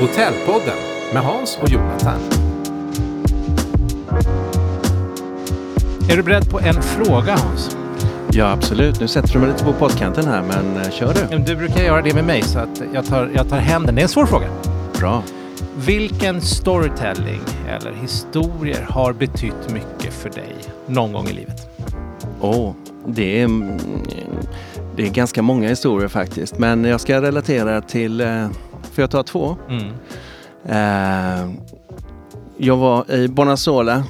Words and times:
Hotellpodden 0.00 0.76
med 1.12 1.22
Hans 1.22 1.58
och 1.62 1.68
Jonathan. 1.68 2.20
Är 6.10 6.16
du 6.16 6.22
beredd 6.22 6.50
på 6.50 6.60
en 6.60 6.82
fråga 6.82 7.36
Hans? 7.36 7.76
Ja, 8.32 8.50
absolut. 8.50 9.00
Nu 9.00 9.08
sätter 9.08 9.32
du 9.32 9.38
mig 9.38 9.48
lite 9.48 9.64
på 9.64 9.72
poddkanten 9.72 10.26
här, 10.26 10.42
men 10.42 10.76
eh, 10.76 10.90
kör 10.90 11.14
du. 11.14 11.38
Du 11.38 11.56
brukar 11.56 11.82
göra 11.82 12.02
det 12.02 12.14
med 12.14 12.24
mig 12.24 12.42
så 12.42 12.58
att 12.58 12.82
jag 12.94 13.06
tar, 13.06 13.30
jag 13.34 13.48
tar 13.48 13.58
hem 13.58 13.86
den. 13.86 13.94
Det 13.94 14.00
är 14.00 14.02
en 14.02 14.08
svår 14.08 14.26
fråga. 14.26 14.46
Bra. 14.98 15.22
Vilken 15.76 16.40
storytelling 16.40 17.40
eller 17.68 17.92
historier 17.92 18.86
har 18.90 19.12
betytt 19.12 19.72
mycket 19.72 20.14
för 20.14 20.30
dig 20.30 20.56
någon 20.86 21.12
gång 21.12 21.26
i 21.26 21.32
livet? 21.32 21.78
Åh, 22.40 22.72
det 23.06 23.40
är, 23.40 23.44
mm, 23.44 23.78
det 25.00 25.06
är 25.06 25.10
ganska 25.10 25.42
många 25.42 25.68
historier 25.68 26.08
faktiskt. 26.08 26.58
Men 26.58 26.84
jag 26.84 27.00
ska 27.00 27.22
relatera 27.22 27.80
till, 27.80 28.20
eh, 28.20 28.48
får 28.92 29.02
jag 29.02 29.10
ta 29.10 29.22
två? 29.22 29.56
Mm. 29.68 29.92
Eh, 30.64 31.50
Jag 32.56 32.76
var 32.76 33.10
i 33.10 33.28
Bonassola 33.28 34.04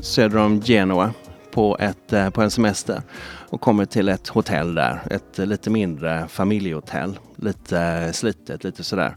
söder 0.00 0.38
om 0.38 0.60
Genua 0.62 1.10
på, 1.52 1.76
ett, 1.80 2.12
eh, 2.12 2.30
på 2.30 2.42
en 2.42 2.50
semester 2.50 3.02
och 3.48 3.60
kommer 3.60 3.84
till 3.84 4.08
ett 4.08 4.28
hotell 4.28 4.74
där. 4.74 5.02
Ett 5.10 5.38
eh, 5.38 5.46
lite 5.46 5.70
mindre 5.70 6.28
familjehotell. 6.28 7.18
Lite 7.36 7.80
eh, 7.80 8.12
slitet, 8.12 8.64
lite 8.64 8.84
sådär. 8.84 9.16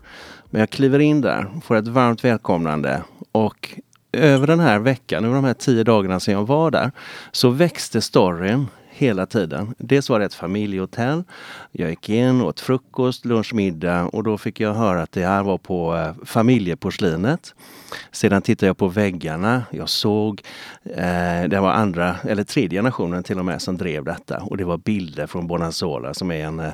Men 0.49 0.59
jag 0.59 0.69
kliver 0.69 0.99
in 0.99 1.21
där, 1.21 1.47
får 1.63 1.75
ett 1.75 1.87
varmt 1.87 2.23
välkomnande 2.23 3.01
och 3.31 3.79
över 4.11 4.47
den 4.47 4.59
här 4.59 4.79
veckan, 4.79 5.25
över 5.25 5.35
de 5.35 5.43
här 5.43 5.53
tio 5.53 5.83
dagarna 5.83 6.19
som 6.19 6.33
jag 6.33 6.47
var 6.47 6.71
där, 6.71 6.91
så 7.31 7.49
växte 7.49 8.01
storyn 8.01 8.67
hela 8.99 9.25
tiden. 9.25 9.75
Dels 9.77 10.09
var 10.09 10.19
det 10.19 10.25
ett 10.25 10.33
familjehotell. 10.33 11.23
Jag 11.71 11.89
gick 11.89 12.09
in, 12.09 12.41
åt 12.41 12.59
frukost, 12.59 13.25
lunch, 13.25 13.53
middag 13.53 14.05
och 14.05 14.23
då 14.23 14.37
fick 14.37 14.59
jag 14.59 14.73
höra 14.73 15.01
att 15.01 15.11
det 15.11 15.25
här 15.25 15.43
var 15.43 15.57
på 15.57 15.95
eh, 15.95 16.25
familjeporslinet. 16.25 17.55
Sedan 18.11 18.41
tittade 18.41 18.67
jag 18.67 18.77
på 18.77 18.87
väggarna. 18.87 19.63
Jag 19.71 19.89
såg, 19.89 20.41
eh, 20.83 21.49
det 21.49 21.59
var 21.59 21.71
andra, 21.71 22.15
eller 22.23 22.43
tredje 22.43 22.77
generationen 22.77 23.23
till 23.23 23.39
och 23.39 23.45
med, 23.45 23.61
som 23.61 23.77
drev 23.77 24.03
detta. 24.03 24.37
Och 24.37 24.57
det 24.57 24.63
var 24.63 24.77
bilder 24.77 25.27
från 25.27 25.47
Bonanzola 25.47 26.13
som 26.13 26.31
är 26.31 26.45
en, 26.45 26.59
eh, 26.59 26.71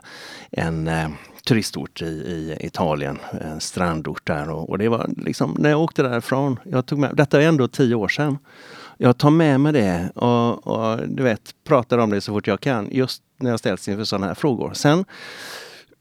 en 0.51 0.87
eh, 0.87 1.09
turistort 1.47 2.01
i, 2.01 2.05
i 2.05 2.57
Italien, 2.65 3.19
en 3.41 3.59
strandort 3.59 4.27
där. 4.27 4.49
Och, 4.49 4.69
och 4.69 4.77
det 4.77 4.89
var 4.89 5.09
liksom, 5.17 5.55
när 5.59 5.69
jag 5.69 5.81
åkte 5.81 6.03
därifrån, 6.03 6.59
jag 6.63 6.85
tog 6.85 6.99
med, 6.99 7.15
detta 7.15 7.41
är 7.41 7.47
ändå 7.47 7.67
tio 7.67 7.95
år 7.95 8.07
sedan. 8.07 8.37
Jag 8.97 9.17
tar 9.17 9.29
med 9.29 9.59
mig 9.59 9.73
det 9.73 10.11
och, 10.15 10.67
och 10.67 11.07
du 11.07 11.23
vet, 11.23 11.55
pratar 11.63 11.97
om 11.97 12.09
det 12.09 12.21
så 12.21 12.33
fort 12.33 12.47
jag 12.47 12.59
kan, 12.59 12.87
just 12.91 13.21
när 13.39 13.49
jag 13.49 13.59
ställs 13.59 13.87
inför 13.87 14.03
sådana 14.03 14.27
här 14.27 14.33
frågor. 14.33 14.73
Sen 14.73 15.05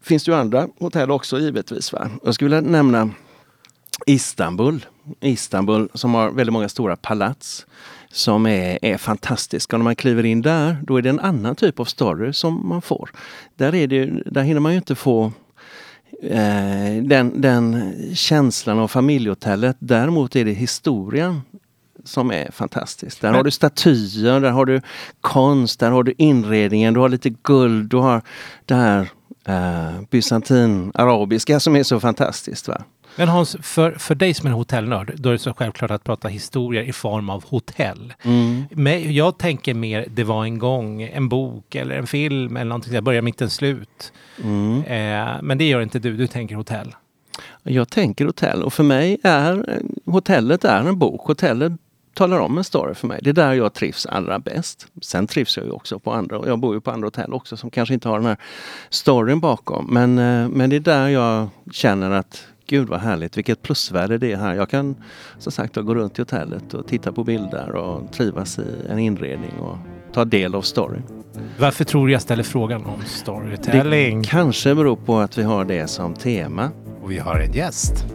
finns 0.03 0.25
det 0.25 0.31
ju 0.31 0.37
andra 0.37 0.69
hotell 0.81 1.11
också 1.11 1.39
givetvis. 1.39 1.93
Va? 1.93 2.11
Jag 2.25 2.35
skulle 2.35 2.57
vilja 2.57 2.71
nämna 2.71 3.11
Istanbul. 4.07 4.87
Istanbul 5.21 5.89
som 5.95 6.15
har 6.15 6.31
väldigt 6.31 6.53
många 6.53 6.69
stora 6.69 6.97
palats 6.97 7.67
som 8.13 8.47
är, 8.47 8.79
är 8.83 8.97
fantastiska. 8.97 9.77
Och 9.77 9.81
när 9.81 9.85
man 9.85 9.97
kliver 9.97 10.25
in 10.25 10.43
där, 10.43 10.77
då 10.83 10.97
är 10.97 11.03
det 11.03 11.09
en 11.09 11.21
annan 11.21 11.57
typ 11.57 11.81
av 11.81 11.85
story 11.85 12.33
som 12.33 12.69
man 12.69 12.83
får. 12.83 13.11
Där, 13.57 13.75
är 13.75 13.87
det, 13.87 14.07
där 14.27 14.43
hinner 14.43 14.61
man 14.61 14.73
ju 14.73 14.79
inte 14.79 14.95
få 14.95 15.33
eh, 16.23 17.03
den, 17.03 17.41
den 17.41 17.93
känslan 18.15 18.79
av 18.79 18.89
familjehotellet. 18.89 19.77
Däremot 19.79 20.37
är 20.37 20.45
det 20.45 20.53
historien 20.53 21.41
som 22.05 22.31
är 22.33 22.51
fantastisk. 22.53 23.21
Där 23.21 23.29
Men- 23.29 23.37
har 23.37 23.45
du 23.45 23.51
statyer, 23.51 24.41
där 24.41 24.51
har 24.51 24.65
du 24.67 24.81
konst, 25.21 25.81
där 25.81 25.91
har 25.91 26.03
du 26.03 26.15
inredningen, 26.19 26.95
du 26.95 27.01
har 27.01 27.09
lite 27.09 27.31
guld, 27.31 27.91
du 27.91 27.97
har 27.97 28.23
det 28.65 28.75
här 28.75 29.09
eh, 29.47 30.01
bysantin, 30.11 30.93
arabiska 30.95 31.61
som 31.61 31.77
är 31.77 31.83
så 31.83 32.01
fantastiskt. 32.01 32.69
Va? 32.69 32.83
Men 33.17 33.29
Hans, 33.29 33.57
för, 33.63 33.93
för 33.93 34.15
dig 34.15 34.35
som 34.35 34.47
är 34.49 34.53
hotellnörd, 34.53 35.13
då 35.17 35.29
är 35.29 35.33
det 35.33 35.39
så 35.39 35.55
självklart 35.55 35.91
att 35.91 36.05
prata 36.05 36.29
historier 36.29 36.83
i 36.83 36.93
form 36.93 37.31
av 37.31 37.45
hotell. 37.45 38.15
Men 38.71 39.15
jag 39.15 39.39
tänker 39.39 39.75
mer, 39.75 40.07
det 40.11 40.25
var 40.25 40.45
en 40.45 40.59
gång, 40.59 41.03
en 41.03 41.29
bok 41.29 41.75
eller 41.75 41.97
en 41.99 42.07
film 42.07 42.57
eller 42.57 42.69
någonting, 42.69 42.95
jag 42.95 43.05
börjar 43.05 43.23
mitten, 43.23 43.51
slut. 43.51 44.13
Eh, 44.87 45.43
men 45.43 45.59
det 45.59 45.65
gör 45.65 45.81
inte 45.81 45.99
du, 45.99 46.17
du 46.17 46.27
tänker 46.27 46.55
hotell. 46.55 46.95
Jag 47.63 47.89
tänker 47.91 48.25
hotell 48.27 48.63
och 48.63 48.73
för 48.73 48.83
mig 48.83 49.19
är 49.23 49.81
hotellet 50.07 50.65
är 50.65 50.81
en 50.81 50.99
bok. 50.99 51.27
Hotellet 51.27 51.73
talar 52.15 52.41
om 52.41 52.59
en 52.59 52.65
story 52.65 52.95
för 52.95 53.07
mig. 53.07 53.21
Det 53.23 53.31
är 53.31 53.35
där 53.35 53.53
jag 53.53 53.73
trivs 53.73 54.07
allra 54.07 54.39
bäst. 54.39 54.87
Sen 55.03 55.27
trivs 55.27 55.57
jag 55.57 55.67
ju 55.67 55.73
också 55.73 55.99
på 55.99 56.13
andra, 56.13 56.39
och 56.39 56.49
jag 56.49 56.59
bor 56.59 56.75
ju 56.75 56.81
på 56.81 56.91
andra 56.91 57.07
hotell 57.07 57.33
också 57.33 57.57
som 57.57 57.71
kanske 57.71 57.95
inte 57.95 58.09
har 58.09 58.19
den 58.19 58.27
här 58.27 58.37
storyn 58.91 59.41
bakom. 59.41 59.87
Men, 59.91 60.19
eh, 60.19 60.49
men 60.49 60.71
det 60.71 60.77
är 60.77 60.81
där 60.81 61.09
jag 61.09 61.49
känner 61.73 62.11
att 62.11 62.47
Gud 62.67 62.89
vad 62.89 63.01
härligt, 63.01 63.37
vilket 63.39 63.63
plusvärde 63.63 64.19
det 64.19 64.33
är 64.33 64.37
här. 64.37 64.55
Jag 64.55 64.71
kan 64.71 64.97
som 65.39 65.53
sagt 65.53 65.77
gå 65.77 65.95
runt 65.95 66.19
i 66.19 66.23
hotellet 66.23 66.75
och 66.75 66.87
titta 66.87 67.13
på 67.13 67.25
bilder 67.25 67.71
och 67.71 68.13
trivas 68.13 68.59
i 68.59 68.67
en 68.91 68.99
inredning 68.99 69.53
och 69.61 69.77
ta 70.13 70.25
del 70.25 70.55
av 70.55 70.63
storyn. 70.63 71.03
Varför 71.59 71.85
tror 71.85 72.07
du 72.07 72.13
jag 72.13 72.23
ställer 72.23 72.43
frågan 72.43 72.85
om 72.85 73.03
storytelling? 73.07 74.23
Det 74.23 74.29
kanske 74.29 74.75
beror 74.75 74.97
på 74.97 75.19
att 75.19 75.39
vi 75.39 75.43
har 75.43 75.65
det 75.65 75.89
som 75.89 76.15
tema. 76.15 76.71
Och 77.03 77.11
vi 77.11 77.19
har 77.19 77.39
en 77.39 77.53
gäst. 77.53 78.07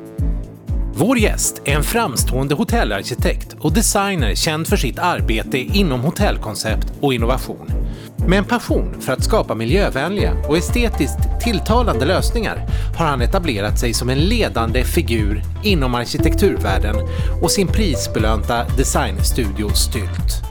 Vår 1.00 1.18
gäst 1.18 1.62
är 1.66 1.76
en 1.76 1.84
framstående 1.84 2.56
hotellarkitekt 2.56 3.56
och 3.60 3.74
designer 3.74 4.36
känd 4.36 4.68
för 4.68 4.78
sitt 4.78 5.00
arbete 5.00 5.58
inom 5.58 6.02
hotellkoncept 6.02 6.94
och 7.02 7.14
innovation. 7.14 7.72
Med 8.28 8.40
en 8.40 8.46
passion 8.46 9.02
för 9.02 9.14
att 9.14 9.24
skapa 9.24 9.56
miljövänliga 9.56 10.34
och 10.48 10.58
estetiskt 10.58 11.20
tilltalande 11.42 12.06
lösningar 12.06 12.68
har 12.98 13.06
han 13.06 13.22
etablerat 13.22 13.80
sig 13.80 13.94
som 13.94 14.10
en 14.10 14.18
ledande 14.18 14.84
figur 14.84 15.44
inom 15.64 15.96
arkitekturvärlden 15.96 16.96
och 17.42 17.52
sin 17.52 17.68
prisbelönta 17.68 18.66
designstudio 18.78 19.70
Stylt. 19.70 20.44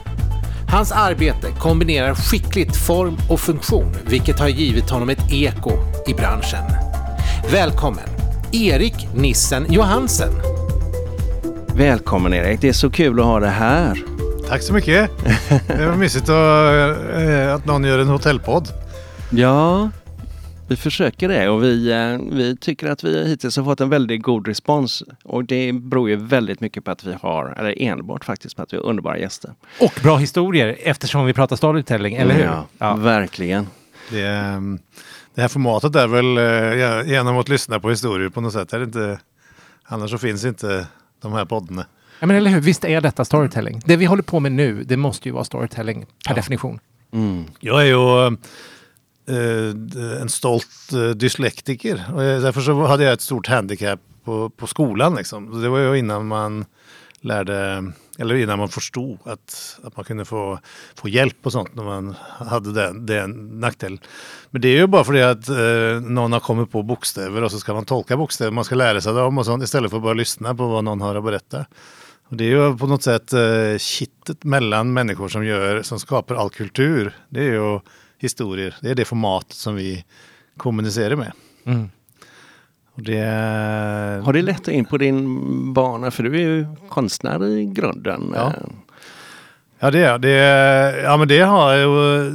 Hans 0.69 0.91
arbete 0.91 1.47
kombinerar 1.59 2.15
skickligt 2.15 2.75
form 2.75 3.17
och 3.29 3.39
funktion, 3.39 3.95
vilket 4.05 4.39
har 4.39 4.47
givit 4.47 4.89
honom 4.89 5.09
ett 5.09 5.31
eko 5.31 5.71
i 6.07 6.13
branschen. 6.13 6.63
Välkommen, 7.51 8.08
Erik 8.51 9.07
Nissen 9.15 9.73
Johansen. 9.73 10.29
Välkommen 11.75 12.33
Erik, 12.33 12.61
det 12.61 12.69
är 12.69 12.73
så 12.73 12.89
kul 12.89 13.19
att 13.19 13.25
ha 13.25 13.39
det 13.39 13.47
här. 13.47 14.03
Tack 14.47 14.61
så 14.61 14.73
mycket. 14.73 15.11
Det 15.67 15.85
var 15.85 15.95
mysigt 15.95 16.29
att, 16.29 17.15
eh, 17.15 17.55
att 17.55 17.65
någon 17.65 17.83
gör 17.83 17.99
en 17.99 18.07
hotellpodd. 18.07 18.67
Ja, 19.31 19.89
vi 20.67 20.75
försöker 20.75 21.29
det 21.29 21.49
och 21.49 21.63
vi, 21.63 21.91
eh, 21.91 22.35
vi 22.35 22.57
tycker 22.57 22.87
att 22.87 23.03
vi 23.03 23.27
hittills 23.27 23.57
har 23.57 23.63
fått 23.63 23.81
en 23.81 23.89
väldigt 23.89 24.23
god 24.23 24.47
respons. 24.47 25.03
Och 25.23 25.45
det 25.45 25.73
beror 25.73 26.09
ju 26.09 26.15
väldigt 26.15 26.59
mycket 26.61 26.83
på 26.83 26.91
att 26.91 27.03
vi 27.03 27.15
har, 27.21 27.55
eller 27.57 27.81
enbart 27.81 28.25
faktiskt 28.25 28.55
på 28.55 28.61
att 28.61 28.73
vi 28.73 28.77
har 28.77 28.83
underbara 28.83 29.17
gäster. 29.17 29.53
Och 29.79 29.99
bra 30.03 30.17
historier 30.17 30.77
eftersom 30.83 31.25
vi 31.25 31.33
pratar 31.33 31.55
storytelling, 31.55 32.15
eller 32.15 32.33
hur? 32.35 32.49
Ja, 32.77 32.95
verkligen. 32.95 33.67
Det, 34.11 34.27
eh, 34.27 34.59
det 35.35 35.41
här 35.41 35.47
formatet 35.47 35.95
är 35.95 36.07
väl 36.07 36.37
eh, 36.37 37.11
genom 37.13 37.37
att 37.37 37.49
lyssna 37.49 37.79
på 37.79 37.89
historier 37.89 38.29
på 38.29 38.41
något 38.41 38.53
sätt. 38.53 38.73
Är 38.73 38.79
det 38.79 38.85
inte, 38.85 39.19
annars 39.83 40.11
så 40.11 40.17
finns 40.17 40.45
inte 40.45 40.87
de 41.21 41.33
här 41.33 41.45
poddarna. 41.45 41.85
Ja, 42.19 42.27
men 42.27 42.35
eller 42.35 42.51
hur? 42.51 42.61
Visst 42.61 42.85
är 42.85 43.01
detta 43.01 43.25
storytelling? 43.25 43.81
Det 43.85 43.95
vi 43.95 44.05
håller 44.05 44.23
på 44.23 44.39
med 44.39 44.51
nu, 44.51 44.83
det 44.83 44.97
måste 44.97 45.29
ju 45.29 45.33
vara 45.33 45.43
storytelling 45.43 46.01
per 46.05 46.31
Ja. 46.31 46.35
definition. 46.35 46.79
Mm. 47.13 47.43
Jag 47.59 47.81
är 47.81 47.85
ju 47.85 48.27
eh, 49.29 50.21
en 50.21 50.29
stolt 50.29 50.93
eh, 50.93 51.09
dyslektiker. 51.09 52.05
Och 52.13 52.19
därför 52.21 52.61
så 52.61 52.85
hade 52.85 53.03
jag 53.03 53.13
ett 53.13 53.21
stort 53.21 53.47
handikapp 53.47 53.99
på, 54.23 54.49
på 54.49 54.67
skolan. 54.67 55.15
Liksom. 55.15 55.61
Det 55.61 55.69
var 55.69 55.79
ju 55.79 55.97
innan 55.99 56.27
man 56.27 56.65
lärde, 57.21 57.83
eller 58.19 58.35
innan 58.35 58.59
man 58.59 58.69
förstod 58.69 59.17
att, 59.23 59.79
att 59.83 59.97
man 59.97 60.05
kunde 60.05 60.25
få, 60.25 60.59
få 60.95 61.09
hjälp 61.09 61.37
och 61.43 61.51
sånt 61.51 61.75
när 61.75 61.83
man 61.83 62.15
hade 62.37 62.73
den, 62.73 63.05
den 63.05 63.59
nackdelen. 63.59 63.99
Men 64.49 64.61
det 64.61 64.67
är 64.67 64.77
ju 64.77 64.87
bara 64.87 65.03
för 65.03 65.13
det 65.13 65.29
att 65.29 65.49
eh, 65.49 66.09
någon 66.11 66.33
har 66.33 66.39
kommit 66.39 66.71
på 66.71 66.83
bokstäver 66.83 67.43
och 67.43 67.51
så 67.51 67.59
ska 67.59 67.73
man 67.73 67.85
tolka 67.85 68.17
bokstäver, 68.17 68.51
man 68.51 68.63
ska 68.63 68.75
lära 68.75 69.01
sig 69.01 69.13
dem 69.13 69.37
och 69.37 69.45
sånt 69.45 69.63
istället 69.63 69.91
för 69.91 69.97
att 69.97 70.03
bara 70.03 70.13
lyssna 70.13 70.55
på 70.55 70.67
vad 70.67 70.83
någon 70.83 71.01
har 71.01 71.15
att 71.15 71.23
berätta. 71.23 71.65
Och 72.29 72.37
det 72.37 72.43
är 72.43 72.47
ju 72.47 72.77
på 72.77 72.87
något 72.87 73.03
sätt 73.03 73.33
eh, 73.33 73.77
kittet 73.77 74.43
mellan 74.43 74.93
människor 74.93 75.27
som, 75.27 75.45
gör, 75.45 75.81
som 75.81 75.99
skapar 75.99 76.35
all 76.35 76.49
kultur. 76.49 77.15
Det 77.29 77.39
är 77.39 77.53
ju 77.53 77.79
historier, 78.17 78.75
det 78.81 78.89
är 78.89 78.95
det 78.95 79.05
format 79.05 79.53
som 79.53 79.75
vi 79.75 80.05
kommunicerar 80.57 81.15
med. 81.15 81.31
Mm. 81.65 81.89
Det, 83.01 83.17
är- 83.17 84.19
Har 84.21 84.33
det 84.33 84.41
lett 84.41 84.67
in 84.67 84.85
på 84.85 84.97
din 84.97 85.73
bana? 85.73 86.11
För 86.11 86.23
du 86.23 86.35
är 86.35 86.39
ju 86.39 86.65
konstnär 86.89 87.47
i 87.47 87.65
grunden. 87.65 88.31
Ja. 88.35 88.53
Ja, 89.79 89.91
det, 89.91 89.99
är- 89.99 90.17
det, 90.17 90.29
är- 90.29 91.03
ja 91.03 91.17
men 91.17 91.27
det 91.27 91.39
har 91.39 91.75
ju... 91.75 92.31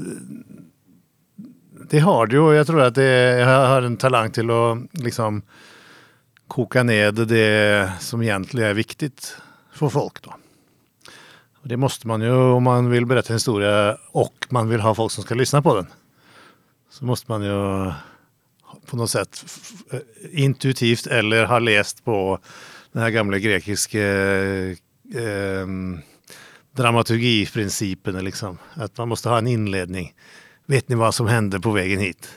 Det 1.91 1.99
har 1.99 2.27
ju 2.27 2.39
och 2.39 2.55
jag 2.55 2.67
tror 2.67 2.81
att 2.83 2.95
det, 2.95 3.05
jag 3.39 3.69
har 3.69 3.83
en 3.83 3.97
talang 3.97 4.31
till 4.31 4.51
att 4.51 4.79
liksom 4.93 5.43
koka 6.49 6.83
ned 6.83 7.15
det 7.15 7.93
som 8.01 8.23
egentligen 8.23 8.71
är 8.71 8.75
viktigt 8.75 9.37
för 9.73 9.89
folk. 9.89 10.23
Då. 10.23 10.35
Och 11.63 11.69
det 11.69 11.77
måste 11.77 12.07
man 12.07 12.21
ju 12.23 12.33
om 12.33 12.63
man 12.63 12.91
vill 12.91 13.07
berätta 13.07 13.29
en 13.29 13.35
historia 13.37 13.97
och 14.11 14.47
man 14.51 14.69
vill 14.69 14.81
ha 14.81 14.95
folk 14.95 15.13
som 15.13 15.25
ska 15.25 15.35
lyssna 15.35 15.63
på 15.63 15.75
den. 15.77 15.87
Så 16.91 17.05
måste 17.05 17.31
man 17.33 17.43
ju 17.43 17.93
på 18.87 18.97
något 18.97 19.11
sätt 19.11 19.45
f- 19.47 20.01
intuitivt 20.33 21.07
eller 21.07 21.45
har 21.45 21.61
läst 21.61 22.05
på 22.05 22.39
den 22.93 23.03
här 23.03 23.11
gamla 23.11 23.39
grekiska 23.39 24.01
eh, 24.03 24.77
ehm, 25.17 26.01
dramaturgiprincipen. 26.73 28.25
Liksom. 28.25 28.59
Att 28.75 28.99
man 28.99 29.09
måste 29.09 29.29
ha 29.29 29.39
en 29.39 29.47
inledning. 29.47 30.13
Vet 30.67 30.89
ni 30.89 30.95
vad 30.95 31.15
som 31.15 31.27
hände 31.27 31.61
på 31.61 31.71
vägen 31.71 32.01
hit? 32.01 32.29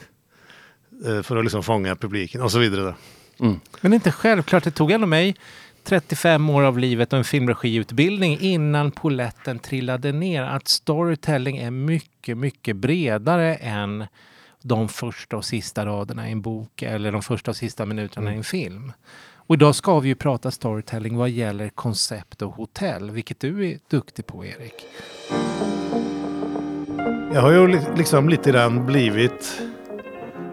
Eh, 1.06 1.22
för 1.22 1.36
att 1.38 1.44
liksom 1.44 1.64
fånga 1.64 1.96
publiken 1.96 2.42
och 2.42 2.52
så 2.52 2.60
vidare. 2.60 2.96
Mm. 3.40 3.60
Men 3.82 3.92
det 3.92 3.96
är 3.96 3.98
inte 3.98 4.12
självklart. 4.12 4.64
Det 4.64 4.72
tog 4.72 4.92
ändå 4.92 5.08
mig 5.08 5.36
35 5.84 6.50
år 6.50 6.62
av 6.64 6.78
livet 6.80 7.14
och 7.14 7.20
en 7.20 7.26
filmregiutbildning 7.26 8.40
innan 8.40 8.92
poletten 8.92 9.60
trillade 9.60 10.12
ner. 10.12 10.44
Att 10.44 10.68
storytelling 10.68 11.58
är 11.58 11.72
mycket, 11.72 12.38
mycket 12.38 12.76
bredare 12.76 13.56
än 13.56 14.06
de 14.64 14.90
första 14.90 15.38
och 15.38 15.46
sista 15.46 15.86
raderna 15.86 16.30
i 16.30 16.32
en 16.32 16.42
bok 16.42 16.82
eller 16.82 17.12
de 17.12 17.22
första 17.22 17.52
och 17.52 17.58
sista 17.58 17.86
minuterna 17.86 18.34
i 18.34 18.38
en 18.38 18.44
film. 18.44 18.92
Och 19.36 19.56
idag 19.56 19.76
ska 19.76 20.00
vi 20.00 20.08
ju 20.08 20.16
prata 20.16 20.52
storytelling 20.52 21.18
vad 21.18 21.30
gäller 21.30 21.70
koncept 21.70 22.42
och 22.42 22.54
hotell, 22.54 23.12
vilket 23.12 23.40
du 23.40 23.68
är 23.72 23.78
duktig 23.90 24.26
på, 24.28 24.46
Erik. 24.46 24.74
Jag 27.34 27.42
har 27.42 27.52
ju 27.52 27.68
li- 27.68 27.88
liksom 27.98 28.30
lite 28.30 28.52
grann 28.52 28.86
blivit 28.86 29.62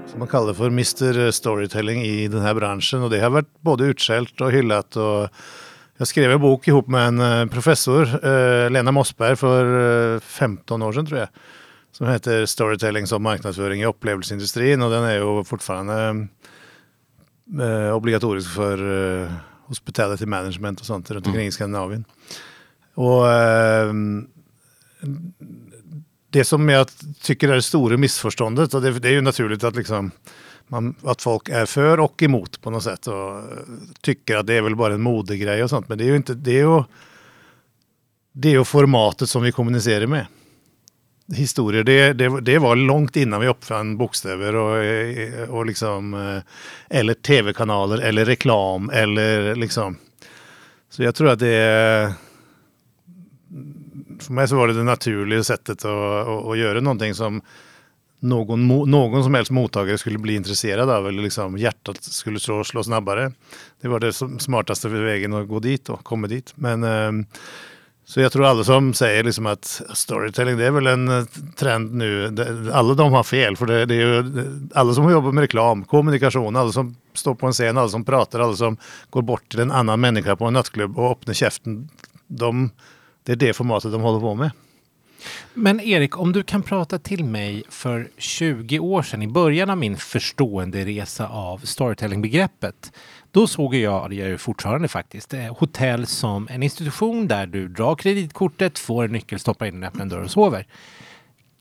som 0.06 0.18
man 0.18 0.28
kallar 0.28 0.54
för 0.54 0.66
Mr 0.66 1.30
Storytelling 1.30 2.02
i 2.02 2.28
den 2.28 2.40
här 2.40 2.54
branschen 2.54 3.02
och 3.02 3.10
det 3.10 3.20
har 3.20 3.30
varit 3.30 3.60
både 3.60 3.84
utskällt 3.84 4.40
och 4.40 4.52
hyllat. 4.52 4.96
Och 4.96 5.28
jag 5.96 6.08
skrev 6.08 6.30
en 6.32 6.40
bok 6.40 6.68
ihop 6.68 6.88
med 6.88 7.06
en 7.08 7.20
eh, 7.20 7.46
professor, 7.46 8.26
eh, 8.26 8.70
Lena 8.70 8.92
Mossberg, 8.92 9.36
för 9.36 10.14
eh, 10.14 10.20
15 10.20 10.82
år 10.82 10.92
sedan 10.92 11.06
tror 11.06 11.18
jag. 11.18 11.28
Som 11.94 12.08
heter 12.08 12.46
Storytelling 12.46 13.06
som 13.06 13.22
marknadsföring 13.22 13.80
i 13.80 13.86
upplevelseindustrin 13.86 14.82
och 14.82 14.90
den 14.90 15.04
är 15.04 15.14
ju 15.14 15.44
fortfarande 15.44 16.26
eh, 17.60 17.96
obligatorisk 17.96 18.54
för 18.54 18.78
eh, 19.22 19.32
hospitality 19.66 20.26
management 20.26 20.80
och 20.80 20.86
sånt 20.86 21.10
runt 21.10 21.26
omkring 21.26 21.46
i 21.46 21.52
Skandinavien. 21.52 22.04
Och 22.94 23.32
ehm, 23.32 24.26
det 26.30 26.44
som 26.44 26.68
jag 26.68 26.86
tycker 27.20 27.48
är 27.48 27.54
det 27.54 27.62
stora 27.62 27.96
missförståndet, 27.96 28.74
och 28.74 28.82
det, 28.82 28.98
det 28.98 29.08
är 29.08 29.12
ju 29.12 29.20
naturligt 29.20 29.64
att, 29.64 29.76
liksom, 29.76 30.10
man, 30.66 30.94
att 31.02 31.22
folk 31.22 31.48
är 31.48 31.66
för 31.66 32.00
och 32.00 32.22
emot 32.22 32.60
på 32.60 32.70
något 32.70 32.84
sätt 32.84 33.06
och 33.06 33.38
eh, 33.38 33.44
tycker 34.00 34.36
att 34.36 34.46
det 34.46 34.54
är 34.54 34.62
väl 34.62 34.76
bara 34.76 34.94
en 34.94 35.02
modegrej 35.02 35.64
och 35.64 35.70
sånt. 35.70 35.88
Men 35.88 35.98
det 35.98 36.04
är 36.04 36.08
ju 36.08 36.16
inte, 36.16 36.34
det 36.34 36.50
är 36.50 36.64
ju, 36.64 36.82
det 38.32 38.48
är 38.48 38.52
ju 38.52 38.64
formatet 38.64 39.28
som 39.28 39.42
vi 39.42 39.52
kommunicerar 39.52 40.06
med. 40.06 40.26
Historier, 41.32 41.84
det, 41.84 42.12
det, 42.12 42.40
det 42.40 42.58
var 42.58 42.76
långt 42.76 43.16
innan 43.16 43.40
vi 43.40 43.48
uppfann 43.48 43.96
bokstäver 43.96 44.54
och, 44.54 44.84
eh, 44.84 45.50
och 45.50 45.66
liksom, 45.66 46.14
eh, 46.14 46.98
eller 46.98 47.14
tv-kanaler 47.14 47.98
eller 47.98 48.24
reklam 48.24 48.90
eller 48.90 49.54
liksom. 49.54 49.96
Så 50.90 51.02
jag 51.02 51.14
tror 51.14 51.28
att 51.28 51.38
det 51.38 51.48
är 51.48 52.12
för 54.20 54.32
mig 54.32 54.48
så 54.48 54.56
var 54.56 54.68
det 54.68 54.74
det 54.74 54.82
naturliga 54.82 55.44
sättet 55.44 55.84
att, 55.84 56.28
att, 56.28 56.46
att 56.46 56.58
göra 56.58 56.80
någonting 56.80 57.14
som 57.14 57.42
någon, 58.24 58.68
någon 58.68 59.24
som 59.24 59.34
helst 59.34 59.50
mottagare 59.50 59.98
skulle 59.98 60.18
bli 60.18 60.34
intresserad 60.34 60.90
av 60.90 61.08
eller 61.08 61.22
liksom 61.22 61.58
hjärtat 61.58 62.04
skulle 62.04 62.40
slå, 62.40 62.64
slå 62.64 62.84
snabbare. 62.84 63.32
Det 63.80 63.88
var 63.88 64.00
det 64.00 64.12
smartaste 64.12 64.44
smartaste 64.44 64.88
vägen 64.88 65.34
att 65.34 65.48
gå 65.48 65.60
dit 65.60 65.88
och 65.88 66.04
komma 66.04 66.26
dit. 66.26 66.52
Men, 66.54 66.84
eh, 66.84 67.26
så 68.04 68.20
jag 68.20 68.32
tror 68.32 68.44
alla 68.44 68.64
som 68.64 68.94
säger 68.94 69.24
liksom 69.24 69.46
att 69.46 69.82
storytelling 69.94 70.56
det 70.56 70.66
är 70.66 70.70
väl 70.70 70.86
en 70.86 71.08
eh, 71.08 71.24
trend 71.56 71.94
nu. 71.94 72.36
Alla 72.72 72.94
de 72.94 73.12
har 73.12 73.22
fel 73.22 73.56
för 73.56 73.66
det, 73.66 73.86
det 73.86 73.94
är 73.94 73.98
ju 73.98 74.24
alla 74.74 74.94
som 74.94 75.10
jobbar 75.10 75.32
med 75.32 75.42
reklam, 75.42 75.84
kommunikation, 75.84 76.56
alla 76.56 76.72
som 76.72 76.96
står 77.14 77.34
på 77.34 77.46
en 77.46 77.52
scen, 77.52 77.78
alla 77.78 77.88
som 77.88 78.04
pratar, 78.04 78.40
alla 78.40 78.56
som 78.56 78.76
går 79.10 79.22
bort 79.22 79.48
till 79.48 79.60
en 79.60 79.70
annan 79.70 80.00
människa 80.00 80.36
på 80.36 80.44
en 80.44 80.52
nattklubb 80.52 80.98
och 80.98 81.10
öppnar 81.10 81.34
käften. 81.34 81.88
De, 82.26 82.70
det 83.22 83.32
är 83.32 83.36
det 83.36 83.52
formatet 83.52 83.92
de 83.92 84.00
håller 84.00 84.20
på 84.20 84.34
med. 84.34 84.50
Men 85.54 85.80
Erik, 85.80 86.18
om 86.18 86.32
du 86.32 86.42
kan 86.42 86.62
prata 86.62 86.98
till 86.98 87.24
mig 87.24 87.62
för 87.68 88.08
20 88.18 88.78
år 88.78 89.02
sedan, 89.02 89.22
i 89.22 89.28
början 89.28 89.70
av 89.70 89.78
min 89.78 89.96
förstående 89.96 90.84
resa 90.84 91.28
av 91.28 91.58
storytelling-begreppet, 91.58 92.92
då 93.34 93.46
såg 93.46 93.74
jag, 93.74 94.10
det 94.10 94.16
gör 94.16 94.28
jag 94.28 94.40
fortfarande 94.40 94.88
faktiskt, 94.88 95.34
eh, 95.34 95.56
hotell 95.56 96.06
som 96.06 96.48
en 96.50 96.62
institution 96.62 97.28
där 97.28 97.46
du 97.46 97.68
drar 97.68 97.94
kreditkortet, 97.94 98.78
får 98.78 99.04
en 99.04 99.12
nyckel, 99.12 99.38
stoppar 99.38 99.66
in 99.66 99.74
den, 99.74 99.84
öppnar 99.84 100.02
en 100.02 100.08
dörr 100.08 100.22
och 100.22 100.30
sover. 100.30 100.66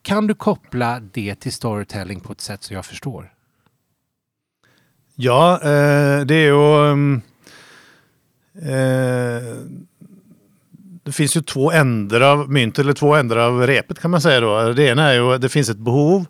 Kan 0.01 0.27
du 0.27 0.33
koppla 0.33 0.99
det 0.99 1.35
till 1.35 1.51
storytelling 1.51 2.19
på 2.19 2.33
ett 2.33 2.41
sätt 2.41 2.63
så 2.63 2.73
jag 2.73 2.85
förstår? 2.85 3.33
Ja, 5.15 5.53
eh, 5.53 6.25
det 6.25 6.35
är 6.35 6.45
ju... 6.45 6.91
Mm, 6.91 7.21
eh, 8.55 9.57
det 11.03 11.11
finns 11.11 11.37
ju 11.37 11.41
två 11.41 11.71
ändar 11.71 12.21
av 12.21 12.51
mynt, 12.51 12.79
eller 12.79 12.93
två 12.93 13.15
ändar 13.15 13.37
av 13.37 13.67
repet 13.67 13.99
kan 13.99 14.11
man 14.11 14.21
säga 14.21 14.39
då. 14.39 14.73
Det 14.73 14.87
ena 14.87 15.09
är 15.09 15.13
ju 15.13 15.33
att 15.33 15.41
det 15.41 15.49
finns 15.49 15.69
ett 15.69 15.77
behov, 15.77 16.25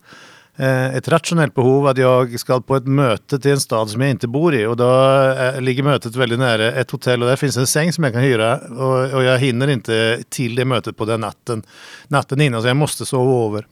Eh, 0.57 0.95
ett 0.95 1.07
rationellt 1.07 1.55
behov 1.55 1.87
att 1.87 1.97
jag 1.97 2.39
ska 2.39 2.61
på 2.61 2.75
ett 2.75 2.87
möte 2.87 3.39
till 3.39 3.51
en 3.51 3.59
stad 3.59 3.89
som 3.89 4.01
jag 4.01 4.09
inte 4.09 4.27
bor 4.27 4.55
i 4.55 4.65
och 4.65 4.77
då 4.77 5.21
eh, 5.31 5.61
ligger 5.61 5.83
mötet 5.83 6.15
väldigt 6.15 6.39
nära 6.39 6.71
ett 6.71 6.91
hotell 6.91 7.23
och 7.23 7.29
där 7.29 7.35
finns 7.35 7.57
en 7.57 7.67
säng 7.67 7.93
som 7.93 8.03
jag 8.03 8.13
kan 8.13 8.21
hyra 8.21 8.57
och, 8.57 9.13
och 9.13 9.23
jag 9.23 9.39
hinner 9.39 9.67
inte 9.67 10.23
till 10.29 10.55
det 10.55 10.65
mötet 10.65 10.97
på 10.97 11.05
den 11.05 11.21
natten, 11.21 11.63
natten 12.07 12.41
innan 12.41 12.61
så 12.61 12.67
jag 12.67 12.77
måste 12.77 13.05
sova 13.05 13.47
över. 13.47 13.67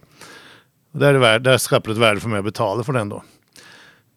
Och 0.94 1.00
där, 1.00 1.08
är 1.08 1.14
det 1.14 1.20
värde, 1.20 1.50
där 1.50 1.58
skapar 1.58 1.88
det 1.88 1.94
ett 1.94 2.02
värde 2.02 2.20
för 2.20 2.30
mig 2.30 2.40
att 2.40 2.46
betala 2.46 2.84
för 2.84 2.94
den 2.94 3.10
då. 3.10 3.24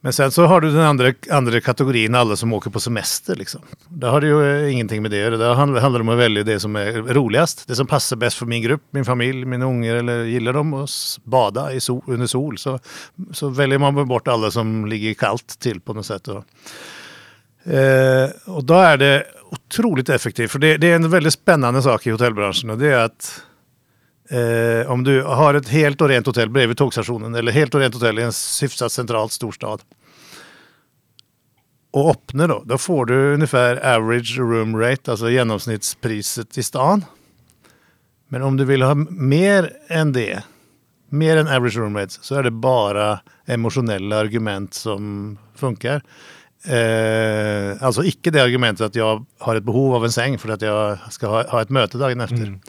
Men 0.04 0.12
sen 0.12 0.30
så 0.30 0.46
har 0.46 0.60
du 0.60 0.70
den 0.70 0.80
andra, 0.80 1.12
andra 1.30 1.60
kategorin, 1.60 2.14
alla 2.14 2.36
som 2.36 2.52
åker 2.52 2.70
på 2.70 2.80
semester. 2.80 3.36
Liksom. 3.36 3.60
Där 3.88 4.08
har 4.08 4.20
du 4.20 4.26
ju 4.26 4.64
eh, 4.64 4.72
ingenting 4.72 5.02
med 5.02 5.10
det 5.10 5.16
att 5.16 5.22
göra. 5.22 5.36
Där 5.36 5.54
handlar 5.54 5.80
handlar 5.80 6.00
det 6.00 6.02
om 6.02 6.08
att 6.08 6.18
välja 6.18 6.42
det 6.42 6.60
som 6.60 6.76
är 6.76 6.92
roligast. 6.92 7.68
Det 7.68 7.76
som 7.76 7.86
passar 7.86 8.16
bäst 8.16 8.36
för 8.36 8.46
min 8.46 8.62
grupp, 8.62 8.82
min 8.90 9.04
familj, 9.04 9.44
mina 9.44 9.64
ungar. 9.64 9.94
Eller 9.94 10.24
gillar 10.24 10.52
de 10.52 10.74
att 10.74 10.90
bada 11.24 11.72
i 11.72 11.80
sol, 11.80 12.02
under 12.06 12.26
sol 12.26 12.58
så, 12.58 12.78
så 13.32 13.48
väljer 13.48 13.78
man 13.78 14.08
bort 14.08 14.28
alla 14.28 14.50
som 14.50 14.86
ligger 14.86 15.14
kallt 15.14 15.58
till 15.58 15.80
på 15.80 15.94
något 15.94 16.06
sätt. 16.06 16.28
Och, 16.28 16.44
eh, 17.72 18.30
och 18.44 18.64
då 18.64 18.74
är 18.74 18.96
det 18.96 19.24
otroligt 19.50 20.08
effektivt. 20.08 20.50
För 20.50 20.58
det, 20.58 20.76
det 20.76 20.90
är 20.90 20.96
en 20.96 21.10
väldigt 21.10 21.32
spännande 21.32 21.82
sak 21.82 22.06
i 22.06 22.10
hotellbranschen 22.10 22.70
och 22.70 22.78
det 22.78 22.88
är 22.88 22.98
att 22.98 23.42
Eh, 24.31 24.91
om 24.91 25.05
du 25.05 25.23
har 25.23 25.55
ett 25.55 25.69
helt 25.69 26.00
och 26.00 26.09
rent 26.09 26.26
hotell 26.26 26.50
bredvid 26.50 26.76
tågstationen 26.76 27.35
eller 27.35 27.52
helt 27.52 27.75
och 27.75 27.81
rent 27.81 27.95
hotell 27.95 28.19
i 28.19 28.23
en 28.23 28.33
hyfsat 28.61 28.93
centralt 28.93 29.33
storstad 29.33 29.81
och 31.95 32.11
öppnar 32.11 32.49
då, 32.49 32.62
då 32.66 32.78
får 32.78 33.07
du 33.07 33.35
ungefär 33.35 33.95
average 33.97 34.38
room 34.38 34.81
rate, 34.81 35.11
alltså 35.11 35.31
genomsnittspriset 35.31 36.59
i 36.59 36.62
stan. 36.62 37.04
Men 38.28 38.43
om 38.43 38.57
du 38.57 38.64
vill 38.64 38.83
ha 38.83 38.95
mer 39.11 39.73
än 39.88 40.12
det, 40.12 40.43
mer 41.09 41.37
än 41.37 41.49
average 41.49 41.76
room 41.76 41.97
rate, 41.97 42.14
så 42.21 42.35
är 42.35 42.43
det 42.43 42.50
bara 42.50 43.21
emotionella 43.47 44.19
argument 44.19 44.75
som 44.75 45.38
funkar. 45.54 46.02
Eh, 46.64 47.83
alltså 47.83 48.04
icke 48.04 48.31
det 48.31 48.43
argumentet 48.43 48.87
att 48.87 48.95
jag 48.95 49.25
har 49.38 49.57
ett 49.57 49.64
behov 49.64 49.95
av 49.95 50.04
en 50.04 50.12
säng 50.12 50.38
för 50.38 50.49
att 50.49 50.62
jag 50.62 50.99
ska 51.11 51.26
ha, 51.26 51.50
ha 51.50 51.62
ett 51.62 51.71
möte 51.71 51.99
dagen 51.99 52.21
efter. 52.21 52.37
Mm. 52.37 52.61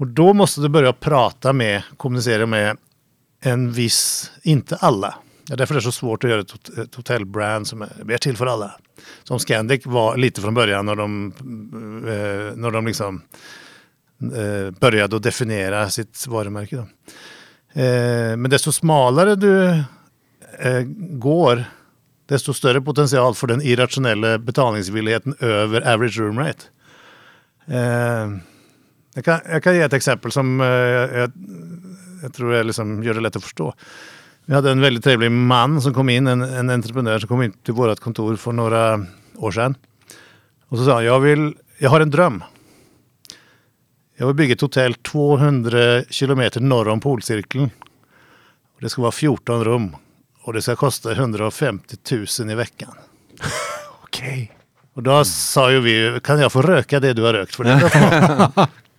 Och 0.00 0.06
då 0.06 0.32
måste 0.32 0.60
du 0.60 0.68
börja 0.68 0.92
prata 0.92 1.52
med, 1.52 1.82
kommunicera 1.96 2.46
med 2.46 2.76
en 3.40 3.72
viss, 3.72 4.32
inte 4.42 4.76
alla. 4.76 5.14
Ja, 5.48 5.56
därför 5.56 5.74
är 5.74 5.78
det 5.78 5.82
så 5.82 5.92
svårt 5.92 6.24
att 6.24 6.30
göra 6.30 6.40
ett, 6.40 6.78
ett 6.78 6.94
hotellbrand 6.94 7.66
som 7.66 7.82
är, 7.82 8.10
är 8.12 8.18
till 8.18 8.36
för 8.36 8.46
alla. 8.46 8.72
Som 9.24 9.38
Scandic 9.38 9.86
var 9.86 10.16
lite 10.16 10.40
från 10.40 10.54
början 10.54 10.86
när 10.86 10.96
de, 10.96 11.32
eh, 12.06 12.56
när 12.56 12.70
de 12.70 12.86
liksom 12.86 13.22
eh, 14.20 14.70
började 14.80 15.16
att 15.16 15.22
definiera 15.22 15.90
sitt 15.90 16.26
varumärke. 16.26 16.76
Då. 16.76 16.82
Eh, 17.80 18.36
men 18.36 18.50
desto 18.50 18.72
smalare 18.72 19.34
du 19.34 19.68
eh, 20.58 20.82
går, 20.98 21.64
desto 22.28 22.54
större 22.54 22.80
potential 22.80 23.34
för 23.34 23.46
den 23.46 23.62
irrationella 23.62 24.38
betalningsvilligheten 24.38 25.34
över 25.40 25.92
average 25.92 26.18
room 26.18 26.38
rate. 26.38 26.64
Eh, 27.66 28.49
jag 29.14 29.24
kan, 29.24 29.40
jag 29.48 29.62
kan 29.62 29.74
ge 29.74 29.80
ett 29.80 29.92
exempel 29.92 30.32
som 30.32 30.60
eh, 30.60 30.66
jag, 30.66 31.32
jag 32.22 32.34
tror 32.34 32.54
jag 32.54 32.66
liksom 32.66 33.02
gör 33.02 33.14
det 33.14 33.20
lätt 33.20 33.36
att 33.36 33.42
förstå. 33.42 33.74
Vi 34.44 34.54
hade 34.54 34.70
en 34.70 34.80
väldigt 34.80 35.04
trevlig 35.04 35.30
man 35.30 35.82
som 35.82 35.94
kom 35.94 36.08
in, 36.08 36.26
en, 36.26 36.42
en 36.42 36.70
entreprenör 36.70 37.18
som 37.18 37.28
kom 37.28 37.42
in 37.42 37.52
till 37.52 37.74
vårt 37.74 38.00
kontor 38.00 38.36
för 38.36 38.52
några 38.52 39.06
år 39.36 39.50
sedan. 39.50 39.74
Och 40.68 40.78
så 40.78 40.84
sa 40.84 40.94
han, 40.94 41.04
jag, 41.04 41.20
vill, 41.20 41.54
jag 41.78 41.90
har 41.90 42.00
en 42.00 42.10
dröm. 42.10 42.44
Jag 44.16 44.26
vill 44.26 44.36
bygga 44.36 44.54
ett 44.54 44.60
hotell 44.60 44.94
200 44.94 46.02
kilometer 46.10 46.60
norr 46.60 46.88
om 46.88 47.00
polcirkeln. 47.00 47.70
Det 48.80 48.88
ska 48.88 49.02
vara 49.02 49.12
14 49.12 49.64
rum. 49.64 49.96
Och 50.42 50.52
det 50.52 50.62
ska 50.62 50.76
kosta 50.76 51.12
150 51.12 51.96
000 52.40 52.50
i 52.50 52.54
veckan. 52.54 52.94
Okej. 54.02 54.52
Och 54.94 55.02
då 55.02 55.24
sa 55.24 55.70
ju 55.70 55.80
vi, 55.80 56.20
kan 56.22 56.40
jag 56.40 56.52
få 56.52 56.62
röka 56.62 57.00
det 57.00 57.12
du 57.12 57.22
har 57.22 57.32
rökt? 57.32 57.54
För 57.54 57.64
det. 57.64 58.68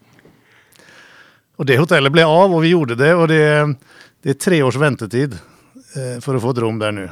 och 1.61 1.67
det 1.67 1.77
hotellet 1.77 2.11
blev 2.11 2.27
av 2.27 2.55
och 2.55 2.63
vi 2.63 2.67
gjorde 2.67 2.95
det 2.95 3.15
och 3.15 3.27
det, 3.27 3.75
det 4.21 4.29
är 4.29 4.33
tre 4.33 4.63
års 4.63 4.75
väntetid 4.75 5.39
eh, 5.95 6.21
för 6.21 6.35
att 6.35 6.41
få 6.41 6.49
ett 6.51 6.57
rum 6.57 6.79
där 6.79 6.91
nu. 6.91 7.09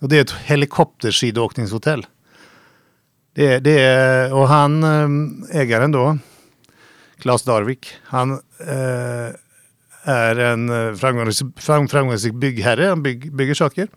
Och 0.00 0.08
det 0.08 0.16
är 0.16 0.20
ett 0.20 0.30
helikopterskidåkningshotell. 0.30 2.06
Det 3.34 3.58
det 3.58 3.80
är, 3.80 4.34
och 4.34 4.48
han, 4.48 4.84
eh, 4.84 5.60
ägaren 5.60 5.92
då, 5.92 6.18
Claes 7.18 7.42
Darvik, 7.42 7.94
han 8.04 8.30
eh, 8.66 9.34
är 10.02 10.36
en 10.36 10.88
eh, 10.88 10.94
framgångsrik, 10.94 11.60
framgångsrik 11.90 12.34
byggherre. 12.34 12.86
Han 12.86 13.02
bygg, 13.02 13.32
bygger 13.34 13.54
saker. 13.54 13.88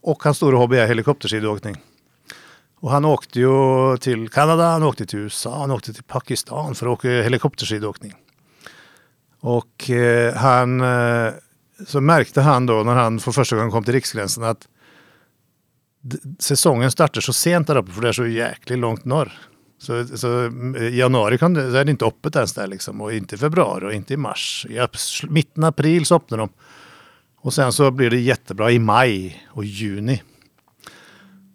Och 0.00 0.22
hans 0.22 0.36
stora 0.36 0.56
hobby 0.56 0.76
är 0.76 0.86
helikopterskidåkning. 0.86 1.76
Och 2.80 2.90
han 2.90 3.04
åkte 3.04 3.40
ju 3.40 3.96
till 3.96 4.28
Kanada, 4.28 4.70
han 4.70 4.82
åkte 4.82 5.06
till 5.06 5.18
USA, 5.18 5.58
han 5.58 5.70
åkte 5.70 5.92
till 5.92 6.04
Pakistan 6.04 6.74
för 6.74 6.86
att 6.86 6.92
åka 6.92 7.08
helikopterskidåkning. 7.08 8.14
Och 9.46 9.90
eh, 9.90 10.34
han, 10.34 10.80
eh, 10.80 11.32
så 11.86 12.00
märkte 12.00 12.40
han 12.40 12.66
då 12.66 12.82
när 12.82 12.94
han 12.94 13.20
för 13.20 13.32
första 13.32 13.56
gången 13.56 13.70
kom 13.70 13.84
till 13.84 13.94
Riksgränsen 13.94 14.44
att 14.44 14.68
säsongen 16.38 16.90
startar 16.90 17.20
så 17.20 17.32
sent 17.32 17.66
där 17.66 17.76
uppe 17.76 17.92
för 17.92 18.02
det 18.02 18.08
är 18.08 18.12
så 18.12 18.26
jäkligt 18.26 18.78
långt 18.78 19.04
norr. 19.04 19.32
Så, 19.78 20.06
så 20.06 20.50
i 20.78 20.98
januari 20.98 21.38
kan 21.38 21.54
det, 21.54 21.78
är 21.78 21.84
det 21.84 21.90
inte 21.90 22.04
öppet 22.04 22.36
ens 22.36 22.52
där 22.52 22.66
liksom 22.66 23.00
och 23.00 23.12
inte 23.12 23.34
i 23.34 23.38
februari 23.38 23.86
och 23.86 23.92
inte 23.92 24.14
i 24.14 24.16
mars. 24.16 24.66
I 24.70 24.86
mitten 25.28 25.64
av 25.64 25.68
april 25.68 26.06
så 26.06 26.16
öppnar 26.16 26.38
de. 26.38 26.48
Och 27.36 27.54
sen 27.54 27.72
så 27.72 27.90
blir 27.90 28.10
det 28.10 28.20
jättebra 28.20 28.70
i 28.70 28.78
maj 28.78 29.46
och 29.48 29.64
juni. 29.64 30.22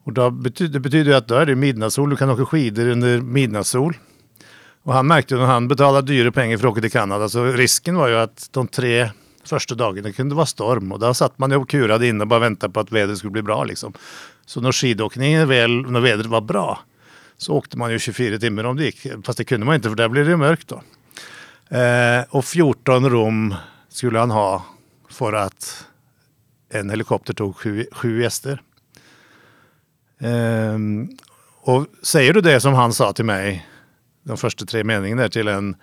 Och 0.03 0.13
då 0.13 0.29
betyder, 0.29 0.73
det 0.73 0.79
betyder 0.79 1.15
att 1.15 1.27
då 1.27 1.35
är 1.35 1.45
det 1.45 1.55
midnattssol, 1.55 2.09
du 2.09 2.15
kan 2.15 2.29
åka 2.29 2.45
skidor 2.45 2.87
under 2.87 3.21
midnattssol. 3.21 3.97
Och 4.83 4.93
han 4.93 5.07
märkte 5.07 5.35
när 5.35 5.45
han 5.45 5.67
betalade 5.67 6.07
dyra 6.07 6.31
pengar 6.31 6.57
för 6.57 6.67
att 6.67 6.71
åka 6.71 6.81
till 6.81 6.91
Kanada 6.91 7.29
så 7.29 7.45
risken 7.45 7.95
var 7.95 8.07
ju 8.07 8.15
att 8.15 8.49
de 8.51 8.67
tre 8.67 9.09
första 9.43 9.75
dagarna 9.75 10.11
kunde 10.11 10.35
vara 10.35 10.45
storm 10.45 10.91
och 10.91 10.99
då 10.99 11.13
satt 11.13 11.39
man 11.39 11.51
ju 11.51 11.57
och 11.57 11.69
kurade 11.69 12.07
inne 12.07 12.21
och 12.21 12.27
bara 12.27 12.39
väntade 12.39 12.73
på 12.73 12.79
att 12.79 12.91
vädret 12.91 13.17
skulle 13.17 13.31
bli 13.31 13.41
bra 13.41 13.63
liksom. 13.63 13.93
Så 14.45 14.61
när 14.61 14.71
skidåkningen 14.71 15.47
väl, 15.47 15.91
när 15.91 15.99
vädret 15.99 16.25
var 16.25 16.41
bra 16.41 16.79
så 17.37 17.53
åkte 17.53 17.77
man 17.77 17.91
ju 17.91 17.99
24 17.99 18.37
timmar 18.37 18.63
om 18.63 18.77
det 18.77 18.83
gick. 18.83 19.07
Fast 19.23 19.37
det 19.37 19.43
kunde 19.43 19.65
man 19.65 19.75
inte 19.75 19.89
för 19.89 19.95
där 19.95 20.09
blev 20.09 20.25
det 20.25 20.37
mörkt 20.37 20.67
då. 20.67 20.81
Eh, 21.77 22.23
och 22.29 22.45
14 22.45 23.09
rum 23.09 23.55
skulle 23.89 24.19
han 24.19 24.31
ha 24.31 24.65
för 25.09 25.33
att 25.33 25.85
en 26.69 26.89
helikopter 26.89 27.33
tog 27.33 27.57
sju, 27.57 27.85
sju 27.91 28.21
gäster. 28.21 28.61
Eh, 30.19 30.77
och 31.61 31.85
säger 32.03 32.33
du 32.33 32.41
det 32.41 32.59
som 32.59 32.73
han 32.73 32.93
sa 32.93 33.13
till 33.13 33.25
mig, 33.25 33.68
de 34.29 34.37
första 34.37 34.65
tre 34.65 34.83
meningarna 34.83 35.29
till 35.29 35.47
en, 35.47 35.75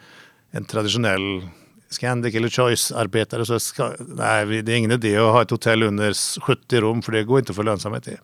en 0.51 0.65
traditionell 0.65 1.49
Scandic 1.89 2.35
eller 2.35 2.49
Choice-arbetare 2.49 3.47
så 3.47 3.61
ska, 3.61 3.93
nej, 3.99 4.63
det 4.63 4.73
är 4.73 4.77
ingen 4.77 4.91
idé 4.91 5.17
att 5.17 5.33
ha 5.33 5.43
ett 5.43 5.51
hotell 5.51 5.83
under 5.83 6.41
70 6.41 6.81
rum 6.81 7.03
för 7.03 7.13
det 7.13 7.25
går 7.25 7.39
inte 7.39 7.53
att 7.53 7.57
få 7.57 7.63
lönsamhet 7.63 8.09
i. 8.09 8.17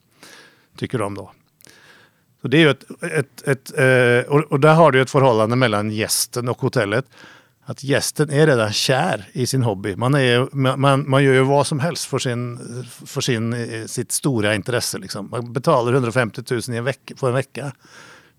Tycker 0.76 0.98
de 0.98 1.14
då. 1.14 1.32
Så 2.42 2.48
det 2.48 2.56
är 2.56 2.60
ju 2.60 2.70
ett, 2.70 2.84
ett, 3.02 3.48
ett 3.48 3.78
eh, 3.78 4.32
och, 4.32 4.60
där 4.60 4.74
har 4.74 4.92
du 4.92 5.00
ett 5.00 5.10
förhållande 5.10 5.56
mellan 5.56 5.90
gästen 5.90 6.48
och 6.48 6.60
hotellet. 6.60 7.04
Att 7.64 7.84
gästen 7.84 8.30
är 8.30 8.46
redan 8.46 8.72
kär 8.72 9.28
i 9.32 9.46
sin 9.46 9.62
hobby. 9.62 9.96
Man, 9.96 10.14
är, 10.14 10.56
man, 10.76 11.10
man 11.10 11.24
gör 11.24 11.32
ju 11.32 11.42
vad 11.42 11.66
som 11.66 11.80
helst 11.80 12.04
för, 12.04 12.18
sin, 12.18 12.58
för 13.06 13.20
sin, 13.20 13.52
eh, 13.52 13.86
sitt 13.86 14.12
stora 14.12 14.54
intresse. 14.54 14.98
Liksom. 14.98 15.30
Man 15.30 15.52
betalar 15.52 15.92
150 15.92 16.42
000 16.50 16.60
i 16.68 16.76
en 16.76 16.84
vecka, 16.84 17.14
för 17.16 17.28
en 17.28 17.34
vecka. 17.34 17.72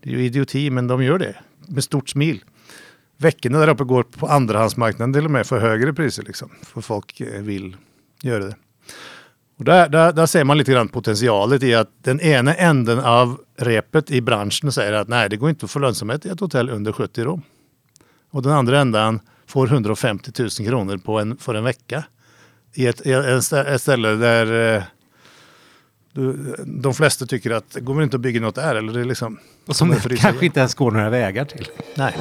Det 0.02 0.10
är 0.10 0.14
ju 0.14 0.26
idioti, 0.26 0.70
men 0.70 0.88
de 0.88 1.04
gör 1.04 1.20
det 1.20 1.36
med 1.68 1.84
stort 1.84 2.10
smil. 2.10 2.44
Veckorna 3.18 3.60
där 3.60 3.70
uppe 3.70 3.84
går 3.84 4.04
på 4.04 4.28
andrahandsmarknaden 4.28 5.14
till 5.14 5.26
och 5.26 5.32
med 5.32 5.48
för 5.48 5.60
högre 5.60 5.94
priser. 5.94 6.24
Liksom, 6.24 6.50
för 6.62 6.82
folk 6.82 7.22
eh, 7.22 7.42
vill 7.42 7.76
göra 8.22 8.46
det. 8.46 8.56
Och 9.58 9.66
där, 9.66 9.90
där, 9.90 10.14
där 10.14 10.26
ser 10.26 10.44
man 10.44 10.58
lite 10.58 10.72
grann 10.72 10.88
potentialet 10.88 11.64
i 11.64 11.76
att 11.76 11.90
den 12.04 12.22
ena 12.22 12.56
änden 12.56 13.00
av 13.00 13.42
repet 13.58 14.12
i 14.12 14.22
branschen 14.22 14.72
säger 14.72 14.94
att 14.94 15.08
nej, 15.08 15.30
det 15.30 15.38
går 15.38 15.50
inte 15.50 15.66
att 15.66 15.72
få 15.72 15.80
lönsamhet 15.80 16.26
i 16.26 16.30
ett 16.30 16.40
hotell 16.40 16.70
under 16.70 16.92
70 16.92 17.24
rum. 17.24 17.42
Och 18.32 18.44
den 18.44 18.52
andra 18.52 18.80
ändan 18.80 19.20
får 19.48 19.68
150 19.68 20.32
000 20.40 20.50
kronor 20.50 20.98
på 20.98 21.20
en, 21.20 21.38
för 21.38 21.56
en 21.56 21.64
vecka. 21.64 22.04
I 22.74 22.88
ett, 22.88 23.06
ett 23.54 23.82
ställe 23.82 24.10
där 24.10 24.76
eh, 24.76 24.84
eh, 26.18 26.24
de 26.66 26.94
flesta 26.94 27.26
tycker 27.26 27.52
att 27.52 27.72
det 27.72 27.82
går 27.82 28.04
inte 28.04 28.16
att 28.16 28.22
bygga 28.22 28.42
något 28.42 28.56
där. 28.56 28.76
Eller 28.76 28.94
det 28.94 29.00
är 29.00 29.06
liksom, 29.06 29.40
och 29.66 29.76
som 29.76 29.90
det 29.90 30.16
kanske 30.18 30.46
inte 30.46 30.60
ens 30.60 30.76
går 30.76 30.92
några 30.92 31.10
vägar 31.10 31.46
till. 31.46 31.68
Nej. 31.96 32.14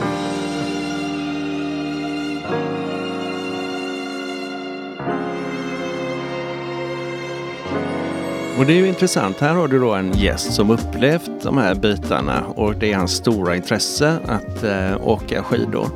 Och 8.59 8.67
det 8.67 8.73
är 8.73 8.77
ju 8.77 8.89
intressant. 8.89 9.41
Här 9.41 9.55
har 9.55 9.69
du 9.69 9.79
då 9.79 9.95
en 9.95 10.13
gäst 10.13 10.53
som 10.53 10.71
upplevt 10.71 11.31
de 11.43 11.59
här 11.59 11.75
bitarna 11.75 12.47
och 12.47 12.75
det 12.75 12.93
är 12.93 12.97
hans 12.97 13.13
stora 13.13 13.57
intresse 13.57 14.19
att 14.27 14.65
eh, 14.65 15.09
åka 15.09 15.43
skidor. 15.43 15.89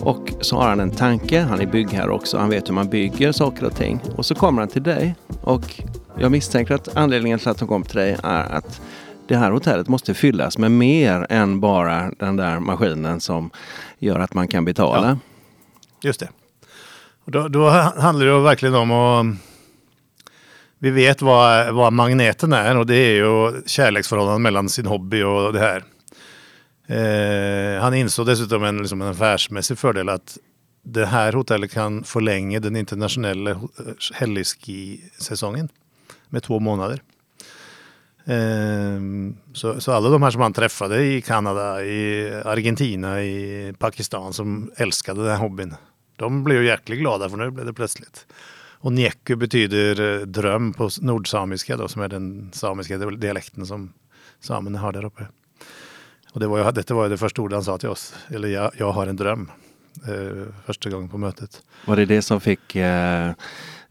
Och 0.00 0.32
så 0.40 0.56
har 0.56 0.68
han 0.68 0.80
en 0.80 0.90
tanke, 0.90 1.40
han 1.40 1.60
är 1.60 1.66
byggherre 1.66 2.10
också, 2.10 2.38
han 2.38 2.50
vet 2.50 2.68
hur 2.68 2.74
man 2.74 2.88
bygger 2.88 3.32
saker 3.32 3.64
och 3.64 3.76
ting. 3.76 4.00
Och 4.16 4.26
så 4.26 4.34
kommer 4.34 4.62
han 4.62 4.68
till 4.68 4.82
dig 4.82 5.14
och 5.42 5.82
jag 6.18 6.32
misstänker 6.32 6.74
att 6.74 6.96
anledningen 6.96 7.38
till 7.38 7.48
att 7.48 7.58
de 7.58 7.68
kom 7.68 7.82
till 7.82 7.96
dig 7.96 8.16
är 8.22 8.52
att 8.52 8.80
det 9.28 9.36
här 9.36 9.50
hotellet 9.50 9.88
måste 9.88 10.14
fyllas 10.14 10.58
med 10.58 10.70
mer 10.70 11.26
än 11.30 11.60
bara 11.60 12.10
den 12.18 12.36
där 12.36 12.60
maskinen 12.60 13.20
som 13.20 13.50
gör 13.98 14.20
att 14.20 14.34
man 14.34 14.48
kan 14.48 14.64
betala. 14.64 15.08
Ja, 15.08 15.18
just 16.02 16.20
det. 16.20 16.28
Då, 17.24 17.48
då 17.48 17.68
handlar 17.68 18.26
det 18.26 18.40
verkligen 18.40 18.74
om 18.74 18.90
att 18.90 19.20
mm, 19.20 19.38
vi 20.78 20.90
vet 20.90 21.22
vad, 21.22 21.74
vad 21.74 21.92
magneten 21.92 22.52
är 22.52 22.76
och 22.76 22.86
det 22.86 22.96
är 22.96 23.14
ju 23.14 23.62
kärleksförhållandet 23.66 24.40
mellan 24.40 24.68
sin 24.68 24.86
hobby 24.86 25.22
och 25.22 25.52
det 25.52 25.60
här. 25.60 25.84
Eh, 26.86 27.82
han 27.82 27.94
insåg 27.94 28.26
dessutom 28.26 28.64
en, 28.64 28.78
liksom 28.78 29.02
en 29.02 29.08
affärsmässig 29.08 29.78
fördel 29.78 30.08
att 30.08 30.38
det 30.82 31.06
här 31.06 31.32
hotellet 31.32 31.72
kan 31.72 32.04
förlänga 32.04 32.60
den 32.60 32.76
internationella 32.76 33.50
eh, 33.50 33.56
helgskisäsongen 34.12 35.68
med 36.34 36.42
två 36.42 36.60
månader. 36.60 37.02
Ehm, 38.26 39.36
så, 39.52 39.80
så, 39.80 39.92
alla 39.92 40.08
de 40.08 40.22
här 40.22 40.30
som 40.30 40.40
han 40.40 40.52
träffade 40.52 41.04
i 41.04 41.22
Kanada, 41.22 41.84
i 41.84 42.32
Argentina, 42.44 43.22
i 43.22 43.74
Pakistan 43.78 44.32
som 44.32 44.70
älskade 44.76 45.20
den 45.20 45.30
här 45.30 45.38
hobbyn. 45.38 45.74
De 46.16 46.44
blev 46.44 46.64
jäkligt 46.64 46.98
glada 46.98 47.28
för 47.30 47.36
nu 47.36 47.50
blev 47.50 47.66
det 47.66 47.72
plötsligt. 47.72 48.26
Och 48.84 48.92
nieku 48.92 49.36
betyder 49.36 50.20
eh, 50.20 50.26
dröm 50.26 50.72
på 50.72 50.90
nordsamiska 51.00 51.76
då, 51.76 51.88
som 51.88 52.02
är 52.02 52.08
den 52.08 52.50
samiska 52.52 52.98
dialekten 52.98 53.66
som 53.66 53.92
samerna 54.40 54.78
har 54.78 54.92
där 54.92 55.04
uppe. 55.04 55.26
Och 56.32 56.40
det 56.40 56.46
var 56.46 56.58
ju, 56.58 56.72
detta 56.72 56.94
var 56.94 57.08
det 57.08 57.18
första 57.18 57.42
ordet 57.42 57.56
han 57.56 57.64
sa 57.64 57.78
till 57.78 57.88
oss. 57.88 58.14
Eller 58.28 58.48
jag, 58.48 58.70
jag 58.78 58.92
har 58.92 59.06
en 59.06 59.16
dröm. 59.16 59.50
Eh, 60.08 60.46
första 60.66 60.90
gången 60.90 61.08
på 61.08 61.18
mötet. 61.18 61.62
Var 61.86 61.96
det 61.96 62.04
det 62.04 62.22
som 62.22 62.40
fick, 62.40 62.76
eh, 62.76 63.32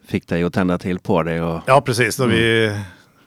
fick 0.06 0.28
dig 0.28 0.44
att 0.44 0.54
tända 0.54 0.78
till 0.78 1.00
på 1.00 1.24
det? 1.24 1.42
Och... 1.42 1.62
Ja 1.68 1.82
precis, 1.82 2.20
när, 2.20 2.26
mm. 2.26 2.38
vi, 2.38 2.80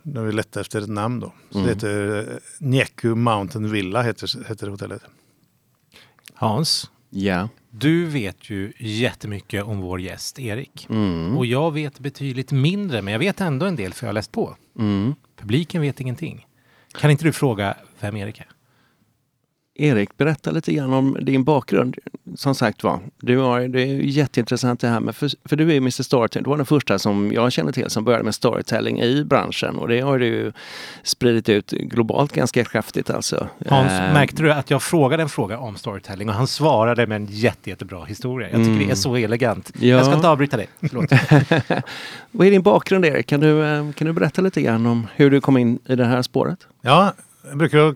när 0.03 0.23
vi 0.23 0.33
letade 0.33 0.61
efter 0.61 0.81
ett 0.81 0.89
namn 0.89 1.21
då. 1.21 1.33
Så 1.51 1.59
mm. 1.59 1.67
det 1.67 1.75
heter 1.75 2.19
eh, 2.19 2.37
Njeku 2.59 3.15
Mountain 3.15 3.71
Villa 3.71 4.03
heter, 4.03 4.49
heter 4.49 4.69
hotellet. 4.69 5.03
Hans, 6.35 6.91
Ja. 7.11 7.49
Du 7.71 8.05
vet 8.05 8.51
ju 8.51 8.73
jättemycket 8.79 9.65
om 9.65 9.81
vår 9.81 10.01
gäst 10.01 10.39
Erik. 10.39 10.87
Mm. 10.91 11.39
Och 11.39 11.47
jag 11.47 11.73
vet 11.73 11.99
betydligt 11.99 12.53
mindre, 12.53 13.03
men 13.03 13.13
jag 13.13 13.19
vet 13.19 13.41
ändå 13.41 13.67
en 13.67 13.77
del 13.77 13.93
för 13.93 14.07
jag 14.07 14.09
har 14.09 14.15
läst 14.15 14.33
på. 14.33 14.57
Mm. 14.79 15.15
Publiken 15.37 15.83
vet 15.83 16.01
ingenting. 16.01 16.47
Kan 16.99 17.11
inte 17.11 17.25
du 17.25 17.33
fråga 17.33 17.77
vem 18.01 18.17
Erik 18.17 18.39
är? 18.41 18.47
Erik, 19.79 20.17
berätta 20.17 20.51
lite 20.51 20.73
grann 20.73 20.93
om 20.93 21.17
din 21.21 21.45
bakgrund. 21.45 21.97
Som 22.35 22.55
sagt 22.55 22.83
var, 22.83 23.01
du 23.21 23.39
har, 23.39 23.61
det 23.61 23.83
är 23.83 23.97
jätteintressant 23.97 24.81
det 24.81 24.89
här 24.89 25.01
med, 25.01 25.17
för, 25.17 25.31
för 25.45 25.57
du 25.57 25.73
är 25.73 25.77
Mr 25.77 26.03
Storytelling. 26.03 26.45
Du 26.45 26.51
var 26.51 26.57
den 26.57 26.67
första 26.67 26.99
som 26.99 27.33
jag 27.33 27.53
känner 27.53 27.73
till 27.73 27.91
som 27.91 28.05
började 28.05 28.25
med 28.25 28.35
storytelling 28.35 29.01
i 29.01 29.25
branschen 29.25 29.77
och 29.77 29.89
det 29.89 30.01
har 30.01 30.19
du 30.19 30.53
spridit 31.03 31.49
ut 31.49 31.71
globalt 31.71 32.33
ganska 32.33 32.65
kraftigt 32.65 33.11
alltså. 33.11 33.49
Hans, 33.67 33.93
äh, 33.93 34.13
märkte 34.13 34.43
du 34.43 34.53
att 34.53 34.71
jag 34.71 34.83
frågade 34.83 35.23
en 35.23 35.29
fråga 35.29 35.59
om 35.59 35.77
storytelling 35.77 36.29
och 36.29 36.35
han 36.35 36.47
svarade 36.47 37.07
med 37.07 37.17
en 37.17 37.27
jätte, 37.31 37.71
jättebra 37.71 38.05
historia. 38.05 38.49
Jag 38.49 38.59
tycker 38.59 38.71
mm. 38.71 38.87
det 38.87 38.93
är 38.93 38.95
så 38.95 39.17
elegant. 39.17 39.73
Ja. 39.79 39.87
Jag 39.87 40.05
ska 40.07 40.15
inte 40.15 40.29
avbryta 40.29 40.57
dig. 40.57 40.69
Vad 42.31 42.47
är 42.47 42.51
din 42.51 42.63
bakgrund 42.63 43.05
Erik? 43.05 43.27
Kan 43.27 43.41
du, 43.41 43.65
eh, 43.65 43.93
kan 43.93 44.07
du 44.07 44.13
berätta 44.13 44.43
lite 44.43 44.63
grann 44.63 44.87
om 44.87 45.07
hur 45.15 45.31
du 45.31 45.41
kom 45.41 45.57
in 45.57 45.79
i 45.87 45.97
det 45.97 46.05
här 46.05 46.23
spåret? 46.23 46.67
Ja, 46.81 47.13
jag 47.49 47.59
brukar 47.59 47.95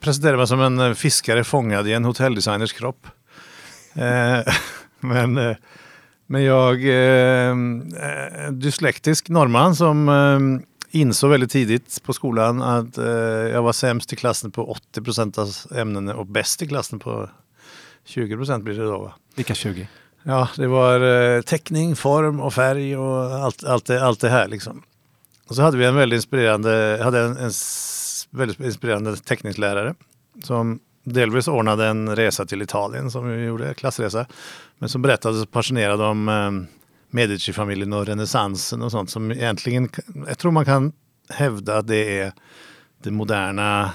presenterar 0.00 0.36
mig 0.36 0.46
som 0.46 0.60
en 0.60 0.78
eh, 0.78 0.92
fiskare 0.94 1.44
fångad 1.44 1.88
i 1.88 1.92
en 1.92 2.04
hotelldesigners 2.04 2.72
kropp. 2.72 3.06
Eh, 3.94 4.54
men, 5.00 5.38
eh, 5.38 5.56
men 6.26 6.42
jag 6.42 6.84
är 6.84 7.50
eh, 7.50 8.50
dyslektisk 8.50 9.28
norrman 9.28 9.76
som 9.76 10.08
eh, 10.08 10.66
insåg 11.00 11.30
väldigt 11.30 11.50
tidigt 11.50 12.02
på 12.02 12.12
skolan 12.12 12.62
att 12.62 12.98
eh, 12.98 13.04
jag 13.04 13.62
var 13.62 13.72
sämst 13.72 14.12
i 14.12 14.16
klassen 14.16 14.50
på 14.50 14.70
80 14.70 15.02
procent 15.02 15.38
av 15.38 15.48
ämnena 15.76 16.14
och 16.14 16.26
bäst 16.26 16.62
i 16.62 16.68
klassen 16.68 16.98
på 16.98 17.28
20 18.04 18.36
procent 18.36 18.64
blir 18.64 18.74
det 18.74 18.84
då. 18.84 18.98
Va? 18.98 19.12
Vilka 19.34 19.54
20? 19.54 19.88
Ja, 20.22 20.48
det 20.56 20.66
var 20.66 21.00
eh, 21.00 21.42
teckning, 21.42 21.96
form 21.96 22.40
och 22.40 22.54
färg 22.54 22.96
och 22.96 23.34
allt, 23.34 23.64
allt, 23.64 23.84
det, 23.84 24.04
allt 24.04 24.20
det 24.20 24.28
här 24.28 24.48
liksom. 24.48 24.82
och 25.48 25.56
så 25.56 25.62
hade 25.62 25.76
vi 25.76 25.84
en 25.84 25.94
väldigt 25.94 26.16
inspirerande, 26.16 27.00
hade 27.02 27.20
en, 27.20 27.36
en 27.36 27.52
väldigt 28.30 28.60
inspirerande 28.60 29.16
teckningslärare 29.16 29.94
som 30.42 30.80
delvis 31.04 31.48
ordnade 31.48 31.86
en 31.86 32.16
resa 32.16 32.46
till 32.46 32.62
Italien 32.62 33.10
som 33.10 33.28
vi 33.28 33.44
gjorde, 33.44 33.74
klassresa. 33.74 34.26
Men 34.78 34.88
som 34.88 35.02
berättade 35.02 35.40
så 35.40 35.46
passionerad 35.46 36.00
om 36.00 36.28
eh, 36.28 36.50
Medici-familjen 37.10 37.92
och 37.92 38.06
renässansen 38.06 38.82
och 38.82 38.90
sånt 38.90 39.10
som 39.10 39.32
egentligen, 39.32 39.88
jag 40.26 40.38
tror 40.38 40.52
man 40.52 40.64
kan 40.64 40.92
hävda 41.28 41.78
att 41.78 41.86
det 41.86 42.18
är 42.18 42.32
det 43.02 43.10
moderna, 43.10 43.92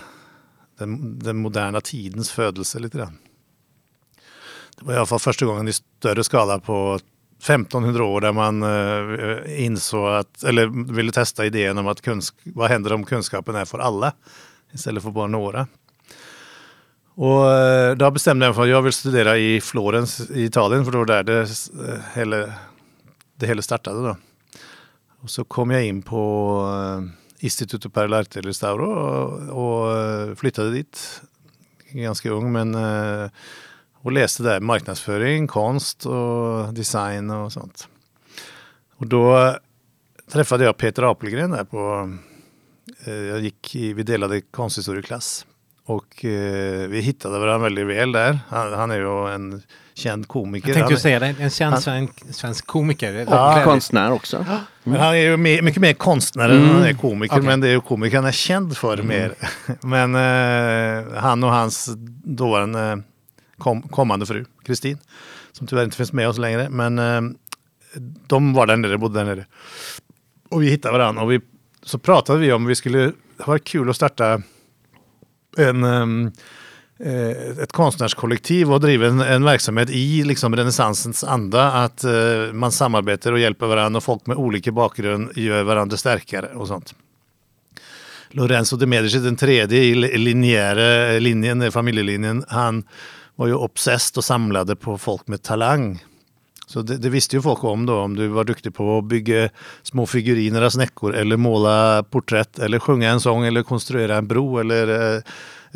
den, 0.78 1.20
den 1.20 1.38
moderna 1.38 1.82
tidens 1.82 2.32
födelse 2.32 2.80
lite 2.80 2.98
grann. 2.98 3.18
Det 4.78 4.86
var 4.86 4.94
i 4.94 4.98
alla 4.98 5.06
fall 5.06 5.20
första 5.20 5.46
gången 5.46 5.68
i 5.68 5.74
större 5.74 6.24
skala 6.24 6.60
på 6.60 7.00
1500 7.46 8.04
år 8.04 8.22
där 8.22 8.32
man 8.32 8.64
eh, 8.64 9.66
insåg 9.66 10.08
att, 10.08 10.44
eller 10.44 10.94
ville 10.94 11.12
testa 11.12 11.46
idén 11.46 11.78
om 11.78 11.88
att 11.88 12.02
kunsk, 12.02 12.36
vad 12.44 12.70
händer 12.70 12.94
om 12.94 13.04
kunskapen 13.04 13.56
är 13.56 13.66
för 13.66 13.80
alla 13.80 14.14
istället 14.74 15.04
för 15.04 15.12
bara 15.12 15.28
några. 15.28 15.68
Och 17.16 17.52
eh, 17.52 17.96
då 17.96 18.12
bestämde 18.12 18.46
jag 18.46 18.50
mig 18.50 18.56
för 18.56 18.64
att 18.64 18.70
jag 18.70 18.82
vill 18.82 18.94
studera 18.94 19.38
i 19.38 19.62
Florens 19.62 20.30
i 20.30 20.44
Italien 20.44 20.86
för 20.86 20.92
det 20.92 20.98
var 20.98 21.06
där 21.06 21.24
det 21.24 21.42
eh, 21.42 22.00
hela, 22.14 22.54
det 23.36 23.48
hela 23.48 23.62
startade. 23.62 24.08
Då. 24.08 24.18
Och 25.22 25.30
så 25.30 25.44
kom 25.44 25.72
jag 25.72 25.86
in 25.86 26.02
på 26.02 26.62
eh, 26.74 27.46
Instituto 27.46 27.90
per 27.90 28.08
l'arte 28.08 28.42
restauro 28.42 28.92
och, 28.92 29.66
och 29.66 29.98
eh, 29.98 30.36
flyttade 30.36 30.72
dit. 30.72 31.22
Ganska 31.92 32.30
ung 32.30 32.52
men 32.52 32.76
eh, 32.76 33.30
och 34.06 34.12
läste 34.12 34.44
där 34.44 34.60
marknadsföring, 34.60 35.48
konst 35.48 36.06
och 36.06 36.74
design 36.74 37.30
och 37.30 37.54
sånt. 37.54 37.88
Och 38.98 39.08
då 39.08 39.56
träffade 40.32 40.64
jag 40.64 40.78
Peter 40.78 41.04
Apelgren 41.12 41.52
där 41.52 41.64
på, 41.64 42.12
jag 43.06 43.40
gick 43.40 43.76
i, 43.76 43.94
vi 43.94 44.04
delade 44.04 44.42
konsthistorieklass 44.42 45.46
och 45.86 46.26
eh, 46.26 46.88
vi 46.88 47.02
hittade 47.02 47.40
varandra 47.40 47.64
väldigt 47.64 47.88
väl 47.88 48.12
där. 48.12 48.40
Han, 48.50 48.74
han, 48.74 48.92
är 48.92 48.96
ju 48.96 49.34
en 49.34 49.62
känd 49.94 50.28
komiker. 50.28 50.68
Jag 50.68 50.76
tänkte 50.76 50.94
ju 50.94 51.00
säga 51.00 51.20
det, 51.20 51.36
en 51.40 51.50
känd 51.50 51.74
han, 51.74 51.82
svensk, 51.82 52.36
svensk 52.36 52.68
komiker. 52.68 53.26
Och 53.28 53.34
ja, 53.34 53.62
konstnär 53.64 54.12
också. 54.12 54.38
Mm. 54.38 54.60
Men 54.84 55.00
han 55.00 55.14
är 55.14 55.20
ju 55.20 55.38
mer, 55.38 55.62
mycket 55.62 55.82
mer 55.82 55.94
konstnär 55.94 56.50
mm. 56.50 56.64
än 56.64 56.70
han 56.70 56.84
är 56.84 56.94
komiker. 56.94 57.36
Okay. 57.36 57.48
Men 57.48 57.62
det 57.62 57.68
är 57.68 57.72
ju 57.72 57.82
komikern 57.82 58.18
han 58.18 58.28
är 58.28 58.32
känd 58.32 58.78
för 58.78 58.94
mm. 58.94 59.08
mer. 59.08 59.34
men 59.82 60.16
eh, 60.16 61.22
han 61.22 61.44
och 61.44 61.52
hans 61.52 61.90
dåvarande 62.24 63.04
kom, 63.66 63.82
kommande 63.82 64.26
fru, 64.26 64.46
Kristin, 64.64 64.98
som 65.52 65.68
tyvärr 65.68 65.84
inte 65.84 65.98
finns 65.98 66.14
med 66.14 66.30
oss 66.30 66.38
längre. 66.38 66.70
Men 66.70 67.00
eh, 67.00 67.22
de 68.28 68.54
var 68.54 68.68
där 68.68 68.78
nere, 68.78 68.98
bodde 68.98 69.20
där 69.20 69.26
nere. 69.26 69.46
Och 70.50 70.64
vi 70.64 70.70
hittade 70.70 70.98
varandra 70.98 71.24
och 71.24 71.32
vi, 71.32 71.40
så 71.84 72.00
pratade 72.00 72.40
vi 72.40 72.54
om 72.54 72.66
vi 72.66 72.76
skulle, 72.76 73.00
det 73.38 73.48
var 73.48 73.58
kul 73.58 73.90
att 73.90 73.96
starta 73.96 74.42
en, 75.58 75.84
eh, 75.84 76.32
eh 77.08 77.62
ett 77.64 77.72
konstnärskollektiv 77.72 78.74
och 78.74 78.80
driva 78.80 79.08
en, 79.08 79.22
en 79.22 79.44
verksamhet 79.44 79.90
i 79.90 80.24
liksom 80.24 80.56
renässansens 80.56 81.24
anda. 81.24 81.72
Att 81.72 82.04
eh, 82.04 82.54
man 82.54 82.72
samarbetar 82.72 83.32
och 83.32 83.40
hjälper 83.40 83.68
varandra 83.68 83.98
och 83.98 84.04
folk 84.04 84.26
med 84.26 84.38
olika 84.38 84.72
bakgrund 84.72 85.38
gör 85.38 85.64
varandra 85.64 85.98
starkare 85.98 86.48
och 86.48 86.68
sånt. 86.68 86.96
Lorenzo 88.30 88.78
de 88.78 88.86
Medici, 88.86 89.20
den 89.20 89.36
tredje 89.36 89.84
i 89.84 89.96
linjära 90.18 91.20
linjen, 91.20 91.72
familjelinjen, 91.72 92.46
han 92.48 92.84
var 93.36 93.48
ju 93.48 93.54
obsessed 93.54 94.18
och 94.18 94.24
samlade 94.24 94.76
på 94.76 94.98
folk 94.98 95.28
med 95.28 95.42
talang. 95.42 96.04
Så 96.68 96.82
det, 96.82 96.98
det, 96.98 97.10
visste 97.10 97.36
ju 97.36 97.42
folk 97.42 97.64
om 97.64 97.86
då, 97.86 98.00
om 98.00 98.16
du 98.16 98.28
var 98.28 98.44
duktig 98.44 98.76
på 98.76 98.98
att 98.98 99.06
bygga 99.06 99.50
små 99.84 100.06
figuriner 100.06 100.62
av 100.62 100.70
snäckor 100.70 101.16
eller 101.16 101.38
måla 101.38 102.04
porträtt 102.04 102.60
eller 102.60 102.80
sjunga 102.80 103.10
en 103.10 103.20
sång 103.20 103.46
eller 103.46 103.64
konstruera 103.64 104.18
en 104.18 104.28
bro 104.28 104.58
eller, 104.58 105.16
eh, 105.16 105.22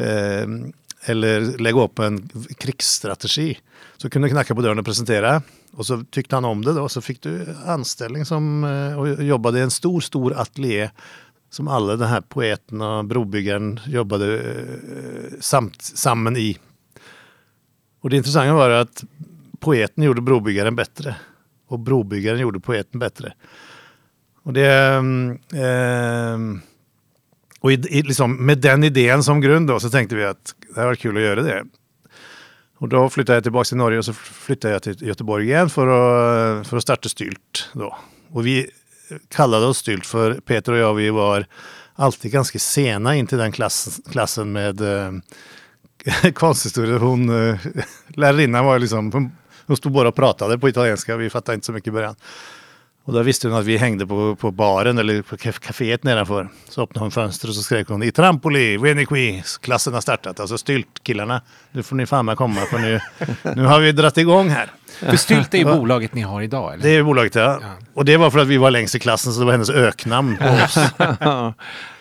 eh 0.08 0.48
eller 1.06 1.58
lägga 1.58 1.82
upp 1.82 2.00
en 2.00 2.30
krigsstrategi. 2.58 3.58
Så 3.98 4.10
kunde 4.10 4.28
du 4.28 4.32
knacka 4.32 4.56
på 4.56 4.62
dörren 4.62 4.80
och 4.80 4.86
presentera. 4.86 5.42
Och 5.72 5.86
så 5.86 6.04
tyckte 6.12 6.36
han 6.36 6.46
om 6.46 6.66
det 6.66 6.74
då, 6.74 6.90
så 6.90 7.02
fick 7.02 7.22
du 7.22 7.56
anställning 7.66 8.26
som, 8.26 8.64
eh, 8.64 9.00
och 9.00 9.24
jobbade 9.24 9.60
i 9.60 9.62
en 9.62 9.72
stor, 9.72 10.02
stor 10.02 10.40
ateljé 10.40 10.90
som 11.50 11.68
alla 11.68 11.96
de 11.96 12.06
här 12.06 12.22
poeterna 12.22 12.98
och 12.98 13.06
brobyggaren 13.06 13.80
jobbade 13.88 14.38
eh, 14.38 15.40
samt, 15.40 15.82
samman 15.82 16.38
i. 16.38 16.58
Och 18.02 18.10
det 18.10 18.18
intressanta 18.18 18.54
var 18.54 18.70
att 18.70 19.04
poeten 19.60 20.04
gjorde 20.04 20.22
brobyggaren 20.22 20.76
bättre. 20.76 21.16
Och 21.68 21.80
brobyggaren 21.80 22.40
gjorde 22.40 22.60
poeten 22.60 23.00
bättre. 23.00 23.34
Och 24.44 24.54
det... 24.54 24.94
Eh, 25.54 26.38
och 27.60 27.72
i, 27.72 27.76
i, 27.76 28.02
liksom, 28.02 28.46
med 28.46 28.58
den 28.58 28.84
idén 28.84 29.24
som 29.24 29.42
grund 29.42 29.68
då, 29.68 29.80
så 29.80 29.90
tänkte 29.90 30.16
vi 30.16 30.26
att 30.26 30.56
det 30.76 30.86
var 30.86 30.96
kul 30.96 31.18
att 31.18 31.24
göra 31.24 31.42
det. 31.42 31.64
Och 32.78 32.90
då 32.90 33.10
flyttade 33.10 33.36
jag 33.36 33.44
tillbaka 33.44 33.64
till 33.64 33.78
Norge 33.78 33.98
och 33.98 34.06
så 34.06 34.14
flyttade 34.14 34.74
jag 34.74 34.84
till 34.84 35.08
Göteborg 35.08 35.46
igen 35.46 35.70
för 35.70 35.88
att, 35.88 36.68
för 36.68 36.78
att 36.78 36.84
starta 36.84 37.10
Stylt. 37.10 37.70
Då. 37.74 37.98
Och 38.32 38.46
vi 38.46 38.70
kallade 39.28 39.66
oss 39.66 39.78
Stylt 39.78 40.06
för 40.06 40.34
Peter 40.34 40.72
och 40.72 40.78
jag, 40.78 40.94
vi 40.94 41.10
var 41.10 41.46
alltid 41.96 42.32
ganska 42.32 42.60
sena 42.60 43.16
in 43.16 43.28
till 43.28 43.38
den 43.38 43.52
klass, 43.52 44.00
klassen 44.12 44.52
med 44.52 44.82
eh, 44.82 45.12
konsthistoria. 46.34 46.98
Hon, 46.98 47.50
eh, 47.50 47.60
lärarinnan 48.08 48.66
var 48.66 48.80
liksom, 48.80 49.32
de 49.66 49.76
stod 49.76 49.92
bara 49.92 50.08
och 50.08 50.16
pratade 50.16 50.60
på 50.60 50.70
italienska, 50.70 51.18
vi 51.18 51.30
fattade 51.30 51.54
inte 51.54 51.66
så 51.66 51.72
mycket 51.72 51.88
i 51.88 51.92
början. 51.92 52.16
Och 53.06 53.14
då 53.16 53.24
visste 53.24 53.48
hon 53.48 53.58
att 53.58 53.66
vi 53.66 53.78
hängde 53.78 54.08
på, 54.08 54.36
på 54.36 54.52
baren 54.52 54.98
eller 54.98 55.22
på 55.22 55.38
kaféet 55.38 56.04
nedanför. 56.04 56.50
Så 56.70 56.84
öppnade 56.84 57.04
hon 57.04 57.12
fönstret 57.12 57.50
och 57.50 57.56
så 57.56 57.64
skrek 57.64 57.88
hon 57.88 58.04
i 58.04 58.12
trampoli, 58.12 58.78
veni 58.78 59.06
qui, 59.06 59.44
klassen 59.62 59.94
har 59.94 60.02
startat. 60.02 60.40
Alltså 60.40 60.58
styltkillarna, 60.58 61.42
nu 61.72 61.84
får 61.84 61.96
ni 61.96 62.06
fan 62.06 62.26
med 62.26 62.38
komma 62.38 62.62
för 62.62 62.78
nu, 62.78 63.00
nu 63.56 63.66
har 63.66 63.80
vi 63.80 63.92
dratt 63.92 64.18
igång 64.18 64.50
här. 64.50 64.72
För 65.00 65.18
Stylt 65.18 65.54
är 65.54 65.58
ju 65.58 65.66
bolaget 65.66 66.14
ni 66.14 66.22
har 66.22 66.42
idag? 66.42 66.74
Eller? 66.74 66.84
Det 66.84 66.90
är 66.90 67.04
bolaget 67.04 67.36
ja. 67.36 67.60
ja. 67.62 67.68
Och 67.94 68.06
det 68.06 68.18
var 68.18 68.32
för 68.32 68.40
att 68.40 68.48
vi 68.48 68.58
var 68.58 68.72
längst 68.72 68.96
i 68.96 69.00
klassen 69.00 69.34
så 69.34 69.40
det 69.40 69.46
var 69.46 69.52
hennes 69.52 69.70
öknamn 69.70 70.38
på 70.38 70.48
oss. 70.48 70.78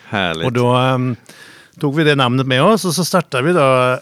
Härligt. 0.05 0.47
Och 0.47 0.53
då 0.53 0.77
um, 0.77 1.17
tog 1.79 1.97
vi 1.97 2.05
det 2.05 2.15
namnet 2.15 2.47
med 2.47 2.63
oss 2.63 2.85
och 2.85 2.95
så 2.95 3.05
startade 3.05 3.43
vi 3.43 3.53
då 3.53 3.99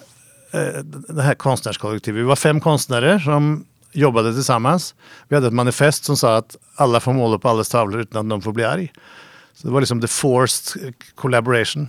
Eh, 0.56 0.82
det 1.08 1.22
här 1.22 1.34
konstnärskollektivet. 1.34 2.20
Vi 2.20 2.24
var 2.24 2.36
fem 2.36 2.60
konstnärer 2.60 3.18
som 3.18 3.64
jobbade 3.92 4.34
tillsammans. 4.34 4.94
Vi 5.28 5.34
hade 5.34 5.46
ett 5.46 5.52
manifest 5.52 6.04
som 6.04 6.16
sa 6.16 6.36
att 6.36 6.56
alla 6.74 7.00
får 7.00 7.12
måla 7.12 7.38
på 7.38 7.48
allas 7.48 7.68
tavlor 7.68 8.00
utan 8.00 8.26
att 8.26 8.30
de 8.30 8.42
får 8.42 8.52
bli 8.52 8.64
arg. 8.64 8.92
Så 9.54 9.66
det 9.66 9.72
var 9.72 9.80
liksom 9.80 10.00
the 10.00 10.06
forced 10.06 10.94
collaboration. 11.14 11.88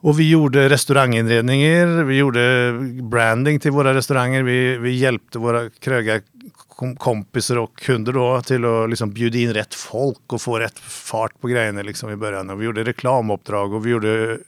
Och 0.00 0.20
vi 0.20 0.30
gjorde 0.30 0.68
restauranginredningar, 0.68 1.86
vi 2.04 2.16
gjorde 2.16 2.72
branding 3.02 3.60
till 3.60 3.70
våra 3.70 3.94
restauranger. 3.94 4.42
Vi, 4.42 4.78
vi 4.78 4.90
hjälpte 4.90 5.38
våra 5.38 5.70
krögarkompisar 5.70 7.58
och 7.58 7.76
kunder 7.76 8.12
då 8.12 8.42
till 8.42 8.64
att 8.64 8.90
liksom 8.90 9.12
bjuda 9.12 9.38
in 9.38 9.54
rätt 9.54 9.74
folk 9.74 10.32
och 10.32 10.42
få 10.42 10.58
rätt 10.58 10.78
fart 10.78 11.40
på 11.40 11.48
grejerna 11.48 11.82
liksom 11.82 12.10
i 12.10 12.16
början. 12.16 12.50
Och 12.50 12.60
vi 12.60 12.64
gjorde 12.64 12.84
reklamuppdrag 12.84 13.72
och 13.72 13.86
vi, 13.86 13.90
gjorde, 13.90 14.38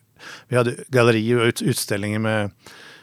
vi 0.48 0.56
hade 0.56 0.74
gallerier 0.88 1.36
och 1.36 1.52
utställningar 1.60 2.18
med 2.18 2.50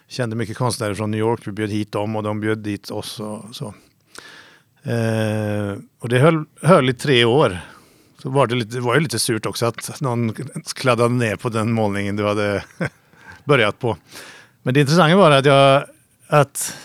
kände 0.07 0.35
mycket 0.35 0.57
konstnärer 0.57 0.93
från 0.93 1.11
New 1.11 1.19
York. 1.19 1.47
Vi 1.47 1.51
bjöd 1.51 1.69
hit 1.69 1.91
dem 1.91 2.15
och 2.15 2.23
de 2.23 2.39
bjöd 2.39 2.57
dit 2.57 2.91
oss. 2.91 3.19
Och, 3.19 3.55
så. 3.55 3.73
Eh, 4.83 5.77
och 5.99 6.09
det 6.09 6.19
höll, 6.19 6.45
höll 6.61 6.89
i 6.89 6.93
tre 6.93 7.25
år. 7.25 7.59
Så 8.17 8.29
var 8.29 8.47
det, 8.47 8.55
lite, 8.55 8.75
det 8.75 8.81
var 8.81 8.95
ju 8.95 8.99
lite 8.99 9.19
surt 9.19 9.45
också 9.45 9.65
att 9.65 10.01
någon 10.01 10.33
kladdade 10.75 11.13
ner 11.13 11.35
på 11.35 11.49
den 11.49 11.71
målningen 11.71 12.15
du 12.15 12.25
hade 12.27 12.63
börjat 13.43 13.79
på. 13.79 13.97
Men 14.63 14.73
det 14.73 14.79
intressanta 14.79 15.15
var 15.15 15.31
att 15.31 15.45
jag, 15.45 15.85
att 16.27 16.77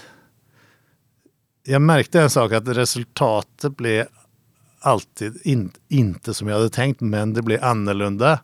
jag 1.64 1.83
märkte 1.83 2.20
en 2.20 2.31
sak 2.31 2.53
att 2.53 2.68
resultatet 2.68 3.77
blev 3.77 4.07
alltid 4.81 5.40
in, 5.44 5.72
inte 5.88 6.35
som 6.35 6.49
jag 6.49 6.57
hade 6.57 6.70
tänkt 6.70 7.01
men 7.01 7.35
det 7.35 7.42
blev 7.42 7.64
annorlunda. 7.64 8.38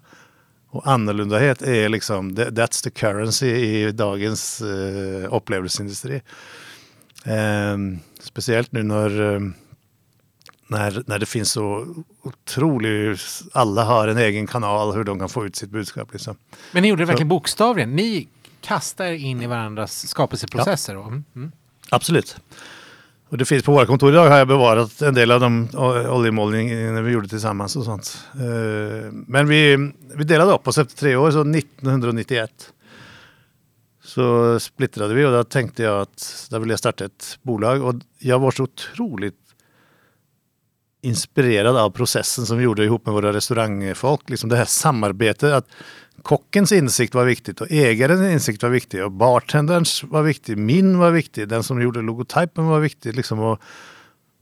Och 0.72 0.88
annorlundahet 0.88 1.62
är 1.62 1.88
liksom, 1.88 2.36
that's 2.36 2.84
the 2.84 2.90
currency 2.90 3.46
i 3.46 3.92
dagens 3.92 4.62
uh, 4.62 5.34
upplevelseindustri. 5.34 6.22
Um, 7.26 8.00
speciellt 8.20 8.72
nu 8.72 8.82
när, 8.82 9.20
um, 9.20 9.54
när, 10.66 11.02
när 11.06 11.18
det 11.18 11.26
finns 11.26 11.52
så 11.52 11.86
otroligt, 12.22 13.20
alla 13.52 13.84
har 13.84 14.08
en 14.08 14.18
egen 14.18 14.46
kanal 14.46 14.94
hur 14.94 15.04
de 15.04 15.18
kan 15.18 15.28
få 15.28 15.46
ut 15.46 15.56
sitt 15.56 15.70
budskap. 15.70 16.12
Liksom. 16.12 16.36
Men 16.72 16.82
ni 16.82 16.88
gjorde 16.88 17.02
det 17.02 17.06
verkligen 17.06 17.28
så. 17.28 17.34
bokstavligen? 17.34 17.96
Ni 17.96 18.28
kastar 18.60 19.12
in 19.12 19.42
i 19.42 19.46
varandras 19.46 20.08
skapelseprocesser? 20.08 20.94
Ja. 20.94 21.06
Mm. 21.06 21.24
Mm. 21.36 21.52
Absolut. 21.90 22.36
Och 23.32 23.38
det 23.38 23.44
finns 23.44 23.62
på 23.62 23.72
våra 23.72 23.86
kontor 23.86 24.10
idag 24.10 24.30
har 24.30 24.38
jag 24.38 24.48
bevarat 24.48 25.02
en 25.02 25.14
del 25.14 25.30
av 25.30 25.40
de 25.40 25.68
oljemålningar 26.08 27.02
vi 27.02 27.12
gjorde 27.12 27.28
tillsammans 27.28 27.76
och 27.76 27.84
sånt. 27.84 28.26
Eh, 28.34 29.12
men 29.12 29.48
vi, 29.48 29.92
vi 30.14 30.24
delade 30.24 30.52
upp 30.52 30.68
oss 30.68 30.78
efter 30.78 30.96
tre 30.96 31.16
år, 31.16 31.30
så 31.30 31.40
1991 31.40 32.50
så 34.04 34.60
splittrade 34.60 35.14
vi 35.14 35.24
och 35.24 35.32
då 35.32 35.44
tänkte 35.44 35.82
jag 35.82 36.00
att 36.00 36.46
där 36.50 36.58
ville 36.58 36.72
jag 36.72 36.78
starta 36.78 37.04
ett 37.04 37.38
bolag 37.42 37.82
och 37.82 37.94
jag 38.18 38.38
var 38.38 38.50
så 38.50 38.62
otroligt 38.62 39.34
inspirerad 41.02 41.76
av 41.76 41.90
processen 41.90 42.46
som 42.46 42.58
vi 42.58 42.64
gjorde 42.64 42.84
ihop 42.84 43.06
med 43.06 43.14
våra 43.14 43.32
restaurangfolk. 43.32 44.30
Liksom 44.30 44.48
det 44.48 44.56
här 44.56 44.64
samarbetet. 44.64 45.52
att 45.52 45.66
Kockens 46.22 46.72
insikt 46.72 47.14
var 47.14 47.24
viktigt 47.24 47.60
och 47.60 47.66
ägarens 47.70 48.32
insikt 48.32 48.62
var 48.62 48.70
viktig 48.70 49.04
och 49.04 49.12
bartenderns 49.12 50.04
var 50.04 50.22
viktig. 50.22 50.58
Min 50.58 50.98
var 50.98 51.10
viktig, 51.10 51.48
den 51.48 51.62
som 51.62 51.82
gjorde 51.82 52.02
logotypen 52.02 52.66
var 52.66 52.80
viktig. 52.80 53.16
Liksom, 53.16 53.38
och 53.38 53.60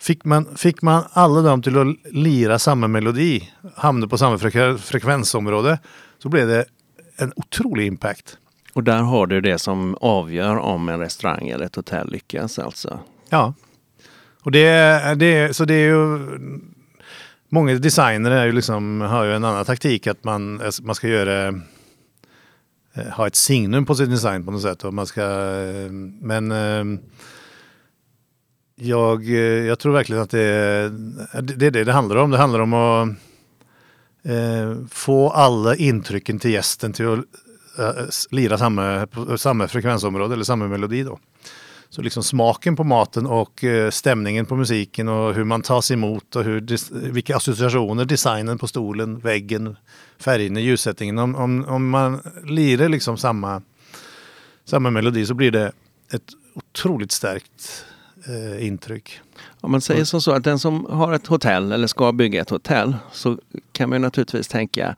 fick, 0.00 0.24
man, 0.24 0.56
fick 0.56 0.82
man 0.82 1.04
alla 1.12 1.42
dem 1.42 1.62
till 1.62 1.78
att 1.78 1.96
lira 2.12 2.58
samma 2.58 2.88
melodi, 2.88 3.50
hamna 3.74 4.08
på 4.08 4.18
samma 4.18 4.38
frek 4.38 4.80
frekvensområde, 4.80 5.78
så 6.18 6.28
blev 6.28 6.48
det 6.48 6.64
en 7.16 7.32
otrolig 7.36 7.86
impact. 7.86 8.36
Och 8.72 8.84
där 8.84 9.02
har 9.02 9.26
du 9.26 9.40
det 9.40 9.58
som 9.58 9.96
avgör 10.00 10.56
om 10.56 10.88
en 10.88 11.00
restaurang 11.00 11.48
eller 11.48 11.66
ett 11.66 11.76
hotell 11.76 12.10
lyckas 12.10 12.58
alltså? 12.58 12.98
Ja. 13.30 13.54
Och 14.42 14.52
det, 14.52 15.14
det, 15.18 15.56
så 15.56 15.64
det 15.64 15.74
är 15.74 15.88
ju... 15.88 16.18
Många 17.52 17.74
designer 17.74 18.30
är 18.30 18.46
ju 18.46 18.52
liksom, 18.52 19.00
har 19.00 19.24
ju 19.24 19.34
en 19.34 19.44
annan 19.44 19.64
taktik 19.64 20.06
att 20.06 20.24
man, 20.24 20.62
man 20.82 20.94
ska 20.94 21.08
göra 21.08 21.48
eh, 22.94 23.06
ha 23.12 23.26
ett 23.26 23.36
signum 23.36 23.86
på 23.86 23.94
sin 23.94 24.10
design 24.10 24.44
på 24.44 24.50
något 24.50 24.62
sätt. 24.62 24.84
Och 24.84 24.94
man 24.94 25.06
ska, 25.06 25.22
eh, 25.22 25.90
men 26.20 26.52
eh, 26.52 27.00
jag, 28.74 29.24
jag 29.68 29.78
tror 29.78 29.92
verkligen 29.92 30.22
att 30.22 30.30
det, 30.30 30.88
det 31.42 31.66
är 31.66 31.70
det 31.70 31.84
det 31.84 31.92
handlar 31.92 32.16
om. 32.16 32.30
Det 32.30 32.38
handlar 32.38 32.60
om 32.60 32.74
att 32.74 33.08
få 34.90 35.30
alla 35.30 35.76
intrycken 35.76 36.38
till 36.38 36.50
gästen 36.50 36.92
till 36.92 37.06
att 37.06 38.26
lira 38.30 38.58
samma, 38.58 39.08
samma 39.36 39.68
frekvensområde 39.68 40.34
eller 40.34 40.44
samma 40.44 40.68
melodi. 40.68 41.02
Då. 41.02 41.18
Så 41.90 42.02
liksom 42.02 42.22
smaken 42.22 42.76
på 42.76 42.84
maten 42.84 43.26
och 43.26 43.64
eh, 43.64 43.90
stämningen 43.90 44.46
på 44.46 44.56
musiken 44.56 45.08
och 45.08 45.34
hur 45.34 45.44
man 45.44 45.62
tas 45.62 45.90
emot 45.90 46.36
och 46.36 46.44
hur, 46.44 46.60
vilka 47.12 47.36
associationer, 47.36 48.04
designen 48.04 48.58
på 48.58 48.68
stolen, 48.68 49.18
väggen, 49.18 49.76
färgerna, 50.18 50.60
ljussättningen. 50.60 51.18
Om, 51.18 51.34
om, 51.34 51.64
om 51.68 51.90
man 51.90 52.20
lirar 52.44 52.88
liksom 52.88 53.16
samma, 53.16 53.62
samma 54.64 54.90
melodi 54.90 55.26
så 55.26 55.34
blir 55.34 55.50
det 55.50 55.72
ett 56.12 56.32
otroligt 56.54 57.12
starkt 57.12 57.84
eh, 58.26 58.66
intryck. 58.66 59.20
Om 59.60 59.70
man 59.72 59.80
säger 59.80 60.04
som 60.04 60.20
så 60.20 60.32
att 60.32 60.44
den 60.44 60.58
som 60.58 60.86
har 60.90 61.12
ett 61.12 61.26
hotell 61.26 61.72
eller 61.72 61.86
ska 61.86 62.12
bygga 62.12 62.40
ett 62.40 62.50
hotell 62.50 62.96
så 63.12 63.38
kan 63.72 63.90
man 63.90 64.00
naturligtvis 64.00 64.48
tänka 64.48 64.96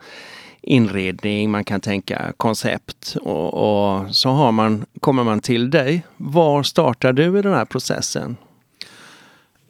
inredning, 0.63 1.51
man 1.51 1.65
kan 1.65 1.81
tänka 1.81 2.33
koncept 2.37 3.17
och, 3.21 3.55
och, 3.55 4.15
så 4.15 4.29
har 4.29 4.53
man, 4.53 4.87
kommer 5.01 5.25
man 5.25 5.41
till 5.41 5.71
dig. 5.71 6.07
Var 6.17 6.63
startar 6.63 7.13
du 7.13 7.39
i 7.39 7.43
den 7.43 7.55
här 7.55 7.65
processen? 7.65 8.37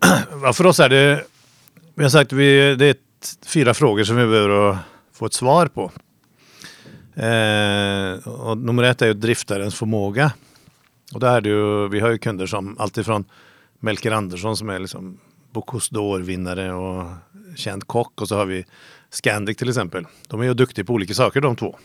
Ja, 0.43 0.53
för 0.53 0.67
oss 0.67 0.81
är 0.81 0.89
det, 0.89 1.25
vi 1.95 2.03
har 2.03 2.11
sagt 2.11 2.33
vi, 2.33 2.77
det 2.77 2.87
är 2.87 2.97
fyra 3.47 3.75
frågor 3.75 4.05
som 4.05 4.17
vi 4.17 4.27
behöver 4.27 4.79
få 5.13 5.27
ett 5.27 5.35
svar 5.35 5.67
på. 5.67 5.91
Eh, 7.15 8.29
och 8.29 8.59
nummer 8.59 8.83
ett 8.83 9.03
är 9.03 9.07
ju 9.07 9.15
driftarens 9.15 9.75
förmåga. 9.75 10.33
Och 11.15 11.21
där 11.21 11.37
är 11.37 11.41
det 11.41 11.49
ju, 11.49 11.89
vi 11.89 12.01
har 12.01 12.11
ju 12.11 12.19
kunder 12.19 12.47
som 12.47 12.79
alltifrån 12.79 13.25
Melker 13.81 14.11
Andersson 14.11 14.57
som 14.57 14.69
är 14.69 14.79
liksom 14.79 15.19
Bocuse 15.53 15.95
d'Or-vinnare 15.95 16.71
och 16.71 17.07
känd 17.57 17.87
kock 17.87 18.21
och 18.21 18.29
så 18.29 18.37
har 18.37 18.47
vi 18.47 18.65
Scandic 19.12 19.57
till 19.57 19.68
exempel. 19.68 20.07
De 20.29 20.40
är 20.40 20.44
ju 20.44 20.55
duktiga 20.55 20.85
på 20.85 20.92
olika 20.92 21.14
saker 21.14 21.40
de 21.40 21.57
två. 21.57 21.79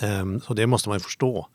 Um, 0.00 0.40
så 0.40 0.54
det 0.54 0.66
måste 0.66 0.88
man 0.88 0.98
ju 0.98 1.00
förstå. 1.02 1.48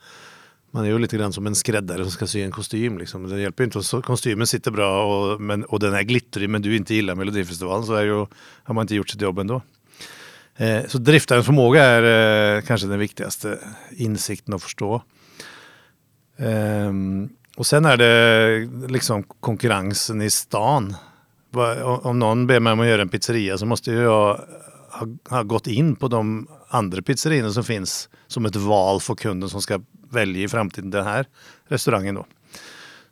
Man 0.71 0.85
är 0.85 0.89
ju 0.89 0.99
lite 0.99 1.17
grann 1.17 1.33
som 1.33 1.47
en 1.47 1.55
skräddare 1.55 2.03
som 2.03 2.11
ska 2.11 2.27
sy 2.27 2.41
en 2.41 2.51
kostym. 2.51 2.97
Liksom. 2.97 3.29
Det 3.29 3.41
hjälper 3.41 3.63
inte 3.63 3.77
om 3.77 4.01
kostymen 4.01 4.47
sitter 4.47 4.71
bra 4.71 5.05
och, 5.05 5.41
men, 5.41 5.63
och 5.63 5.79
den 5.79 5.93
är 5.93 6.03
glittrig 6.03 6.49
men 6.49 6.61
du 6.61 6.75
inte 6.75 6.95
gillar 6.95 7.15
Melodifestivalen 7.15 7.85
så 7.85 7.93
är 7.93 8.03
ju, 8.03 8.25
har 8.63 8.73
man 8.73 8.81
inte 8.81 8.95
gjort 8.95 9.09
sitt 9.09 9.21
jobb 9.21 9.39
ändå. 9.39 9.61
Eh, 10.55 10.85
så 10.87 10.97
driftarens 10.97 11.45
förmåga 11.45 11.83
är 11.83 12.55
eh, 12.57 12.61
kanske 12.61 12.87
den 12.87 12.99
viktigaste 12.99 13.59
insikten 13.91 14.53
att 14.53 14.63
förstå. 14.63 15.03
Eh, 16.37 16.91
och 17.57 17.67
sen 17.67 17.85
är 17.85 17.97
det 17.97 18.69
liksom 18.87 19.23
konkurrensen 19.23 20.21
i 20.21 20.29
stan 20.29 20.95
om 22.01 22.19
någon 22.19 22.47
ber 22.47 22.59
mig 22.59 22.73
om 22.73 22.79
att 22.79 22.87
göra 22.87 23.01
en 23.01 23.09
pizzeria 23.09 23.57
så 23.57 23.65
måste 23.65 23.91
jag 23.91 24.39
ha, 24.89 25.07
ha 25.29 25.43
gått 25.43 25.67
in 25.67 25.95
på 25.95 26.07
de 26.07 26.47
andra 26.67 27.01
pizzeriorna 27.01 27.51
som 27.51 27.63
finns 27.63 28.09
som 28.27 28.45
ett 28.45 28.55
val 28.55 29.01
för 29.01 29.15
kunden 29.15 29.49
som 29.49 29.61
ska 29.61 29.81
välja 30.09 30.43
i 30.43 30.47
framtiden 30.47 30.89
den 30.89 31.05
här 31.05 31.25
restaurangen. 31.67 32.15
Då. 32.15 32.25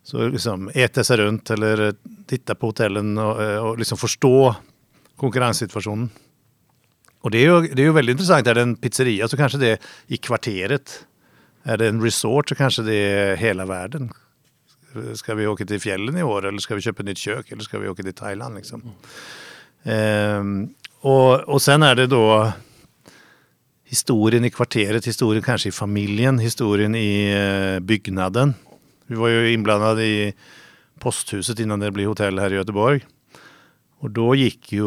Så 0.03 0.27
liksom 0.27 0.71
äta 0.73 1.03
sig 1.03 1.17
runt 1.17 1.49
eller 1.49 1.87
eh, 1.87 1.93
titta 2.27 2.55
på 2.55 2.67
hotellen 2.67 3.17
och, 3.17 3.43
eh, 3.43 3.65
och 3.65 3.77
liksom 3.77 3.97
förstå 3.97 4.55
konkurrenssituationen. 5.15 6.09
Och 7.21 7.31
det 7.31 7.37
är 7.37 7.41
ju, 7.41 7.61
det 7.61 7.81
är 7.81 7.85
ju 7.85 7.91
väldigt 7.91 8.13
intressant. 8.13 8.47
Är 8.47 8.55
det 8.55 8.61
en 8.61 8.75
pizzeria 8.75 9.27
så 9.27 9.37
kanske 9.37 9.57
det 9.57 9.67
är 9.67 9.77
i 10.07 10.17
kvarteret. 10.17 11.05
Är 11.63 11.77
det 11.77 11.87
en 11.87 12.03
resort 12.03 12.49
så 12.49 12.55
kanske 12.55 12.81
det 12.81 12.95
är 12.95 13.35
hela 13.35 13.65
världen. 13.65 14.11
Ska 15.13 15.35
vi 15.35 15.47
åka 15.47 15.65
till 15.65 15.79
fjällen 15.79 16.17
i 16.17 16.23
år 16.23 16.45
eller 16.45 16.59
ska 16.59 16.75
vi 16.75 16.81
köpa 16.81 17.01
ett 17.01 17.05
nytt 17.05 17.17
kök 17.17 17.51
eller 17.51 17.61
ska 17.61 17.79
vi 17.79 17.87
åka 17.87 18.03
till 18.03 18.13
Thailand? 18.13 18.55
Liksom? 18.55 18.91
Mm. 19.83 20.69
Och, 20.99 21.39
och 21.39 21.61
sen 21.61 21.83
är 21.83 21.95
det 21.95 22.07
då 22.07 22.51
historien 23.83 24.45
i 24.45 24.49
kvarteret, 24.49 25.07
historien 25.07 25.43
kanske 25.43 25.69
i 25.69 25.71
familjen, 25.71 26.39
historien 26.39 26.95
i 26.95 27.31
eh, 27.31 27.79
byggnaden. 27.79 28.53
Vi 29.07 29.15
var 29.15 29.27
ju 29.27 29.53
inblandade 29.53 30.05
i 30.05 30.33
posthuset 30.99 31.59
innan 31.59 31.79
det 31.79 31.91
blev 31.91 32.07
hotell 32.07 32.39
här 32.39 32.53
i 32.53 32.55
Göteborg. 32.55 33.05
Och 33.99 34.11
då 34.11 34.35
gick 34.35 34.71
ju, 34.71 34.85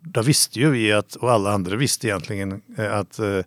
då 0.00 0.22
visste 0.22 0.60
ju 0.60 0.70
vi 0.70 0.92
att, 0.92 1.14
och 1.14 1.32
alla 1.32 1.52
andra 1.52 1.76
visste 1.76 2.06
egentligen 2.06 2.62
eh, 2.78 2.94
att 2.96 3.18
eh, 3.18 3.40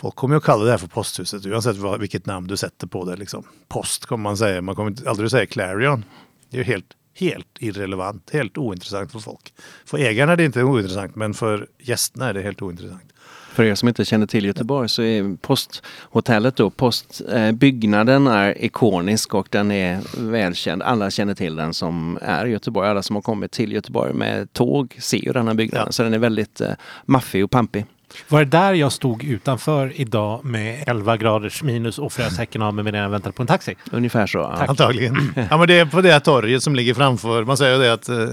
Folk 0.00 0.14
kommer 0.14 0.34
ju 0.34 0.36
att 0.36 0.44
kalla 0.44 0.64
det 0.64 0.70
här 0.70 0.78
för 0.78 0.86
posthuset 0.86 1.46
oavsett 1.46 1.76
vad, 1.76 2.00
vilket 2.00 2.26
namn 2.26 2.46
du 2.46 2.56
sätter 2.56 2.86
på 2.86 3.04
det. 3.04 3.16
Liksom. 3.16 3.44
Post 3.68 4.06
kommer 4.06 4.22
man 4.22 4.36
säga, 4.36 4.62
man 4.62 4.74
kommer 4.74 5.08
aldrig 5.08 5.30
säga 5.30 5.46
Clarion. 5.46 6.04
Det 6.50 6.56
är 6.56 6.58
ju 6.58 6.64
helt, 6.64 6.86
helt 7.14 7.46
irrelevant, 7.58 8.30
helt 8.32 8.58
ointressant 8.58 9.12
för 9.12 9.18
folk. 9.18 9.54
För 9.84 9.98
ägarna 9.98 10.32
är 10.32 10.36
det 10.36 10.44
inte 10.44 10.62
ointressant 10.62 11.16
men 11.16 11.34
för 11.34 11.66
gästerna 11.78 12.28
är 12.28 12.34
det 12.34 12.42
helt 12.42 12.62
ointressant. 12.62 13.12
För 13.52 13.64
er 13.64 13.74
som 13.74 13.88
inte 13.88 14.04
känner 14.04 14.26
till 14.26 14.44
Göteborg 14.44 14.88
så 14.88 15.02
är 15.02 15.36
posthotellet 15.36 16.56
då, 16.56 16.70
postbyggnaden 16.70 18.26
eh, 18.26 18.32
är 18.32 18.64
ikonisk 18.64 19.34
och 19.34 19.48
den 19.50 19.70
är 19.70 20.00
välkänd. 20.30 20.82
Alla 20.82 21.10
känner 21.10 21.34
till 21.34 21.56
den 21.56 21.74
som 21.74 22.18
är 22.22 22.46
i 22.46 22.50
Göteborg. 22.50 22.88
Alla 22.88 23.02
som 23.02 23.16
har 23.16 23.22
kommit 23.22 23.52
till 23.52 23.72
Göteborg 23.72 24.14
med 24.14 24.52
tåg 24.52 24.96
ser 25.00 25.24
ju 25.24 25.32
den 25.32 25.46
här 25.46 25.54
byggnaden. 25.54 25.86
Ja. 25.86 25.92
Så 25.92 26.02
den 26.02 26.14
är 26.14 26.18
väldigt 26.18 26.60
eh, 26.60 26.72
maffig 27.04 27.44
och 27.44 27.50
pampig. 27.50 27.86
Var 28.28 28.38
det 28.38 28.50
där 28.50 28.74
jag 28.74 28.92
stod 28.92 29.24
utanför 29.24 30.00
idag 30.00 30.44
med 30.44 30.84
11 30.86 31.16
graders 31.16 31.62
minus 31.62 31.98
och 31.98 32.12
frös 32.12 32.38
häcken 32.38 32.62
av 32.62 32.74
mig 32.74 32.84
medan 32.84 33.00
jag 33.00 33.10
väntade 33.10 33.32
på 33.32 33.42
en 33.42 33.46
taxi? 33.46 33.74
Ungefär 33.92 34.26
så. 34.26 34.38
Ja. 34.38 34.66
Antagligen. 34.68 35.32
Ja, 35.50 35.56
men 35.56 35.68
det 35.68 35.78
är 35.78 35.86
på 35.86 36.00
det 36.00 36.12
här 36.12 36.20
torget 36.20 36.62
som 36.62 36.74
ligger 36.74 36.94
framför. 36.94 37.44
Man 37.44 37.56
säger 37.56 37.78
det 37.78 37.92
att 37.92 38.08
eh, 38.08 38.28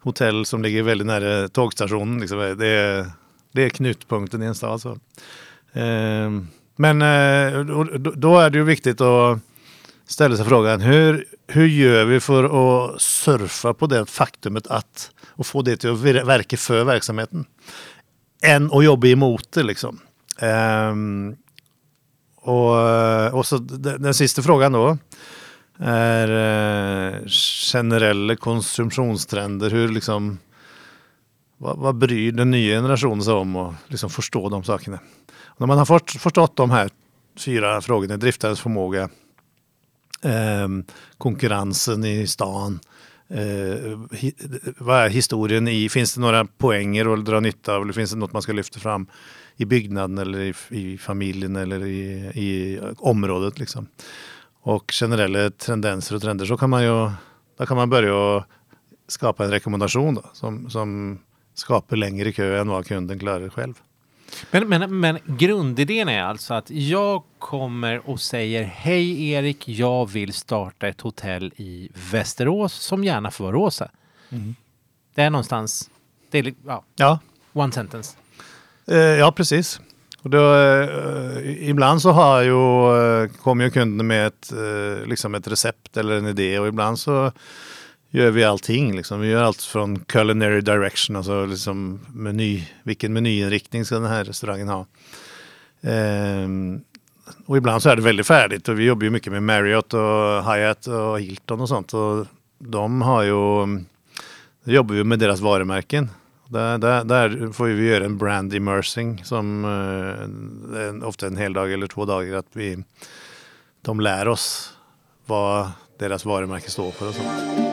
hotell 0.00 0.46
som 0.46 0.62
ligger 0.62 0.82
väldigt 0.82 1.06
nära 1.06 1.48
tågstationen, 1.48 2.20
liksom, 2.20 2.38
det, 2.38 2.66
är, 2.66 3.10
det 3.52 3.64
är 3.64 3.68
knutpunkten 3.68 4.42
i 4.42 4.46
en 4.46 4.54
stad. 4.54 4.80
Så. 4.80 4.90
Eh, 5.72 6.30
men 6.76 7.02
eh, 7.02 7.60
då 8.14 8.38
är 8.38 8.50
det 8.50 8.58
ju 8.58 8.64
viktigt 8.64 9.00
att 9.00 9.38
ställa 10.06 10.36
sig 10.36 10.44
frågan 10.46 10.80
hur, 10.80 11.24
hur 11.46 11.66
gör 11.66 12.04
vi 12.04 12.20
för 12.20 12.44
att 12.44 13.00
surfa 13.00 13.74
på 13.74 13.86
det 13.86 14.06
faktumet 14.06 14.66
att 14.66 15.10
och 15.28 15.46
få 15.46 15.62
det 15.62 15.76
till 15.76 15.90
att 15.90 15.98
verka 16.00 16.56
för 16.56 16.84
verksamheten? 16.84 17.44
Än 18.42 18.72
att 18.72 18.84
jobba 18.84 19.06
emot 19.06 19.52
det 19.52 19.62
liksom. 19.62 20.00
Um, 20.42 21.36
och, 22.36 23.34
och 23.34 23.46
så 23.46 23.58
den, 23.58 24.02
den 24.02 24.14
sista 24.14 24.42
frågan 24.42 24.72
då 24.72 24.98
är 25.78 26.28
eh, 26.28 27.26
generella 27.72 28.36
konsumtionstrender. 28.36 29.70
Hur 29.70 29.88
liksom, 29.88 30.38
vad, 31.56 31.78
vad 31.78 31.94
bryr 31.94 32.32
den 32.32 32.50
nya 32.50 32.76
generationen 32.76 33.22
sig 33.22 33.34
om 33.34 33.56
och 33.56 33.74
liksom 33.86 34.10
förstå 34.10 34.48
de 34.48 34.64
sakerna? 34.64 34.98
Och 35.44 35.60
när 35.60 35.66
man 35.66 35.78
har 35.78 35.84
fått, 35.84 36.10
förstått 36.10 36.56
de 36.56 36.70
här 36.70 36.90
fyra 37.38 37.80
frågorna, 37.80 38.16
driftarens 38.16 38.60
förmåga, 38.60 39.08
eh, 40.22 40.68
konkurrensen 41.18 42.04
i 42.04 42.26
stan, 42.26 42.80
Eh, 43.30 43.98
vad 44.78 44.98
är 44.98 45.08
historien 45.08 45.68
i, 45.68 45.88
finns 45.88 46.14
det 46.14 46.20
några 46.20 46.44
poänger 46.44 47.12
att 47.12 47.24
dra 47.24 47.40
nytta 47.40 47.74
av 47.74 47.82
eller 47.82 47.92
finns 47.92 48.10
det 48.10 48.16
något 48.16 48.32
man 48.32 48.42
ska 48.42 48.52
lyfta 48.52 48.80
fram 48.80 49.06
i 49.56 49.64
byggnaden 49.64 50.18
eller 50.18 50.40
i, 50.40 50.54
i 50.68 50.98
familjen 50.98 51.56
eller 51.56 51.86
i, 51.86 52.00
i 52.34 52.80
området 52.98 53.58
liksom. 53.58 53.86
Och 54.62 54.92
generella 54.92 55.50
tendenser 55.50 56.16
och 56.16 56.22
trender 56.22 56.46
så 56.46 56.56
kan 56.56 56.70
man 56.70 56.82
ju, 56.82 57.10
då 57.58 57.66
kan 57.66 57.76
man 57.76 57.90
börja 57.90 58.44
skapa 59.08 59.44
en 59.44 59.50
rekommendation 59.50 60.14
då, 60.14 60.24
som, 60.32 60.70
som 60.70 61.18
skapar 61.54 61.96
längre 61.96 62.32
kö 62.32 62.60
än 62.60 62.68
vad 62.68 62.86
kunden 62.86 63.18
klarar 63.18 63.48
själv. 63.48 63.74
Men, 64.50 64.68
men, 64.68 65.00
men 65.00 65.18
grundidén 65.24 66.08
är 66.08 66.22
alltså 66.22 66.54
att 66.54 66.70
jag 66.70 67.22
kommer 67.38 68.10
och 68.10 68.20
säger 68.20 68.64
Hej 68.64 69.30
Erik, 69.30 69.68
jag 69.68 70.10
vill 70.10 70.32
starta 70.32 70.88
ett 70.88 71.00
hotell 71.00 71.52
i 71.56 71.88
Västerås 72.12 72.72
som 72.72 73.04
gärna 73.04 73.30
får 73.30 73.44
vara 73.44 73.56
rosa. 73.56 73.90
Det 75.14 75.22
är 75.22 75.30
någonstans, 75.30 75.90
det 76.30 76.38
är, 76.38 76.54
ja, 76.66 76.84
Ja, 76.96 77.18
one 77.52 77.72
sentence. 77.72 78.16
Eh, 78.86 78.96
ja, 78.96 79.32
precis. 79.32 79.80
Och 80.22 80.30
då, 80.30 80.54
eh, 80.54 81.68
ibland 81.68 82.02
så 82.02 82.10
har 82.10 82.42
ju, 82.42 83.22
eh, 83.22 83.30
kommer 83.42 83.64
ju 83.64 83.70
kunden 83.70 84.06
med 84.06 84.26
ett, 84.26 84.52
eh, 84.52 85.06
liksom 85.06 85.34
ett 85.34 85.48
recept 85.48 85.96
eller 85.96 86.18
en 86.18 86.26
idé 86.26 86.58
och 86.58 86.68
ibland 86.68 86.98
så 86.98 87.32
gör 88.10 88.30
vi 88.30 88.44
allting. 88.44 88.96
Liksom. 88.96 89.20
Vi 89.20 89.28
gör 89.28 89.42
allt 89.42 89.62
från 89.62 89.98
culinary 89.98 90.60
direction, 90.60 91.16
alltså 91.16 91.46
liksom 91.46 92.00
meny, 92.14 92.64
vilken 92.82 93.12
menyinriktning 93.12 93.84
ska 93.84 93.94
den 93.94 94.10
här 94.10 94.24
restaurangen 94.24 94.68
ha. 94.68 94.86
Ehm, 95.82 96.80
och 97.46 97.56
ibland 97.56 97.82
så 97.82 97.88
är 97.88 97.96
det 97.96 98.02
väldigt 98.02 98.26
färdigt 98.26 98.68
och 98.68 98.78
vi 98.78 98.84
jobbar 98.84 99.04
ju 99.04 99.10
mycket 99.10 99.32
med 99.32 99.42
Marriott 99.42 99.94
och 99.94 100.52
Hyatt 100.52 100.86
och 100.86 101.20
Hilton 101.20 101.60
och 101.60 101.68
sånt. 101.68 101.94
Och 101.94 102.26
de 102.58 103.02
har 103.02 103.22
ju, 103.22 103.32
då 104.64 104.72
jobbar 104.72 104.94
vi 104.94 105.04
med 105.04 105.18
deras 105.18 105.40
varumärken. 105.40 106.10
Där, 106.48 106.78
där, 106.78 107.04
där 107.04 107.52
får 107.52 107.66
vi 107.66 107.88
göra 107.88 108.04
en 108.04 108.18
brand 108.18 108.54
immersing 108.54 109.24
som 109.24 109.64
eh, 110.74 111.08
ofta 111.08 111.26
en 111.26 111.36
hel 111.36 111.52
dag 111.52 111.72
eller 111.72 111.86
två 111.86 112.04
dagar. 112.04 112.36
Att 112.36 112.46
vi, 112.52 112.84
de 113.82 114.00
lär 114.00 114.28
oss 114.28 114.76
vad 115.26 115.70
deras 115.98 116.24
varumärke 116.24 116.70
står 116.70 116.90
för 116.90 117.08
och 117.08 117.14
sånt. 117.14 117.67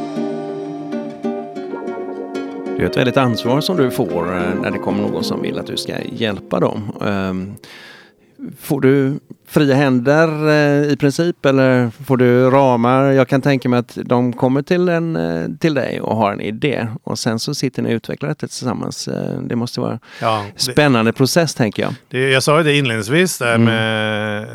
Det 2.78 2.82
är 2.84 2.86
ett 2.86 2.98
väldigt 2.98 3.18
ansvar 3.18 3.62
som 3.62 3.78
du 3.78 3.92
får 3.92 4.38
eh, 4.38 4.62
när 4.62 4.72
det 4.72 4.78
kommer 4.80 5.02
någon 5.02 5.24
som 5.24 5.42
vill 5.42 5.60
att 5.60 5.68
du 5.68 5.78
ska 5.78 5.94
hjälpa 6.12 6.60
dem. 6.60 6.92
Ehm, 7.06 7.56
Får 8.60 8.82
du 8.82 9.20
fria 9.48 9.76
händer 9.76 10.50
eh, 10.50 10.92
i 10.92 10.98
princip 11.00 11.46
eller 11.46 11.90
får 11.90 12.18
du 12.18 12.50
ramar? 12.50 13.04
Jag 13.12 13.28
kan 13.28 13.42
tänka 13.42 13.70
mig 13.70 13.80
att 13.80 13.98
de 14.06 14.34
kommer 14.34 14.62
till, 14.62 14.90
en, 14.90 15.16
eh, 15.16 15.46
till 15.60 15.74
dig 15.74 16.02
och 16.02 16.16
har 16.16 16.32
en 16.32 16.42
idé 16.42 16.88
och 17.04 17.20
sen 17.20 17.40
så 17.40 17.56
sitter 17.56 17.82
ni 17.82 17.90
och 17.90 17.96
utvecklar 17.96 18.30
detta 18.30 18.48
tillsammans. 18.48 19.10
Det 19.44 19.56
måste 19.56 19.80
vara 19.80 20.00
Ja, 20.22 20.46
det, 20.56 20.62
spännande 20.62 21.14
process 21.14 21.54
tänker 21.56 21.84
jag. 21.84 21.94
det, 22.10 22.30
jag 22.30 22.44
sa 22.44 22.58
ju 22.58 22.64
det 22.64 22.78
inledningsvis 22.78 23.38
där 23.38 23.56
Mm. 23.56 23.66
med, 23.66 24.48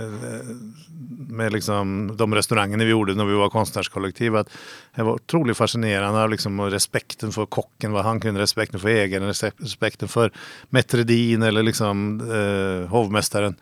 med 1.30 1.52
liksom 1.52 2.12
de 2.16 2.34
restaurangerna 2.34 2.84
vi 2.84 2.90
gjorde 2.90 3.14
när 3.14 3.24
vi 3.24 3.34
var 3.34 3.50
konstnärskollektiv. 3.50 4.36
Att 4.36 4.48
det 4.94 5.02
var 5.02 5.12
otroligt 5.12 5.56
fascinerande 5.56 6.28
liksom, 6.28 6.60
och 6.60 6.70
respekten 6.70 7.32
för 7.32 7.46
kocken, 7.46 7.92
vad 7.92 8.04
han 8.04 8.20
kunde, 8.20 8.40
respekten 8.40 8.80
för 8.80 8.88
ägaren, 8.88 9.26
respekten 9.58 10.08
för 10.08 10.32
Metredin 10.68 11.42
eller 11.42 11.62
liksom 11.62 12.20
eh, 12.20 12.90
hovmästaren. 12.90 13.54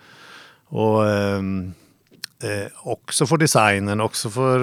Och 0.65 1.07
eh, 1.07 1.39
eh 2.43 2.69
också 2.83 3.27
för 3.27 3.37
designen, 3.37 4.01
också 4.01 4.31
för 4.31 4.59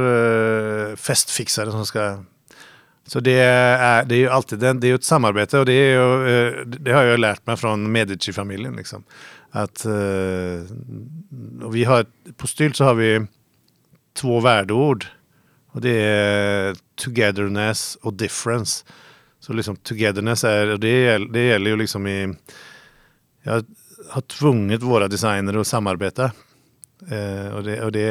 eh, 0.92 0.96
festfixaren 0.96 1.72
som 1.72 1.86
ska 1.86 2.18
så 3.08 3.20
det 3.20 3.40
är, 3.40 4.06
det 4.06 4.16
är 4.16 4.20
ju 4.20 4.30
alltid 4.30 4.60
det 4.60 4.88
är 4.88 4.96
ett 4.96 5.04
samarbete 5.04 5.60
och 5.60 5.66
det, 5.66 5.74
är 5.74 5.92
ju, 5.92 6.48
eh, 6.48 6.66
det 6.66 6.92
har 6.92 7.04
jag 7.04 7.20
lärt 7.20 7.48
mig 7.48 7.58
från 7.58 7.92
Medici-familjen. 7.92 8.76
Liksom. 8.76 9.04
Att, 9.56 9.86
eh, 9.86 10.62
och 11.64 11.76
vi 11.76 11.84
har, 11.84 12.06
på 12.38 12.48
Stylt 12.48 12.76
så 12.76 12.84
har 12.84 12.94
vi 12.94 13.26
två 14.14 14.40
värdeord. 14.40 15.06
Och 15.68 15.82
det 15.82 16.02
är 16.02 16.76
togetherness 16.96 17.96
och 17.96 18.14
difference. 18.14 18.86
Så 19.40 19.54
liksom 19.54 19.76
togetherness 19.76 20.44
är, 20.44 20.68
och 20.68 20.80
det, 20.80 21.18
det 21.34 21.48
gäller 21.48 21.70
ju 21.72 21.78
liksom 21.78 22.08
i... 22.08 22.36
Jag 23.44 23.66
har 24.10 24.22
tvungit 24.22 24.82
våra 24.82 25.08
designer 25.08 25.58
att 25.58 25.68
samarbeta. 25.68 26.32
Eh, 27.12 27.56
och 27.56 27.64
det, 27.64 27.84
och 27.84 27.92
det 27.92 28.08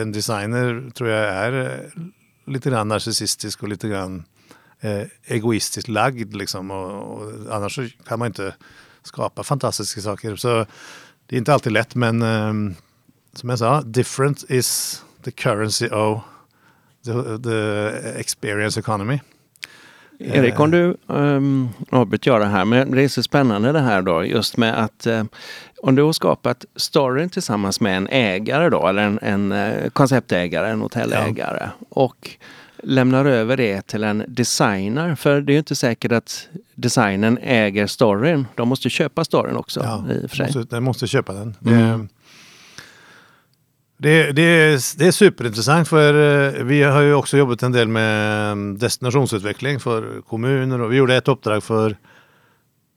en 0.00 0.12
designer 0.12 0.90
tror 0.90 1.10
jag 1.10 1.34
är 1.34 1.80
lite 2.46 2.70
grann 2.70 2.88
narcissistisk 2.88 3.62
och 3.62 3.68
lite 3.68 3.88
grann 3.88 4.24
eh, 4.80 5.02
egoistiskt 5.24 5.88
lagd. 5.88 6.36
Liksom. 6.36 6.70
Och, 6.70 7.12
och 7.12 7.32
annars 7.56 7.74
så 7.74 7.88
kan 8.08 8.18
man 8.18 8.26
inte 8.26 8.54
skapa 9.06 9.42
fantastiska 9.42 10.00
saker. 10.00 10.36
Så 10.36 10.66
det 11.26 11.36
är 11.36 11.38
inte 11.38 11.54
alltid 11.54 11.72
lätt 11.72 11.94
men 11.94 12.22
ehm, 12.22 12.74
som 13.34 13.48
jag 13.48 13.58
sa, 13.58 13.82
different 13.82 14.44
is 14.50 15.02
the 15.24 15.30
currency 15.30 15.88
of 15.88 16.20
the, 17.04 17.38
the 17.42 18.20
experience 18.20 18.80
economy. 18.80 19.20
Erik, 20.18 20.60
om 20.60 20.70
du 20.70 20.96
um, 21.06 21.68
avbryter 21.90 22.30
jag 22.30 22.40
det 22.40 22.46
här, 22.46 22.64
men 22.64 22.90
det 22.90 23.02
är 23.02 23.08
så 23.08 23.22
spännande 23.22 23.72
det 23.72 23.80
här 23.80 24.02
då, 24.02 24.24
just 24.24 24.56
med 24.56 24.84
att 24.84 25.06
eh, 25.06 25.24
om 25.82 25.94
du 25.94 26.02
har 26.02 26.12
skapat 26.12 26.64
storyn 26.76 27.30
tillsammans 27.30 27.80
med 27.80 27.96
en 27.96 28.08
ägare 28.08 28.68
då, 28.68 28.88
eller 28.88 29.02
en, 29.02 29.18
en 29.22 29.52
eh, 29.52 29.90
konceptägare, 29.90 30.70
en 30.70 30.80
hotellägare 30.80 31.68
och 31.88 32.30
lämnar 32.82 33.24
över 33.24 33.56
det 33.56 33.86
till 33.86 34.04
en 34.04 34.24
designer, 34.28 35.14
för 35.14 35.40
det 35.40 35.52
är 35.52 35.58
inte 35.58 35.74
säkert 35.74 36.12
att 36.12 36.48
designern 36.74 37.38
äger 37.42 37.86
storyn. 37.86 38.46
De 38.54 38.68
måste 38.68 38.90
köpa 38.90 39.24
storyn 39.24 39.56
också 39.56 39.80
i 39.80 40.26
och 40.26 40.30
för 40.30 40.36
sig. 40.36 40.46
Måste, 40.46 40.76
jag 40.76 40.82
måste 40.82 41.06
köpa 41.06 41.32
den. 41.32 41.56
Mm. 41.66 42.08
Det, 43.96 44.26
det, 44.26 44.32
det, 44.32 44.42
är, 44.42 44.98
det 44.98 45.06
är 45.06 45.12
superintressant 45.12 45.88
för 45.88 46.14
eh, 46.14 46.64
vi 46.64 46.82
har 46.82 47.00
ju 47.00 47.14
också 47.14 47.36
jobbat 47.36 47.62
en 47.62 47.72
del 47.72 47.88
med 47.88 48.52
mm, 48.52 48.78
destinationsutveckling 48.78 49.80
för 49.80 50.20
kommuner 50.20 50.80
och 50.80 50.92
vi 50.92 50.96
gjorde 50.96 51.16
ett 51.16 51.28
uppdrag 51.28 51.64
för 51.64 51.96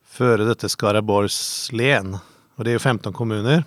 före 0.07 0.43
detta 0.43 0.69
Skaraborgs 0.69 1.71
län 1.71 2.17
och 2.55 2.63
det 2.63 2.71
är 2.71 2.79
15 2.79 3.13
kommuner. 3.13 3.63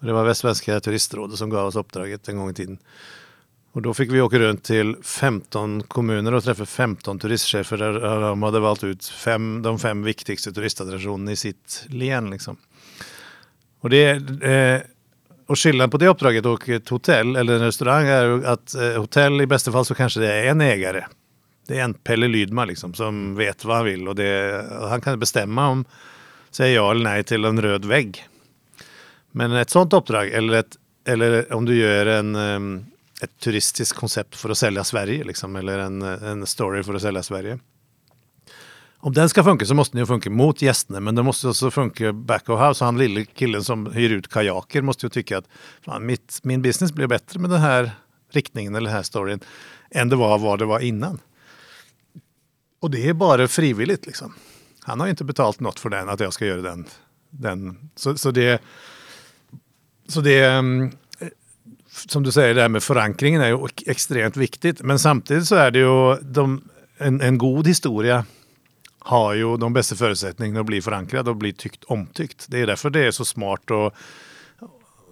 Och 0.00 0.06
det 0.06 0.12
var 0.12 0.24
Västsvenska 0.24 0.80
turistrådet 0.80 1.38
som 1.38 1.50
gav 1.50 1.66
oss 1.66 1.76
uppdraget 1.76 2.28
en 2.28 2.36
gång 2.36 2.50
i 2.50 2.54
tiden. 2.54 2.78
Och 3.76 3.82
då 3.82 3.94
fick 3.94 4.12
vi 4.12 4.20
åka 4.20 4.38
runt 4.38 4.64
till 4.64 4.96
15 5.02 5.82
kommuner 5.82 6.34
och 6.34 6.44
träffa 6.44 6.66
15 6.66 7.18
turistchefer 7.18 7.76
där 7.76 8.20
de 8.20 8.42
hade 8.42 8.60
valt 8.60 8.84
ut 8.84 9.06
fem, 9.06 9.62
de 9.62 9.78
fem 9.78 10.02
viktigaste 10.02 10.52
turistattraktionerna 10.52 11.32
i 11.32 11.36
sitt 11.36 11.84
län. 11.88 12.30
Liksom. 12.30 12.56
Och, 13.80 13.90
det, 13.90 14.10
eh, 14.42 14.80
och 15.46 15.58
skillnaden 15.58 15.90
på 15.90 15.98
det 15.98 16.08
uppdraget 16.08 16.46
och 16.46 16.68
ett 16.68 16.88
hotell 16.88 17.36
eller 17.36 17.54
en 17.54 17.60
restaurang 17.60 18.06
är 18.06 18.46
att 18.46 18.74
eh, 18.74 19.00
hotell 19.00 19.40
i 19.40 19.46
bästa 19.46 19.72
fall 19.72 19.84
så 19.84 19.94
kanske 19.94 20.20
det 20.20 20.32
är 20.32 20.44
en 20.44 20.60
ägare. 20.60 21.04
Det 21.68 21.78
är 21.78 21.84
en 21.84 21.94
Pelle 21.94 22.28
Lydman 22.28 22.68
liksom, 22.68 22.94
som 22.94 23.34
vet 23.34 23.64
vad 23.64 23.76
han 23.76 23.84
vill 23.84 24.08
och 24.08 24.14
det, 24.14 24.60
och 24.80 24.88
han 24.88 25.00
kan 25.00 25.18
bestämma 25.18 25.68
om 25.68 25.84
säger 26.50 26.76
ja 26.76 26.90
eller 26.90 27.04
nej 27.04 27.24
till 27.24 27.44
en 27.44 27.62
röd 27.62 27.84
vägg. 27.84 28.24
Men 29.30 29.52
ett 29.52 29.70
sånt 29.70 29.92
uppdrag 29.92 30.28
eller, 30.28 30.58
ett, 30.58 30.76
eller 31.06 31.52
om 31.52 31.64
du 31.64 31.76
gör 31.76 32.06
en, 32.06 32.34
ehm, 32.34 32.86
ett 33.22 33.40
turistiskt 33.40 33.98
koncept 33.98 34.36
för 34.36 34.50
att 34.50 34.58
sälja 34.58 34.84
Sverige 34.84 35.24
liksom, 35.24 35.56
eller 35.56 35.78
en, 35.78 36.02
en 36.02 36.46
story 36.46 36.82
för 36.82 36.94
att 36.94 37.02
sälja 37.02 37.22
Sverige. 37.22 37.58
Om 38.98 39.12
den 39.12 39.28
ska 39.28 39.44
funka 39.44 39.66
så 39.66 39.74
måste 39.74 39.96
den 39.96 40.02
ju 40.02 40.06
funka 40.06 40.30
mot 40.30 40.62
gästerna 40.62 41.00
men 41.00 41.14
den 41.14 41.24
måste 41.24 41.48
också 41.48 41.70
funka 41.70 42.12
back 42.12 42.48
of 42.48 42.60
house. 42.60 42.84
Han 42.84 42.98
lille 42.98 43.24
killen 43.24 43.64
som 43.64 43.92
hyr 43.92 44.10
ut 44.10 44.28
kajaker 44.28 44.82
måste 44.82 45.06
ju 45.06 45.10
tycka 45.10 45.38
att 45.38 45.48
fan, 45.84 46.06
mitt, 46.06 46.40
min 46.42 46.62
business 46.62 46.92
blir 46.92 47.06
bättre 47.06 47.40
med 47.40 47.50
den 47.50 47.60
här 47.60 47.90
riktningen 48.30 48.74
eller 48.74 48.86
den 48.86 48.96
här 48.96 49.02
storyn 49.02 49.40
än 49.90 50.08
det 50.08 50.16
var 50.16 50.38
vad 50.38 50.58
det 50.58 50.64
var 50.64 50.80
innan. 50.80 51.20
Och 52.80 52.90
det 52.90 53.08
är 53.08 53.14
bara 53.14 53.48
frivilligt 53.48 54.06
liksom. 54.06 54.34
Han 54.80 55.00
har 55.00 55.06
ju 55.06 55.10
inte 55.10 55.24
betalt 55.24 55.60
något 55.60 55.80
för 55.80 55.88
den, 55.88 56.08
att 56.08 56.20
jag 56.20 56.32
ska 56.32 56.46
göra 56.46 56.62
den. 56.62 56.86
den. 57.30 57.90
Så, 57.96 58.18
så 58.18 58.30
det 58.30 58.62
så 60.08 60.20
det 60.20 60.44
mm, 60.44 60.90
som 61.96 62.22
du 62.22 62.32
säger, 62.32 62.54
det 62.54 62.62
här 62.62 62.68
med 62.68 62.82
förankringen 62.82 63.40
är 63.40 63.48
ju 63.48 63.58
extremt 63.86 64.36
viktigt. 64.36 64.82
Men 64.82 64.98
samtidigt 64.98 65.46
så 65.46 65.54
är 65.54 65.70
det 65.70 65.78
ju 65.78 66.16
de, 66.20 66.68
en, 66.98 67.20
en 67.20 67.38
god 67.38 67.66
historia 67.66 68.24
har 68.98 69.34
ju 69.34 69.56
de 69.56 69.72
bästa 69.72 69.96
förutsättningarna 69.96 70.60
att 70.60 70.66
bli 70.66 70.82
förankrad 70.82 71.28
och 71.28 71.36
bli 71.36 71.52
tyckt 71.52 71.84
omtyckt. 71.84 72.46
Det 72.48 72.60
är 72.60 72.66
därför 72.66 72.90
det 72.90 73.06
är 73.06 73.10
så 73.10 73.24
smart 73.24 73.70
och 73.70 73.94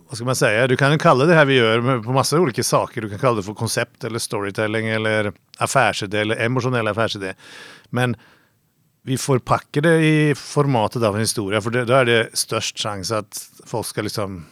vad 0.08 0.16
ska 0.16 0.24
man 0.24 0.36
säga? 0.36 0.66
Du 0.66 0.76
kan 0.76 0.92
ju 0.92 0.98
kalla 0.98 1.24
det 1.24 1.34
här 1.34 1.44
vi 1.44 1.54
gör 1.54 2.02
på 2.02 2.12
massa 2.12 2.40
olika 2.40 2.62
saker. 2.62 3.02
Du 3.02 3.10
kan 3.10 3.18
kalla 3.18 3.36
det 3.36 3.42
för 3.42 3.54
koncept 3.54 4.04
eller 4.04 4.18
storytelling 4.18 4.88
eller 4.88 5.32
affärsidé 5.58 6.18
eller 6.18 6.36
emotionell 6.36 6.88
affärsidé. 6.88 7.34
Men 7.90 8.16
vi 9.02 9.18
får 9.18 9.38
packa 9.38 9.80
det 9.80 10.04
i 10.04 10.34
formatet 10.34 11.02
av 11.02 11.14
en 11.14 11.20
historia 11.20 11.60
för 11.60 11.70
då 11.70 11.94
är 11.94 12.04
det 12.04 12.28
störst 12.32 12.78
chans 12.78 13.12
att 13.12 13.50
folk 13.66 13.86
ska 13.86 14.02
liksom 14.02 14.46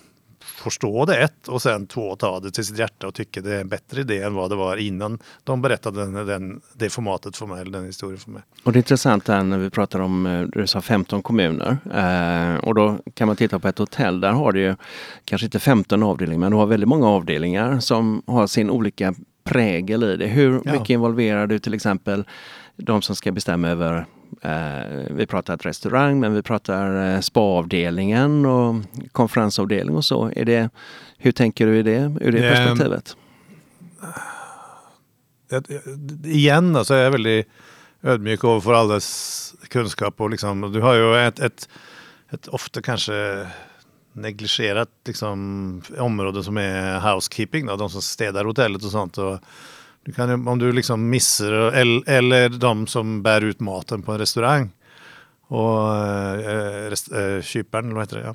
förstå 0.62 1.04
det 1.04 1.16
ett 1.22 1.48
och 1.48 1.62
sen 1.62 1.86
två 1.86 2.16
ta 2.16 2.40
det 2.40 2.50
till 2.50 2.64
sitt 2.66 2.78
hjärta 2.78 3.06
och 3.06 3.14
tycka 3.14 3.40
det 3.40 3.54
är 3.56 3.60
en 3.60 3.68
bättre 3.68 4.00
idé 4.00 4.22
än 4.22 4.34
vad 4.34 4.50
det 4.50 4.56
var 4.56 4.76
innan 4.76 5.18
de 5.44 5.62
berättade 5.62 6.00
den, 6.04 6.26
den, 6.26 6.60
det 6.74 6.90
formatet 6.90 7.36
för 7.36 7.46
mig 7.46 7.60
eller 7.60 7.70
den 7.70 7.84
historien 7.86 8.18
för 8.18 8.30
mig. 8.30 8.42
Och 8.64 8.72
det 8.72 8.76
är 8.76 8.80
intressant 8.80 9.28
här 9.28 9.42
när 9.42 9.58
vi 9.58 9.70
pratar 9.70 10.00
om, 10.00 10.26
eh, 10.26 10.42
du 10.42 10.66
sa 10.66 10.80
15 10.80 11.22
kommuner. 11.22 11.76
Eh, 11.94 12.64
och 12.64 12.74
då 12.74 12.98
kan 13.14 13.26
man 13.26 13.36
titta 13.36 13.58
på 13.58 13.68
ett 13.68 13.78
hotell, 13.78 14.20
där 14.20 14.32
har 14.32 14.52
du 14.52 14.60
ju 14.60 14.76
kanske 15.24 15.44
inte 15.44 15.58
15 15.58 16.02
avdelningar, 16.02 16.40
men 16.40 16.50
du 16.50 16.56
har 16.56 16.66
väldigt 16.66 16.88
många 16.88 17.06
avdelningar 17.08 17.80
som 17.80 18.22
har 18.26 18.46
sin 18.46 18.70
olika 18.70 19.14
prägel 19.44 20.04
i 20.04 20.16
det. 20.16 20.26
Hur 20.26 20.60
Ja. 20.64 20.72
mycket 20.72 20.90
involverar 20.90 21.46
du 21.46 21.58
till 21.58 21.74
exempel 21.74 22.24
de 22.76 23.02
som 23.02 23.16
ska 23.16 23.32
bestämma 23.32 23.68
över 23.68 24.06
Eh, 24.42 25.02
vi 25.10 25.26
pratar 25.26 25.54
ett 25.54 25.66
restaurang 25.66 26.20
men 26.20 26.34
vi 26.34 26.42
pratar 26.42 27.14
eh, 27.14 27.20
spaavdelningen 27.20 28.46
och 28.46 28.74
konferensavdelning 29.12 29.96
och 29.96 30.04
så. 30.04 30.30
Är 30.36 30.44
det, 30.44 30.70
hur 31.18 31.32
tänker 31.32 31.66
du 31.66 31.78
i 31.78 31.82
det, 31.82 32.16
ur 32.20 32.32
det 32.32 32.48
Ehm, 32.48 32.54
perspektivet? 32.56 33.16
Jag- 35.50 35.64
jag- 35.68 36.26
Igen 36.26 36.72
då, 36.72 36.84
så 36.84 36.94
är 36.94 37.02
jag 37.02 37.10
väldigt, 37.10 37.48
ödmjuk 38.02 38.44
ovanför 38.44 38.72
allas 38.74 39.54
kunskap. 39.68 40.20
Och 40.20 40.30
liksom, 40.30 40.72
du 40.72 40.80
har 40.80 40.94
ju 40.94 41.16
ett, 41.16 41.38
ett, 41.40 41.68
ett 42.30 42.48
ofta 42.48 42.82
kanske 42.82 43.46
negligerat 44.12 44.88
liksom, 45.06 45.82
område 45.98 46.44
som 46.44 46.56
är 46.56 47.00
housekeeping, 47.12 47.66
då, 47.66 47.76
de 47.76 47.90
som 47.90 48.02
städar 48.02 48.44
hotellet 48.44 48.84
och 48.84 48.90
sånt. 48.90 49.18
Och 49.18 49.38
du 50.04 50.12
kan, 50.12 50.48
om 50.48 50.58
du 50.58 50.72
liksom 50.72 51.10
missar, 51.10 51.52
eller, 51.52 52.08
eller 52.08 52.48
de 52.48 52.86
som 52.86 53.22
bär 53.22 53.44
ut 53.44 53.60
maten 53.60 54.02
på 54.02 54.12
en 54.12 54.18
restaurang 54.18 54.70
och 55.46 55.96
äh, 55.96 56.90
rest, 56.90 57.12
äh, 57.12 57.42
kyparen, 57.42 57.84
eller 57.84 57.94
vad 57.94 58.02
heter 58.02 58.16
det? 58.16 58.24
Ja. 58.24 58.34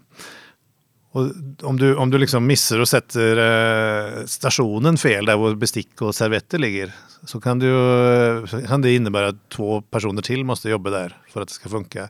Och 1.11 1.31
om 1.61 1.79
du, 1.79 1.95
om 1.95 2.09
du 2.09 2.17
liksom 2.17 2.47
missar 2.47 2.79
och 2.79 2.87
sätter 2.87 3.37
äh, 3.37 4.25
stationen 4.25 4.97
fel 4.97 5.25
där 5.25 5.37
vår 5.37 5.55
bestick 5.55 6.01
och 6.01 6.15
servetter 6.15 6.57
ligger 6.57 6.91
så 7.25 7.41
kan, 7.41 7.59
du, 7.59 8.47
kan 8.67 8.81
det 8.81 8.95
innebära 8.95 9.27
att 9.27 9.49
två 9.49 9.81
personer 9.81 10.21
till 10.21 10.45
måste 10.45 10.69
jobba 10.69 10.89
där 10.89 11.17
för 11.29 11.41
att 11.41 11.47
det 11.47 11.53
ska 11.53 11.69
funka. 11.69 12.09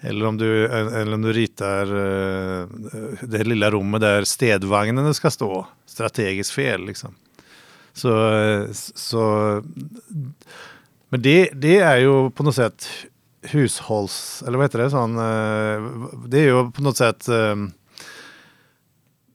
Eller 0.00 0.26
om 0.26 0.38
du, 0.38 0.66
eller 0.66 1.14
om 1.14 1.22
du 1.22 1.32
ritar 1.32 1.86
det 3.26 3.44
lilla 3.44 3.70
rummet 3.70 4.00
där 4.00 4.24
städvagnen 4.24 5.14
ska 5.14 5.30
stå 5.30 5.66
strategiskt 5.86 6.50
fel. 6.50 6.86
Liksom. 6.86 7.14
Så, 7.92 8.68
så, 8.72 9.20
men 11.08 11.22
det, 11.22 11.50
det 11.52 11.78
är 11.78 11.96
ju 11.96 12.30
på 12.30 12.42
något 12.42 12.54
sätt 12.54 12.88
hushålls... 13.42 14.44
Eller 14.46 14.58
vad 14.58 14.64
heter 14.64 14.78
det? 14.78 14.90
Sån, 14.90 15.16
eh, 15.16 16.08
det 16.26 16.38
är 16.38 16.44
ju 16.44 16.70
på 16.70 16.82
något 16.82 16.96
sätt... 16.96 17.28
Um, 17.28 17.72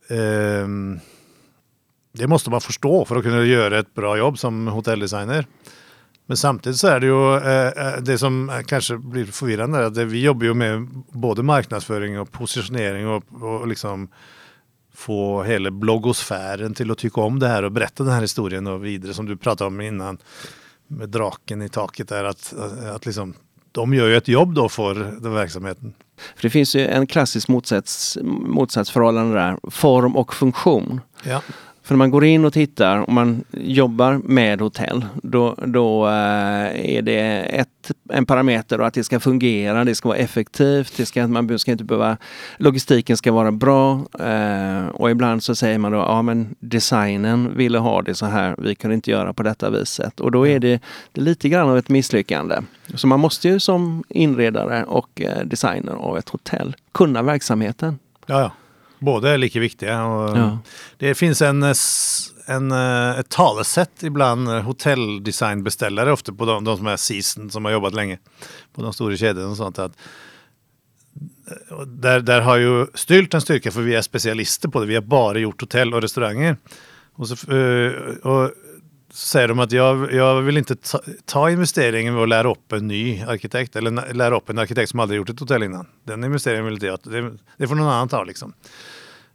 um, 0.09 0.99
det 2.13 2.27
måste 2.27 2.49
man 2.49 2.61
förstå 2.61 3.05
för 3.05 3.15
att 3.15 3.23
kunna 3.23 3.43
göra 3.43 3.79
ett 3.79 3.93
bra 3.93 4.17
jobb 4.17 4.39
som 4.39 4.67
hotelldesigner. 4.67 5.47
Men 6.25 6.37
samtidigt 6.37 6.77
så 6.77 6.87
är 6.87 6.99
det 6.99 7.05
ju 7.05 7.35
eh, 7.35 7.87
eh 7.87 8.01
det 8.01 8.17
som 8.17 8.63
kanske 8.67 8.97
blir 8.97 9.25
förvirrande 9.25 9.85
att 9.85 9.97
vi 9.97 10.23
jobbar 10.23 10.45
ju 10.45 10.53
med 10.53 10.87
både 11.11 11.43
marknadsföring 11.43 12.19
och 12.19 12.31
positionering 12.31 13.07
och, 13.07 13.23
och 13.41 13.67
liksom 13.67 14.09
få 14.97 15.43
hela 15.43 15.71
bloggosfären 15.71 16.73
till 16.73 16.91
att 16.91 16.97
tycka 16.97 17.21
om 17.21 17.39
det 17.39 17.47
här 17.47 17.63
och 17.63 17.71
berätta 17.71 18.03
den 18.03 18.13
här 18.13 18.21
historien 18.21 18.67
och 18.67 18.85
vidare 18.85 19.13
som 19.13 19.25
du 19.25 19.37
pratade 19.37 19.67
om 19.67 19.81
innan 19.81 20.17
med 20.87 21.09
draken 21.09 21.61
i 21.61 21.69
taket 21.69 22.07
där 22.07 22.23
att, 22.23 22.53
att 22.95 23.05
liksom 23.05 23.33
de 23.71 23.93
gör 23.93 24.07
ju 24.07 24.17
ett 24.17 24.27
jobb 24.27 24.53
då 24.53 24.69
för 24.69 24.95
den 24.95 25.33
verksamheten. 25.33 25.93
För 26.35 26.41
det 26.41 26.49
finns 26.49 26.75
ju 26.75 26.87
en 26.87 27.07
klassisk 27.07 27.47
motsats, 27.47 28.17
motsatsförhållande 28.23 29.35
där, 29.35 29.57
form 29.69 30.15
och 30.15 30.33
funktion. 30.33 31.01
Ja. 31.23 31.41
För 31.87 31.93
när 31.93 31.97
man 31.97 32.11
går 32.11 32.25
in 32.25 32.45
och 32.45 32.53
tittar 32.53 32.97
och 32.97 33.13
man 33.13 33.43
jobbar 33.51 34.21
med 34.23 34.61
hotell, 34.61 35.05
då, 35.23 35.55
då 35.65 36.07
eh, 36.07 36.95
är 36.95 37.01
det 37.01 37.19
ett, 37.59 37.91
en 38.09 38.25
parameter 38.25 38.79
att 38.79 38.93
det 38.93 39.03
ska 39.03 39.19
fungera, 39.19 39.83
det 39.83 39.95
ska 39.95 40.09
vara 40.09 40.17
effektivt, 40.17 40.97
det 40.97 41.05
ska, 41.05 41.27
man 41.27 41.59
ska 41.59 41.71
inte 41.71 41.83
behöva, 41.83 42.17
logistiken 42.57 43.17
ska 43.17 43.31
vara 43.31 43.51
bra 43.51 44.05
eh, 44.19 44.87
och 44.87 45.11
ibland 45.11 45.43
så 45.43 45.55
säger 45.55 45.77
man 45.77 45.91
då, 45.91 45.97
ja 45.97 46.21
men 46.21 46.55
designen 46.59 47.57
ville 47.57 47.77
ha 47.77 48.01
det 48.01 48.15
så 48.15 48.25
här, 48.25 48.55
vi 48.57 48.75
kunde 48.75 48.95
inte 48.95 49.11
göra 49.11 49.33
på 49.33 49.43
detta 49.43 49.69
viset 49.69 50.19
och 50.19 50.31
då 50.31 50.47
är 50.47 50.59
det, 50.59 50.81
det 51.11 51.21
är 51.21 51.25
lite 51.25 51.49
grann 51.49 51.69
av 51.69 51.77
ett 51.77 51.89
misslyckande. 51.89 52.55
Så 52.95 53.07
man 53.07 53.19
måste 53.19 53.47
ju 53.47 53.59
som 53.59 54.03
inredare 54.09 54.83
och 54.83 55.21
eh, 55.21 55.45
designer 55.45 55.93
av 55.93 56.17
ett 56.17 56.29
hotell 56.29 56.75
kunna 56.91 57.21
verksamheten. 57.21 57.99
Ja, 58.25 58.41
ja. 58.41 58.51
Båda 58.99 59.33
är 59.33 59.37
lika 59.37 59.59
viktiga. 59.59 60.05
Och 60.05 60.37
ja. 60.37 60.59
Det 60.97 61.15
finns 61.15 61.41
en, 61.41 61.63
en, 62.45 62.71
eh, 62.71 63.19
ett 63.19 63.29
talesätt 63.29 64.03
ibland 64.03 64.47
hotelldesignbeställare, 64.47 66.11
ofta 66.11 66.33
på 66.33 66.45
de, 66.45 66.63
de 66.63 66.77
som 66.77 66.87
är 66.87 66.97
season, 66.97 67.49
som 67.49 67.65
har 67.65 67.71
jobbat 67.71 67.93
länge 67.93 68.19
på 68.73 68.81
de 68.81 68.93
stora 68.93 69.17
kedjorna 69.17 69.49
och 69.49 69.57
sånt. 69.57 69.79
Att, 69.79 69.91
eh, 71.71 71.81
där, 71.81 72.19
där 72.19 72.41
har 72.41 72.57
ju 72.57 72.85
Stylt 72.93 73.33
en 73.33 73.41
styrka 73.41 73.71
för 73.71 73.81
vi 73.81 73.95
är 73.95 74.01
specialister 74.01 74.69
på 74.69 74.79
det. 74.79 74.85
Vi 74.85 74.95
har 74.95 75.01
bara 75.01 75.37
gjort 75.37 75.61
hotell 75.61 75.93
och 75.93 76.01
restauranger. 76.01 76.57
Och 77.13 77.27
så, 77.27 77.51
eh, 77.55 77.91
och 78.23 78.51
så 79.17 79.27
säger 79.27 79.47
de 79.47 79.59
att 79.59 79.71
jag, 79.71 80.13
jag 80.13 80.41
vill 80.41 80.57
inte 80.57 80.75
ta, 80.75 80.99
ta 81.25 81.51
investeringen 81.51 82.13
med 82.13 82.23
att 82.23 82.29
lära 82.29 82.51
upp 82.51 82.71
en 82.71 82.87
ny 82.87 83.21
arkitekt 83.21 83.75
eller 83.75 84.13
lära 84.13 84.37
upp 84.37 84.49
en 84.49 84.57
arkitekt 84.57 84.89
som 84.89 84.99
aldrig 84.99 85.17
gjort 85.17 85.29
ett 85.29 85.39
hotell 85.39 85.63
innan. 85.63 85.87
Den 86.03 86.23
investeringen 86.23 86.65
vill 86.65 86.73
inte 86.73 86.85
jag, 86.85 86.99
det, 87.03 87.37
det 87.57 87.67
får 87.67 87.75
någon 87.75 87.87
annan 87.87 88.09
ta 88.09 88.23
liksom. 88.23 88.53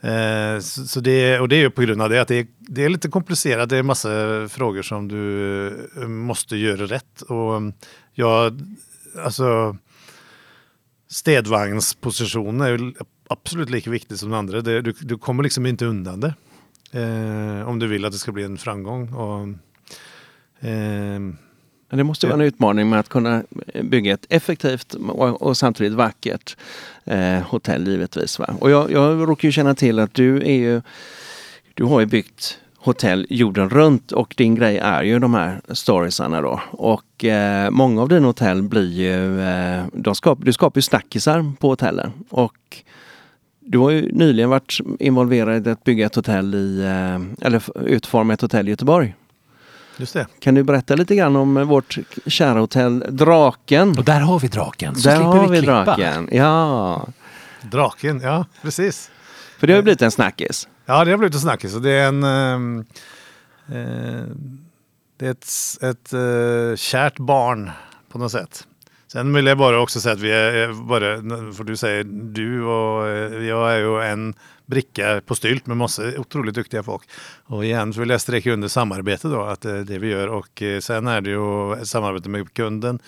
Eh, 0.01 0.59
så, 0.61 0.87
så 0.87 1.01
det, 1.01 1.40
och 1.40 1.49
det 1.49 1.57
är 1.57 1.61
ju 1.61 1.71
på 1.71 1.83
grund 1.83 2.03
av 2.03 2.11
det 2.11 2.21
att 2.21 2.29
det 2.29 2.38
är, 2.38 2.47
det 2.59 2.85
är 2.85 2.88
lite 2.88 3.09
komplicerat. 3.09 3.68
Det 3.68 3.77
är 3.77 3.83
massa 3.83 4.09
frågor 4.49 4.83
som 4.83 5.09
du 5.09 5.66
eh, 5.97 6.09
måste 6.09 6.57
göra 6.57 6.87
rätt. 6.87 7.23
Och 7.23 7.57
mm, 7.57 7.73
jag, 8.12 8.61
alltså 9.25 9.77
städvagnspositionen 11.11 12.61
är 12.61 12.71
ju 12.71 12.95
absolut 13.29 13.71
lika 13.71 13.90
viktig 13.90 14.18
som 14.18 14.31
den 14.31 14.38
andra. 14.38 14.61
Det, 14.61 14.81
du, 14.81 14.95
du 15.01 15.18
kommer 15.18 15.42
liksom 15.42 15.66
inte 15.66 15.87
undan 15.87 16.21
det. 16.21 16.35
Eh, 16.92 17.68
om 17.68 17.79
du 17.79 17.87
vill 17.87 18.05
att 18.05 18.12
det 18.12 18.18
ska 18.18 18.33
bli 18.33 18.45
en 18.45 18.59
framgång. 18.59 19.12
Och, 19.12 19.49
det 21.96 22.05
måste 22.05 22.27
vara 22.27 22.35
en 22.35 22.40
utmaning 22.40 22.88
med 22.88 23.01
att 23.01 23.09
kunna 23.09 23.42
bygga 23.83 24.14
ett 24.14 24.27
effektivt 24.29 24.94
och, 24.94 25.42
och 25.42 25.57
samtidigt 25.57 25.92
vackert 25.92 26.57
eh, 27.05 27.40
hotell 27.40 27.88
givetvis. 27.88 28.38
Va? 28.38 28.55
Och 28.61 28.70
jag, 28.70 28.90
jag 28.90 29.29
råkar 29.29 29.48
ju 29.48 29.53
känna 29.53 29.75
till 29.75 29.98
att 29.98 30.14
du 30.14 30.37
är 30.37 30.57
ju, 30.57 30.83
du 31.75 31.85
har 31.85 32.01
ju 32.01 32.07
byggt 32.07 32.59
hotell 32.77 33.27
jorden 33.31 33.70
runt 33.70 34.12
och 34.12 34.35
din 34.37 34.55
grej 34.55 34.79
är 34.79 35.03
ju 35.03 35.18
de 35.18 35.35
här 35.35 35.61
storiesarna 35.68 36.40
då. 36.40 36.61
Och 36.70 37.25
eh, 37.25 37.70
många 37.70 38.03
av 38.03 38.09
dina 38.09 38.27
hotell 38.27 38.62
blir 38.62 38.90
ju, 38.90 39.40
eh, 39.40 39.85
de 39.92 40.14
skap, 40.14 40.38
du 40.42 40.53
skapar 40.53 40.79
ju 40.79 40.83
snackisar 40.83 41.53
på 41.59 41.68
hotellen. 41.68 42.12
Och 42.29 42.83
du 43.61 43.79
har 43.79 43.90
ju 43.90 44.12
nyligen 44.12 44.51
varit 44.51 44.79
involverad 44.98 45.66
i 45.66 45.70
att 45.70 45.85
bygga 45.85 46.07
ett 46.07 46.14
hotell 46.14 46.55
i, 46.55 46.81
eh, 46.81 47.46
eller 47.46 47.88
utforma 47.88 48.35
ett 48.35 48.40
hotell 48.40 48.68
i 48.68 48.70
Göteborg. 48.70 49.14
Just 50.03 50.15
det. 50.15 50.27
Kan 50.41 50.55
du 50.55 50.62
berätta 50.62 50.95
lite 50.95 51.17
grann 51.17 51.37
om 51.37 51.55
vårt 51.69 51.99
kära 52.27 52.59
hotell 52.59 53.05
Draken? 53.09 53.99
Och 53.99 54.05
där 54.05 54.21
har 54.21 54.38
vi 54.38 54.49
draken, 54.49 54.95
så 54.95 55.09
där 55.09 55.17
slipper 55.17 55.38
har 55.38 55.49
vi, 55.49 55.61
vi 55.61 55.67
draken. 55.67 56.29
Ja. 56.33 57.07
Draken, 57.62 58.21
ja 58.21 58.47
precis. 58.62 59.11
För 59.59 59.67
det 59.67 59.73
har 59.73 59.79
ju 59.79 59.83
blivit 59.83 60.03
en 60.03 60.11
snackis. 60.11 60.69
Ja, 60.87 61.05
det 61.05 61.11
har 61.11 61.19
blivit 61.19 61.35
en 61.35 61.41
snackis. 61.41 61.75
Och 61.75 61.83
det 61.83 61.91
är 61.91 62.09
en... 62.09 62.25
Uh, 62.25 62.85
det 65.17 65.27
är 65.27 65.31
ett, 65.31 65.47
ett 65.83 66.15
uh, 66.15 66.77
kärt 66.77 67.19
barn 67.19 67.71
på 68.12 68.19
något 68.19 68.33
sätt. 68.33 68.67
Sen 69.12 69.35
vill 69.35 69.47
jag 69.47 69.59
bara 69.59 69.81
också 69.81 70.01
säga 70.01 70.12
att 70.12 70.21
vi 70.21 70.33
är 70.33 70.88
bara, 70.88 71.17
för 71.53 71.65
du 71.65 71.77
säger 71.77 72.05
du 72.05 72.65
och 72.65 73.09
jag 73.43 73.73
är 73.73 73.79
ju 73.79 74.03
en 74.03 74.35
bricka 74.73 75.21
på 75.27 75.35
stylt 75.35 75.67
med 75.67 75.77
massa 75.77 76.03
otroligt 76.19 76.55
duktiga 76.55 76.83
folk. 76.83 77.03
Och 77.45 77.65
igen 77.65 77.93
så 77.93 78.01
vill 78.01 78.11
jag 78.11 78.21
sträcka 78.21 78.53
under 78.53 78.69
samarbete 78.69 79.29
då, 79.29 79.43
att 79.43 79.61
det 79.61 79.71
är 79.71 79.85
det 79.85 79.99
vi 79.99 80.09
gör. 80.09 80.29
Och 80.29 80.63
eh, 80.63 80.81
sen 80.81 81.07
är 81.07 81.21
det 81.21 81.31
ju 81.31 81.85
samarbete 81.85 82.29
med 82.29 82.55
kunden. 82.55 82.99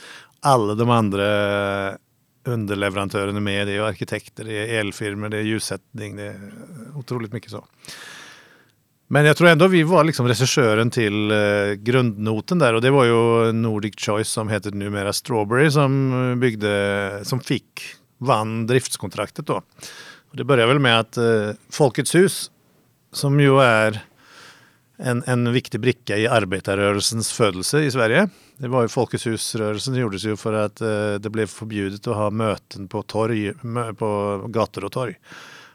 Alla 0.41 0.75
de 0.75 0.91
andra 0.91 1.27
eh, 1.89 1.95
underleverantörerna 2.45 3.41
med. 3.41 3.67
Det 3.67 3.73
är 3.73 3.81
arkitekter, 3.81 4.45
det 4.45 4.53
är 4.53 4.81
elfirmor, 4.81 5.29
det 5.29 5.37
är 5.37 5.43
ljussättning, 5.43 6.17
det 6.17 6.23
är 6.23 6.53
otroligt 6.95 7.33
mycket 7.33 7.51
så. 7.51 7.65
Men 9.07 9.25
jag 9.25 9.37
tror 9.37 9.49
ändå 9.49 9.67
vi 9.67 9.83
var 9.83 10.05
liksom 10.05 10.29
regissören 10.29 10.91
till 10.91 11.33
grundnoten 11.79 12.59
där 12.59 12.75
och 12.75 12.83
det 12.83 12.91
var 12.91 13.05
ju 13.05 13.53
Nordic 13.53 13.95
Choice 13.97 14.29
som 14.29 14.49
heter 14.49 14.71
numera 14.71 15.13
Strawberry 15.13 15.71
som 15.71 16.41
byggde, 16.41 17.21
som 17.23 17.41
fick, 17.41 17.81
vann 18.19 18.67
driftskontraktet 18.67 19.47
då. 19.47 19.63
Och 20.35 20.39
det 20.39 20.45
börjar 20.45 20.67
väl 20.67 20.79
med 20.79 21.01
att 21.01 21.17
eh, 21.17 21.51
Folkets 21.71 22.15
hus, 22.15 22.51
som 23.13 23.41
ju 23.41 23.61
är 23.61 24.05
en, 24.97 25.23
en 25.27 25.53
viktig 25.53 25.81
bricka 25.81 26.17
i 26.17 26.27
arbetarrörelsens 26.27 27.33
födelse 27.33 27.81
i 27.81 27.91
Sverige. 27.91 28.29
Det 28.57 28.69
var 28.69 28.83
ju 28.83 28.89
Folkets 28.89 29.27
husrörelsen 29.27 29.95
gjordes 29.95 30.25
ju 30.25 30.37
för 30.37 30.53
att 30.53 30.81
eh, 30.81 31.15
det 31.15 31.31
blev 31.31 31.47
förbjudet 31.47 32.07
att 32.07 32.17
ha 32.17 32.31
möten 32.31 32.89
på 32.89 33.03
torg, 33.03 33.53
på 33.99 34.45
gator 34.49 34.85
och 34.85 34.93
torg. 34.93 35.15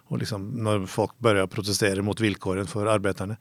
Och 0.07 0.17
liksom 0.17 0.49
när 0.49 0.85
folk 0.85 1.19
började 1.19 1.47
protestera 1.47 2.01
mot 2.01 2.19
villkoren 2.19 2.67
för 2.67 2.85
arbetarna. 2.85 3.37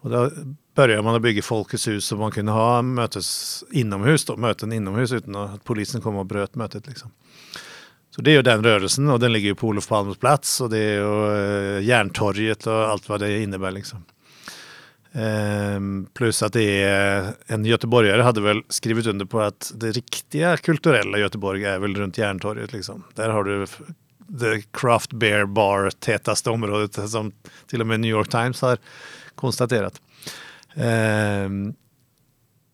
Och 0.00 0.10
då 0.10 0.30
började 0.74 1.02
man 1.02 1.14
att 1.14 1.22
bygga 1.22 1.42
Folkets 1.42 1.88
hus 1.88 2.04
så 2.04 2.16
man 2.16 2.30
kunde 2.30 2.52
ha 2.52 2.82
mötes 2.82 3.64
inomhus 3.70 4.24
då, 4.24 4.36
möten 4.36 4.72
inomhus 4.72 5.12
utan 5.12 5.36
att 5.36 5.64
polisen 5.64 6.00
kom 6.00 6.16
och 6.16 6.26
bröt 6.26 6.54
mötet. 6.54 6.86
Liksom. 6.86 7.10
Så 8.18 8.22
det 8.22 8.30
är 8.30 8.34
ju 8.34 8.42
den 8.42 8.62
rörelsen 8.62 9.08
och 9.08 9.20
den 9.20 9.32
ligger 9.32 9.48
ju 9.48 9.54
på 9.54 9.66
Olof 9.66 9.88
Palmes 9.88 10.18
plats 10.18 10.60
och 10.60 10.70
det 10.70 10.78
är 10.78 10.92
ju 10.92 11.76
eh, 11.76 11.84
Järntorget 11.84 12.66
och 12.66 12.74
allt 12.74 13.08
vad 13.08 13.20
det 13.20 13.42
innebär. 13.42 13.70
Liksom. 13.70 14.04
Ehm, 15.12 16.06
plus 16.14 16.42
att 16.42 16.52
det 16.52 16.82
är 16.82 17.34
en 17.46 17.64
göteborgare 17.64 18.22
hade 18.22 18.40
väl 18.40 18.62
skrivit 18.68 19.06
under 19.06 19.24
på 19.24 19.40
att 19.40 19.72
det 19.74 19.90
riktiga 19.90 20.56
kulturella 20.56 21.18
Göteborg 21.18 21.64
är 21.64 21.78
väl 21.78 21.94
runt 21.94 22.18
Järntorget. 22.18 22.72
Liksom. 22.72 23.04
Där 23.14 23.28
har 23.28 23.44
du 23.44 23.66
the 24.40 24.62
craft 24.70 25.12
beer 25.12 25.44
bar 25.44 25.90
tätaste 25.90 26.50
området 26.50 27.10
som 27.10 27.32
till 27.66 27.80
och 27.80 27.86
med 27.86 28.00
New 28.00 28.10
York 28.10 28.28
Times 28.28 28.60
har 28.60 28.78
konstaterat. 29.34 30.00
Ehm, 30.74 31.74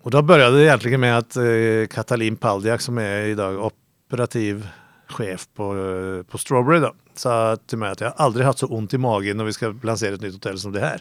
och 0.02 0.10
då 0.10 0.22
började 0.22 0.56
det 0.56 0.64
egentligen 0.64 1.00
med 1.00 1.18
att 1.18 1.36
eh, 1.36 1.44
Katalin 1.90 2.36
Paldiak 2.36 2.80
som 2.80 2.98
är 2.98 3.22
idag 3.22 3.72
operativ 4.06 4.66
chef 5.08 5.48
på, 5.54 5.76
eh, 5.76 6.22
på 6.30 6.38
Strawberry 6.38 6.80
då, 6.80 6.94
sa 7.14 7.56
till 7.66 7.78
mig 7.78 7.90
att 7.90 8.00
jag 8.00 8.12
aldrig 8.16 8.46
haft 8.46 8.58
så 8.58 8.66
ont 8.66 8.94
i 8.94 8.98
magen 8.98 9.36
när 9.36 9.44
vi 9.44 9.52
ska 9.52 9.74
lansera 9.82 10.14
ett 10.14 10.20
nytt 10.20 10.32
hotell 10.32 10.58
som 10.58 10.72
det 10.72 10.80
här. 10.80 11.00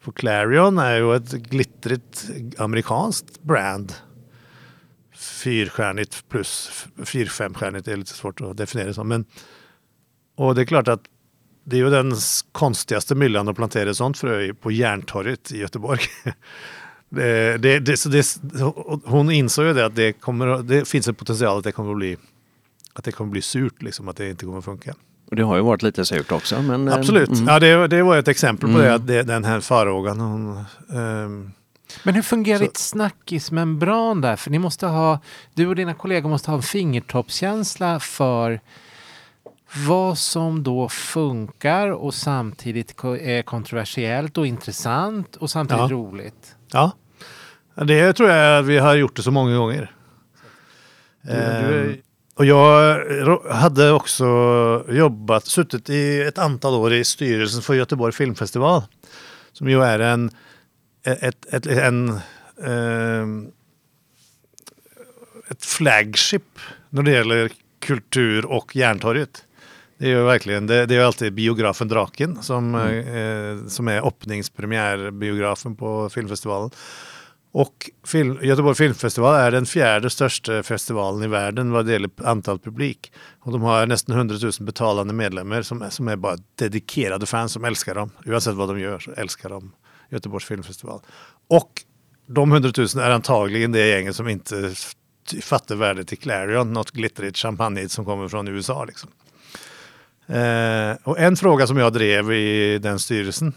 För 0.00 0.12
Clarion 0.12 0.78
är 0.78 0.96
ju 0.96 1.16
ett 1.16 1.32
glittrigt 1.32 2.30
amerikanskt 2.58 3.42
brand. 3.42 3.92
Fyrstjärnigt 5.14 6.28
plus 6.28 6.70
fyr 7.04 7.26
femstjärnigt 7.26 7.88
är 7.88 7.96
lite 7.96 8.12
svårt 8.12 8.40
att 8.40 8.56
definiera 8.56 8.94
som. 8.94 9.08
Men, 9.08 9.24
och 10.36 10.54
det 10.54 10.60
är 10.60 10.64
klart 10.64 10.88
att 10.88 11.02
det 11.64 11.76
är 11.76 11.80
ju 11.80 11.90
den 11.90 12.12
konstigaste 12.52 13.14
myllan 13.14 13.48
att 13.48 13.56
plantera 13.56 13.94
sånt 13.94 14.18
frö 14.18 14.54
på 14.54 14.70
Järntorget 14.70 15.52
i 15.52 15.58
Göteborg. 15.58 16.00
det, 17.08 17.58
det, 17.58 17.78
det, 17.78 17.96
så 17.96 18.08
det, 18.08 18.26
hon 19.04 19.30
insåg 19.30 19.66
ju 19.66 19.72
det 19.72 19.86
att 19.86 19.96
det, 19.96 20.12
kommer, 20.12 20.62
det 20.62 20.88
finns 20.88 21.08
en 21.08 21.14
potential 21.14 21.58
att 21.58 21.64
det 21.64 21.72
kommer 21.72 21.90
att 21.90 21.96
bli, 21.96 22.16
att 22.92 23.04
det 23.04 23.12
kommer 23.12 23.30
bli 23.30 23.42
surt, 23.42 23.82
liksom, 23.82 24.08
att 24.08 24.16
det 24.16 24.30
inte 24.30 24.44
kommer 24.44 24.58
att 24.58 24.64
funka. 24.64 24.94
Och 25.30 25.36
det 25.36 25.42
har 25.42 25.56
ju 25.56 25.62
varit 25.62 25.82
lite 25.82 26.04
surt 26.04 26.32
också. 26.32 26.62
Men, 26.62 26.88
eh, 26.88 26.94
Absolut, 26.94 27.28
mm. 27.28 27.48
ja, 27.48 27.60
det, 27.60 27.88
det 27.88 28.02
var 28.02 28.16
ett 28.16 28.28
exempel 28.28 28.68
på 28.68 28.78
mm. 28.78 28.82
det, 28.82 28.94
att 28.94 29.06
det, 29.06 29.22
den 29.22 29.44
här 29.44 29.60
farhågan. 29.60 30.20
Hon, 30.20 30.64
um... 30.88 31.52
Men 32.04 32.14
hur 32.14 32.22
fungerar 32.22 32.58
så... 32.58 32.64
ditt 32.64 32.76
snackismembran 32.76 34.20
där? 34.20 34.36
För 34.36 34.50
ni 34.50 34.58
måste 34.58 34.86
ha, 34.86 35.20
du 35.54 35.66
och 35.66 35.76
dina 35.76 35.94
kollegor 35.94 36.28
måste 36.28 36.50
ha 36.50 36.56
en 36.56 36.62
fingertoppskänsla 36.62 38.00
för 38.00 38.60
vad 39.86 40.18
som 40.18 40.62
då 40.62 40.88
funkar 40.88 41.88
och 41.88 42.14
samtidigt 42.14 43.04
är 43.04 43.42
kontroversiellt 43.42 44.38
och 44.38 44.46
intressant 44.46 45.36
och 45.36 45.50
samtidigt 45.50 45.80
ja. 45.80 45.96
roligt. 45.96 46.56
Ja, 46.72 46.92
det 47.74 48.12
tror 48.12 48.28
jag 48.28 48.58
att 48.58 48.66
vi 48.66 48.78
har 48.78 48.94
gjort 48.94 49.16
det 49.16 49.22
så 49.22 49.30
många 49.30 49.56
gånger. 49.56 49.94
Du, 51.22 51.30
du 51.30 51.36
är... 51.36 51.96
Ehm, 52.42 52.42
och 52.42 52.46
jag 52.46 53.38
hade 53.50 53.92
också 53.92 54.24
jobbat, 54.88 55.46
suttit 55.46 55.90
i 55.90 56.22
ett 56.22 56.38
antal 56.38 56.74
år 56.74 56.92
i 56.92 57.04
styrelsen 57.04 57.62
för 57.62 57.74
Göteborg 57.74 58.12
Filmfestival. 58.12 58.82
Som 59.52 59.68
ju 59.68 59.82
är 59.82 59.98
en, 59.98 60.30
ett, 61.04 61.54
ett, 61.54 61.66
en, 61.66 62.08
eh, 62.64 63.26
ett 65.48 65.64
flagship 65.64 66.58
när 66.90 67.02
det 67.02 67.10
gäller 67.10 67.50
kultur 67.80 68.44
och 68.44 68.76
Järntorget. 68.76 69.44
Det 69.98 70.06
är 70.06 70.10
ju 70.10 70.22
verkligen, 70.22 70.66
det, 70.66 70.86
det 70.86 70.96
är 70.96 71.04
alltid 71.04 71.32
biografen 71.32 71.88
Draken 71.88 72.42
som, 72.42 72.74
mm. 72.74 73.60
eh, 73.60 73.66
som 73.66 73.88
är 73.88 74.06
öppningspremiärbiografen 74.06 75.76
på 75.76 76.10
filmfestivalen. 76.10 76.70
Och 77.52 77.90
film, 78.06 78.38
Göteborg 78.42 78.74
Filmfestival 78.74 79.34
är 79.34 79.50
den 79.50 79.66
fjärde 79.66 80.10
största 80.10 80.62
festivalen 80.62 81.22
i 81.22 81.26
världen 81.26 81.70
vad 81.70 81.86
det 81.86 81.92
gäller 81.92 82.10
antal 82.24 82.58
publik. 82.58 83.12
Och 83.40 83.52
de 83.52 83.62
har 83.62 83.86
nästan 83.86 84.16
100 84.16 84.36
000 84.42 84.52
betalande 84.60 85.14
medlemmar 85.14 85.62
som 85.62 85.82
är, 85.82 85.90
som 85.90 86.08
är 86.08 86.16
bara 86.16 86.36
dedikerade 86.54 87.26
fans 87.26 87.52
som 87.52 87.64
älskar 87.64 87.94
dem. 87.94 88.10
Oavsett 88.26 88.54
vad 88.54 88.68
de 88.68 88.80
gör 88.80 88.98
så 88.98 89.12
älskar 89.12 89.48
de 89.50 89.72
Göteborgs 90.10 90.44
Filmfestival. 90.44 91.00
Och 91.48 91.82
de 92.26 92.52
100 92.52 92.72
000 92.78 92.86
är 92.86 93.10
antagligen 93.10 93.72
det 93.72 93.88
gänget 93.88 94.16
som 94.16 94.28
inte 94.28 94.74
fattar 95.42 95.76
värdet 95.76 96.12
i 96.12 96.16
Clarion, 96.16 96.72
något 96.72 96.90
glittrigt 96.90 97.36
champagne 97.36 97.88
som 97.88 98.04
kommer 98.04 98.28
från 98.28 98.48
USA. 98.48 98.84
Liksom. 98.84 99.10
Eh, 100.26 100.96
och 101.02 101.18
en 101.18 101.36
fråga 101.36 101.66
som 101.66 101.76
jag 101.76 101.92
drev 101.92 102.32
i 102.32 102.78
den 102.78 102.98
styrelsen 102.98 103.52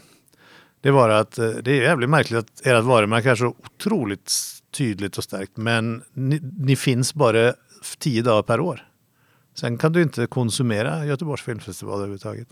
det 0.86 0.92
var 0.92 1.08
att 1.08 1.38
eh, 1.38 1.48
det 1.48 1.70
är 1.70 1.82
jävligt 1.82 2.10
märkligt 2.10 2.38
att 2.38 2.66
ert 2.66 2.84
varumärke 2.84 3.30
är 3.30 3.34
så 3.34 3.46
otroligt 3.46 4.32
tydligt 4.70 5.18
och 5.18 5.24
starkt 5.24 5.56
men 5.56 6.02
ni, 6.12 6.40
ni, 6.58 6.76
finns 6.76 7.14
bara 7.14 7.54
tio 7.98 8.22
dagar 8.22 8.42
per 8.42 8.60
år. 8.60 8.88
Sen 9.54 9.78
kan 9.78 9.92
du 9.92 10.02
inte 10.02 10.26
konsumera 10.26 11.06
Göteborgs 11.06 11.42
filmfestival 11.42 11.94
överhuvudtaget. 11.94 12.48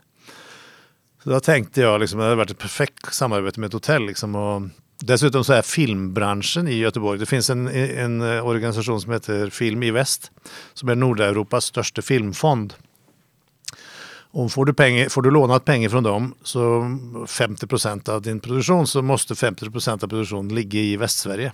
Så 1.25 1.31
då 1.31 1.41
tänkte 1.41 1.81
jag 1.81 2.01
liksom, 2.01 2.19
det 2.19 2.25
hade 2.25 2.37
varit 2.37 2.51
ett 2.51 2.59
perfekt 2.59 3.15
samarbete 3.15 3.61
med 3.61 3.67
ett 3.67 3.73
hotell. 3.73 4.07
Liksom, 4.07 4.35
och 4.35 4.63
dessutom 4.99 5.45
så 5.45 5.53
är 5.53 5.63
filmbranschen 5.63 6.69
i 6.69 6.75
Göteborg, 6.75 7.19
det 7.19 7.27
finns 7.27 7.51
en, 7.51 7.69
en 7.69 8.23
organisation 8.23 9.01
som 9.01 9.13
heter 9.13 9.51
Film 9.51 9.83
i 9.83 9.91
Väst 9.91 10.31
som 10.73 10.89
är 10.89 10.95
Nordeuropas 10.95 11.65
största 11.65 12.03
filmfond. 12.03 12.75
Om 14.37 14.51
får 14.51 14.65
du, 14.65 14.73
pengar, 14.73 15.09
får 15.09 15.23
du 15.23 15.31
lånat 15.31 15.65
pengar 15.65 15.89
från 15.89 16.03
dem, 16.03 16.35
så 16.43 16.83
50 17.29 17.67
procent 17.67 18.09
av 18.09 18.23
din 18.23 18.41
produktion, 18.41 18.87
så 18.87 19.03
måste 19.03 19.35
50 19.35 19.71
procent 19.71 20.03
av 20.03 20.09
produktionen 20.09 20.55
ligga 20.55 20.81
i 20.81 20.97
Västsverige. 20.97 21.53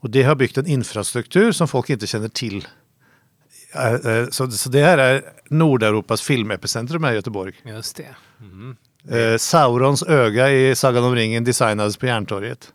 Och 0.00 0.10
det 0.10 0.22
har 0.22 0.34
byggt 0.34 0.58
en 0.58 0.66
infrastruktur 0.66 1.52
som 1.52 1.68
folk 1.68 1.90
inte 1.90 2.06
känner 2.06 2.28
till. 2.28 2.68
Eh, 3.74 3.94
eh, 3.94 4.28
så, 4.28 4.50
så 4.50 4.68
det 4.68 4.84
här 4.84 4.98
är 4.98 5.22
Nordeuropas 5.50 6.22
filmepicentrum 6.22 7.04
här 7.04 7.12
i 7.12 7.14
Göteborg. 7.14 7.54
Just 7.64 7.96
det. 7.96 8.16
Mm. 8.40 8.76
Eh, 9.08 9.38
Saurons 9.38 10.02
öga 10.02 10.50
i 10.50 10.74
Sagan 10.74 11.04
om 11.04 11.14
ringen 11.14 11.44
designades 11.44 11.96
på 11.96 12.06
Järntorget. 12.06 12.72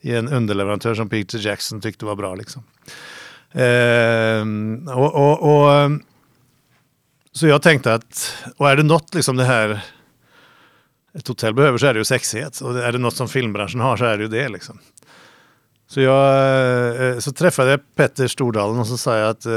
I 0.00 0.12
en 0.12 0.28
underleverantör 0.28 0.94
som 0.94 1.08
Peter 1.08 1.38
Jackson 1.38 1.80
tyckte 1.80 2.04
var 2.04 2.14
bra. 2.16 2.34
Liksom. 2.34 2.62
Eh, 3.52 4.94
och, 4.96 5.14
och, 5.14 5.42
och 5.42 5.90
så 7.36 7.46
jag 7.46 7.62
tänkte 7.62 7.94
att, 7.94 8.34
och 8.56 8.70
är 8.70 8.76
det 8.76 8.82
något 8.82 9.14
liksom 9.14 9.36
det 9.36 9.44
här 9.44 9.84
ett 11.14 11.28
hotell 11.28 11.54
behöver 11.54 11.78
så 11.78 11.86
är 11.86 11.94
det 11.94 11.98
ju 11.98 12.04
sexighet. 12.04 12.60
Och 12.60 12.78
är 12.78 12.92
det 12.92 12.98
något 12.98 13.16
som 13.16 13.28
filmbranschen 13.28 13.80
har 13.80 13.96
så 13.96 14.04
är 14.04 14.16
det 14.16 14.22
ju 14.22 14.28
det. 14.28 14.48
Liksom. 14.48 14.78
Så 15.86 16.00
jag 16.00 17.08
eh, 17.08 17.18
så 17.18 17.32
träffade 17.32 17.70
jag 17.70 17.80
Petter 17.94 18.28
Stordalen 18.28 18.78
och 18.78 18.86
så 18.86 18.98
sa 18.98 19.18
jag 19.18 19.28
att 19.28 19.46
eh, 19.46 19.52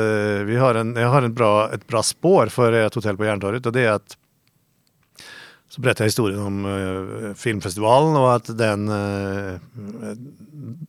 vi 0.45 0.55
har 0.55 0.75
en, 0.75 0.95
jag 0.95 1.09
har 1.09 1.21
en 1.21 1.33
bra, 1.33 1.73
ett 1.73 1.87
bra 1.87 2.03
spår 2.03 2.47
för 2.47 2.73
ert 2.73 2.95
hotell 2.95 3.17
på 3.17 3.25
Järntorget 3.25 3.65
och 3.65 3.71
det 3.71 3.81
är 3.81 3.91
att 3.91 4.17
så 5.69 5.81
berättade 5.81 6.03
jag 6.03 6.07
historien 6.07 6.39
om 6.39 6.65
uh, 6.65 7.33
filmfestivalen 7.33 8.15
och 8.15 8.35
att 8.35 8.57
den, 8.57 8.89
uh, 8.89 9.59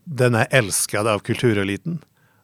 den 0.05 0.35
är 0.35 0.47
älskad 0.51 1.07
av 1.07 1.19
kultureliten. 1.19 1.99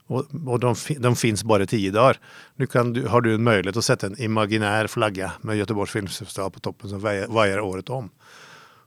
Och, 0.07 0.25
och 0.47 0.61
de, 0.61 0.75
de, 0.99 1.17
finns 1.17 1.45
bara 1.45 1.67
tio 1.67 1.91
dagar. 1.91 2.21
Nu 2.55 2.67
kan 2.67 2.93
du, 2.93 3.07
har 3.07 3.21
du 3.21 3.35
en 3.35 3.43
möjlighet 3.43 3.77
att 3.77 3.85
sätta 3.85 4.07
en 4.07 4.21
imaginär 4.21 4.87
flagga 4.87 5.33
med 5.41 5.57
Göteborgs 5.57 5.91
filmfestival 5.91 6.51
på 6.51 6.61
toppen 6.61 6.91
som 6.91 7.01
vajar 7.29 7.61
året 7.61 7.91
om. 7.91 8.11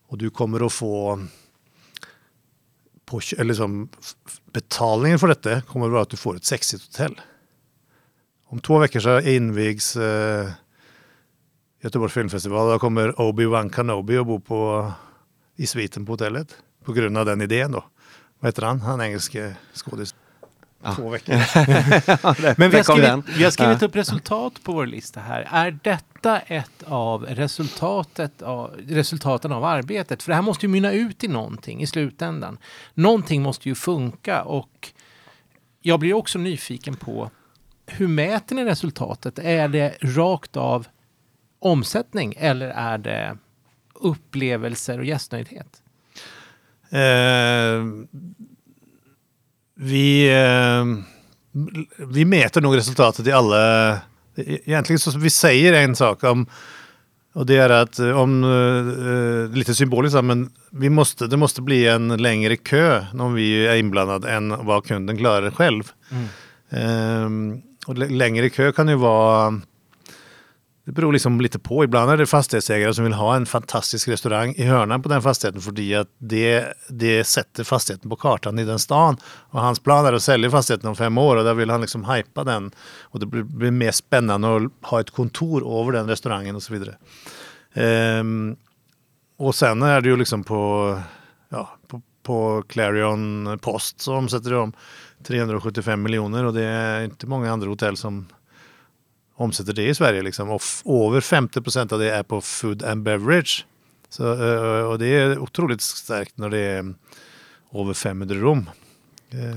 Och 0.08 0.18
du 0.18 0.30
kommer 0.30 0.66
att 0.66 0.74
få 0.74 1.20
på, 3.06 3.22
eller 3.38 3.54
som 3.54 3.90
betalningen 4.54 5.20
för 5.20 5.28
detta 5.28 5.62
kommer 5.62 5.86
att 5.86 5.92
vara 5.92 6.02
att 6.02 6.10
du 6.10 6.18
får 6.18 6.36
ett 6.36 6.46
sexigt 6.46 6.86
hotell. 6.86 7.22
Om 8.46 8.60
två 8.60 8.78
veckor 8.78 9.00
så 9.00 9.20
invigs 9.20 9.96
eh, 9.96 10.50
Göteborgs 11.82 12.14
filmfestival. 12.14 12.72
Då 12.72 12.80
kommer 12.80 13.22
Obi-Wan 13.22 13.76
Kenobi 13.76 14.18
att 14.18 14.26
bo 14.26 14.40
på, 14.40 14.92
i 15.56 15.68
sviten 15.68 16.06
på 16.06 16.14
hotellet. 16.14 16.56
På 16.84 16.94
grund 16.94 17.18
av 17.18 17.26
den 17.26 17.42
idén 17.42 17.72
då. 17.72 17.84
Vad 18.40 18.48
heter 18.48 18.62
han, 18.62 18.82
han 18.82 19.02
engelske 19.02 19.56
skådis? 19.74 20.16
Ja. 20.84 20.96
Två 20.96 21.10
veckor. 21.10 21.36
Men 22.60 22.72
vi 22.72 22.78
har 22.78 22.84
skrivit, 22.84 23.38
vi 23.38 23.44
har 23.44 23.52
skrivit 23.52 23.84
upp 23.84 23.96
resultat 23.96 24.54
på 24.64 24.72
vår 24.72 24.86
lista 24.86 25.20
här. 25.20 25.48
Är 25.52 25.80
detta 25.84 26.40
ett 26.40 26.84
av 26.84 27.26
resultatet 27.26 28.42
av, 28.42 28.76
resultaten 28.88 29.52
av 29.52 29.66
arbetet? 29.66 30.24
För 30.24 30.32
det 30.32 30.36
här 30.36 30.42
måste 30.42 30.66
ju 30.66 30.70
mynna 30.70 30.92
ut 30.92 31.24
i 31.24 31.28
någonting 31.28 31.82
i 31.82 31.88
slutändan. 31.88 32.58
Någonting 32.94 33.42
måste 33.42 33.70
ju 33.70 33.76
funka 33.76 34.44
och 34.44 34.90
jag 35.82 36.00
blir 36.00 36.14
också 36.14 36.40
nyfiken 36.40 36.96
på 36.96 37.32
hur 37.86 38.08
mäter 38.08 38.56
ni 38.56 38.66
resultatet? 38.66 39.40
Är 39.40 39.68
det 39.68 39.98
rakt 40.02 40.58
av 40.58 40.88
omsättning 41.60 42.34
eller 42.38 42.70
är 42.70 42.98
det 42.98 43.38
upplevelser 43.94 45.00
och 45.00 45.06
gästnöjdhet? 45.06 45.82
Eh, 46.90 47.84
vi, 49.80 50.30
eh, 50.30 50.86
vi 52.08 52.26
mäter 52.26 52.62
nog 52.62 52.78
resultatet 52.78 53.28
i 53.28 53.32
alla... 53.32 53.98
Egentligen 54.36 55.00
så 55.00 55.20
vi 55.20 55.30
säger 55.30 55.74
en 55.74 55.96
sak 55.96 56.24
om 56.24 56.48
och 57.34 57.46
det 57.46 57.58
är 57.58 57.70
att 57.70 58.00
eh, 58.00 58.22
om, 58.22 58.44
eh, 58.44 59.58
lite 59.58 59.76
symboliskt 59.76 60.24
men 60.24 60.50
vi 60.72 60.90
måste, 60.90 61.28
det 61.28 61.38
måste 61.38 61.62
bli 61.62 61.88
en 61.88 62.18
längre 62.18 62.56
kö 62.56 63.06
om 63.20 63.34
vi 63.34 63.68
är 63.68 63.76
inblandade 63.76 64.32
än 64.32 64.66
vad 64.66 64.86
kunden 64.86 65.18
klarar 65.18 65.52
själv. 65.52 65.84
Mm. 66.12 67.26
Um, 67.26 67.62
och 67.88 67.98
längre 67.98 68.50
kö 68.50 68.72
kan 68.72 68.88
ju 68.88 68.96
vara 68.96 69.62
det 70.90 70.94
beror 70.94 71.14
liksom 71.14 71.42
lite 71.42 71.60
på. 71.60 71.84
Ibland 71.84 72.12
är 72.12 72.18
det 72.18 72.26
fastighetsägare 72.26 72.94
som 72.94 73.04
vill 73.04 73.14
ha 73.14 73.36
en 73.36 73.46
fantastisk 73.46 74.08
restaurang 74.08 74.54
i 74.58 74.64
hörnan 74.64 75.02
på 75.02 75.10
den 75.10 75.22
fastigheten 75.22 75.62
för 75.62 76.00
att 76.00 76.08
det, 76.18 76.74
det 76.88 77.24
sätter 77.24 77.64
fastigheten 77.64 78.10
på 78.10 78.16
kartan 78.16 78.60
i 78.60 78.66
den 78.66 78.80
stan. 78.80 79.18
Och 79.24 79.62
hans 79.62 79.80
plan 79.80 80.06
är 80.06 80.14
att 80.14 80.24
sälja 80.24 80.52
fastigheten 80.52 80.90
om 80.90 80.96
fem 80.96 81.18
år 81.18 81.36
och 81.36 81.44
där 81.44 81.54
vill 81.54 81.70
han 81.70 81.82
liksom 81.82 82.06
hypa 82.06 82.44
den. 82.44 82.72
Och 83.02 83.20
det 83.20 83.26
blir 83.26 83.72
mer 83.72 83.92
spännande 83.92 84.56
att 84.56 84.72
ha 84.82 85.00
ett 85.00 85.10
kontor 85.10 85.82
över 85.82 85.92
den 85.92 86.08
restaurangen 86.08 86.56
och 86.56 86.64
så 86.64 86.74
vidare. 86.74 86.96
Um, 88.20 88.56
och 89.38 89.56
sen 89.56 89.82
är 89.82 90.02
det 90.02 90.10
ju 90.10 90.18
liksom 90.18 90.44
på, 90.44 91.00
ja, 91.50 91.70
på, 91.88 92.02
på 92.24 92.64
Clarion 92.68 93.60
Post 93.62 94.02
så 94.02 94.16
omsätter 94.16 94.52
de 94.52 94.74
375 95.24 96.02
miljoner 96.02 96.46
och 96.46 96.54
det 96.54 96.64
är 96.64 97.04
inte 97.04 97.28
många 97.28 97.52
andra 97.52 97.70
hotell 97.70 97.98
som 97.98 98.28
omsätter 99.40 99.74
det 99.74 99.88
i 99.88 99.96
Sverige. 99.96 100.22
Liksom. 100.22 100.50
Och 100.84 101.08
över 101.08 101.22
50 101.22 101.62
procent 101.62 101.92
av 101.92 102.00
det 102.00 102.12
är 102.12 102.24
på 102.24 102.42
food 102.42 102.84
and 102.84 103.04
beverage. 103.04 103.66
Så, 104.10 104.24
eh, 104.34 104.84
och 104.84 105.00
det 105.00 105.08
är 105.08 105.40
otroligt 105.40 105.82
starkt 105.82 106.38
när 106.38 106.50
det 106.50 106.60
är 106.60 106.94
över 107.74 107.94
500 107.94 108.36
rum. 108.36 108.70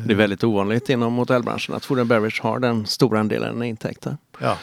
Det 0.06 0.12
är 0.12 0.16
väldigt 0.16 0.44
ovanligt 0.44 0.88
inom 0.88 1.16
hotellbranschen 1.16 1.74
att 1.74 1.84
food 1.84 1.98
and 1.98 2.08
beverage 2.08 2.40
har 2.42 2.58
den 2.58 2.86
stora 2.86 3.20
andelen 3.20 3.62
intäkter. 3.62 4.16
Ja. 4.38 4.58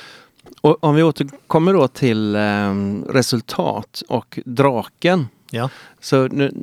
Och 0.62 0.84
om 0.84 0.96
vi 0.96 1.04
återkommer 1.04 1.74
då 1.74 1.88
till 1.88 2.36
eh, 2.36 2.74
resultat 3.14 4.04
och 4.08 4.40
draken. 4.46 5.28
Ja. 5.52 5.70
Så 6.00 6.28
nu, 6.28 6.54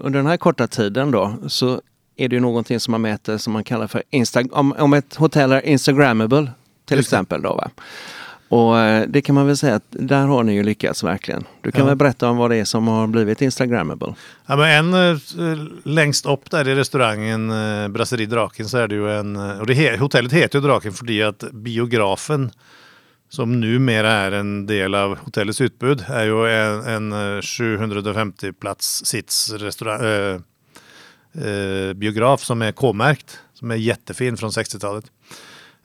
under 0.00 0.18
den 0.18 0.26
här 0.26 0.36
korta 0.36 0.66
tiden 0.66 1.10
då 1.10 1.34
så 1.48 1.80
är 2.16 2.28
det 2.28 2.36
ju 2.36 2.40
någonting 2.40 2.80
som 2.80 2.92
man 2.92 3.00
mäter 3.00 3.38
som 3.38 3.52
man 3.52 3.64
kallar 3.64 3.86
för 3.86 4.02
Insta 4.10 4.42
om, 4.52 4.72
om 4.78 4.92
ett 4.92 5.14
hotell 5.14 5.52
är 5.52 5.66
Instagrammable 5.66 6.50
till 6.90 6.98
Just 6.98 7.08
exempel 7.12 7.42
då 7.42 7.54
va. 7.54 7.70
Och 8.48 8.78
eh, 8.78 9.04
det 9.08 9.22
kan 9.22 9.34
man 9.34 9.46
väl 9.46 9.56
säga 9.56 9.74
att 9.74 9.84
där 9.90 10.26
har 10.26 10.42
ni 10.42 10.54
ju 10.54 10.62
lyckats 10.62 11.04
verkligen. 11.04 11.44
Du 11.62 11.72
kan 11.72 11.80
Ja. 11.80 11.86
väl 11.86 11.96
berätta 11.96 12.28
om 12.28 12.36
vad 12.36 12.50
det 12.50 12.56
är 12.56 12.64
som 12.64 12.88
har 12.88 13.06
blivit 13.06 13.42
Instagrammable? 13.42 14.14
Ja, 14.46 14.56
men 14.56 14.94
en 14.94 15.12
eh, 15.12 15.56
längst 15.84 16.26
upp 16.26 16.50
där 16.50 16.68
i 16.68 16.74
restaurangen 16.74 17.50
eh, 17.50 17.88
Brasserie 17.88 18.26
Draken 18.26 18.68
så 18.68 18.78
är 18.78 18.88
det 18.88 18.94
ju 18.94 19.10
en, 19.18 19.36
eh, 19.36 19.58
och 19.60 19.66
det 19.66 19.74
he, 19.74 19.96
hotellet 19.96 20.32
heter 20.32 20.58
ju 20.58 20.64
Draken 20.66 20.92
för 20.92 21.24
att 21.28 21.44
biografen 21.52 22.50
som 23.28 23.60
numera 23.60 24.10
är 24.12 24.32
en 24.32 24.66
del 24.66 24.94
av 24.94 25.18
hotellets 25.18 25.60
utbud 25.60 26.04
är 26.08 26.24
ju 26.24 26.46
en, 26.52 27.12
en 27.12 27.36
eh, 27.36 27.42
750 27.42 28.52
plats 28.52 29.02
sits 29.06 29.52
restaurang, 29.52 30.00
eh, 30.04 30.40
eh, 31.48 31.92
biograf 31.92 32.44
som 32.44 32.62
är 32.62 32.72
K-märkt. 32.72 33.38
Som 33.54 33.70
är 33.70 33.76
jättefin 33.76 34.36
från 34.36 34.50
60-talet. 34.50 35.04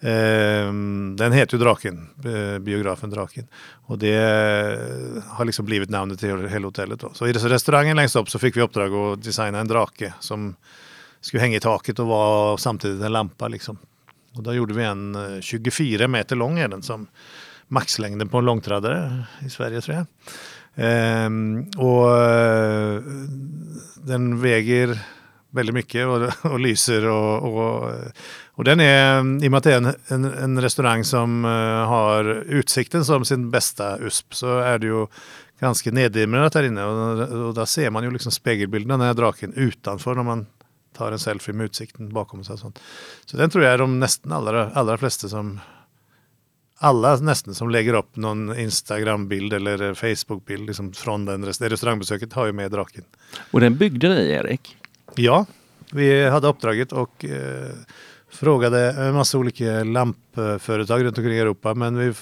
Eh, 0.06 0.74
den 1.16 1.32
heter 1.32 1.58
ju 1.58 1.64
Draken, 1.64 2.10
eh, 2.26 2.60
biografen 2.60 3.10
Draken. 3.10 3.48
Och 3.86 3.98
det 3.98 4.16
har 5.28 5.46
liksom 5.46 5.66
blivit 5.66 5.90
namnet 5.90 6.20
till 6.20 6.48
hela 6.48 6.68
hotellet. 6.68 7.00
Då. 7.00 7.12
Så 7.14 7.28
i 7.28 7.34
restaurangen 7.34 7.96
längst 7.96 8.16
upp 8.16 8.30
så 8.30 8.40
fick 8.40 8.58
vi 8.58 8.62
uppdrag 8.62 8.94
att 8.94 9.24
designa 9.24 9.60
en 9.60 9.68
drake 9.68 10.14
som 10.20 10.56
skulle 11.22 11.42
hänga 11.42 11.58
i 11.58 11.60
taket 11.60 12.00
och 12.00 12.08
vara 12.08 12.58
samtidigt 12.58 13.04
en 13.04 13.12
lampa. 13.12 13.48
Liksom. 13.48 13.78
Och 14.36 14.44
då 14.44 14.54
gjorde 14.54 14.74
vi 14.74 14.84
en 14.84 15.16
eh, 15.16 15.42
24 15.42 16.08
meter 16.08 16.36
lång 16.36 16.60
är 16.60 16.68
den 16.68 16.84
som 16.84 17.08
maxlängden 17.68 18.30
på 18.30 18.38
en 18.38 18.46
långtradare 18.46 19.24
i 19.46 19.50
Sverige 19.50 19.82
tror 19.82 19.98
jag. 19.98 20.06
Ehm, 20.76 21.70
och 21.78 22.18
eh, 22.18 23.02
den 23.96 24.42
väger 24.42 25.00
väldigt 25.56 25.76
mycket 25.76 26.08
och, 26.08 26.52
och 26.52 26.60
lyser 26.60 27.06
och, 27.06 27.44
och, 27.44 27.92
och 28.46 28.64
den 28.64 28.80
är, 28.80 29.20
i 29.44 29.48
och 29.48 29.52
med 29.52 29.58
att 29.58 29.64
det 29.64 29.74
är 29.74 29.78
en, 29.78 29.96
en, 30.08 30.26
en 30.26 30.62
restaurang 30.62 31.04
som 31.04 31.46
eh, 31.46 31.88
har 31.88 32.24
utsikten 32.48 33.06
som 33.06 33.26
sin 33.26 33.52
bästa 33.52 33.98
USP 33.98 34.36
så 34.36 34.60
är 34.60 34.80
det 34.80 34.88
ju 34.88 35.08
ganska 35.60 35.92
neddimmat 35.92 36.54
här 36.54 36.64
inne 36.64 36.84
och, 36.84 37.48
och 37.48 37.54
där 37.54 37.66
ser 37.66 37.90
man 37.90 38.04
ju 38.04 38.12
liksom 38.12 38.32
spegelbilden 38.32 38.92
av 38.92 39.00
den 39.00 39.08
här 39.08 39.14
draken 39.14 39.54
utanför 39.54 40.16
när 40.16 40.24
man 40.24 40.46
tar 40.98 41.12
en 41.12 41.20
selfie 41.20 41.54
med 41.54 41.66
utsikten 41.66 42.14
bakom 42.14 42.44
sig. 42.44 42.54
Och 42.54 42.60
sånt. 42.60 42.80
Så 43.26 43.38
den 43.38 43.50
tror 43.50 43.64
jag 43.64 43.74
är 43.74 43.78
de 43.78 44.00
nästan 44.00 44.32
allra, 44.32 44.70
allra 44.70 44.98
flesta 44.98 45.30
som 45.30 45.60
alla 46.78 47.16
nästan 47.16 47.56
som 47.56 47.70
lägger 47.70 47.94
upp 47.94 48.16
någon 48.16 48.60
Instagram-bild 48.60 49.54
eller 49.54 49.94
Facebook-bild 49.94 50.68
liksom 50.68 50.94
från 50.94 51.26
den 51.26 51.46
rest- 51.46 51.62
restaurangbesöket 51.70 52.34
har 52.34 52.46
ju 52.46 52.52
med 52.52 52.72
draken. 52.72 53.04
Och 53.52 53.60
den 53.60 53.78
byggde 53.78 54.10
ni 54.10 54.30
Erik? 54.30 54.78
Ja, 55.16 55.46
vi 55.92 56.30
hade 56.30 56.48
uppdraget 56.48 56.92
och 56.92 57.26
eh, 57.26 57.70
frågade 58.30 58.92
en 58.92 59.14
massa 59.14 59.38
olika 59.38 59.84
lampföretag 59.84 61.04
runt 61.04 61.18
omkring 61.18 61.34
i 61.34 61.40
Europa. 61.40 61.74
Men 61.74 61.98
vi 61.98 62.08
eh, 62.08 62.14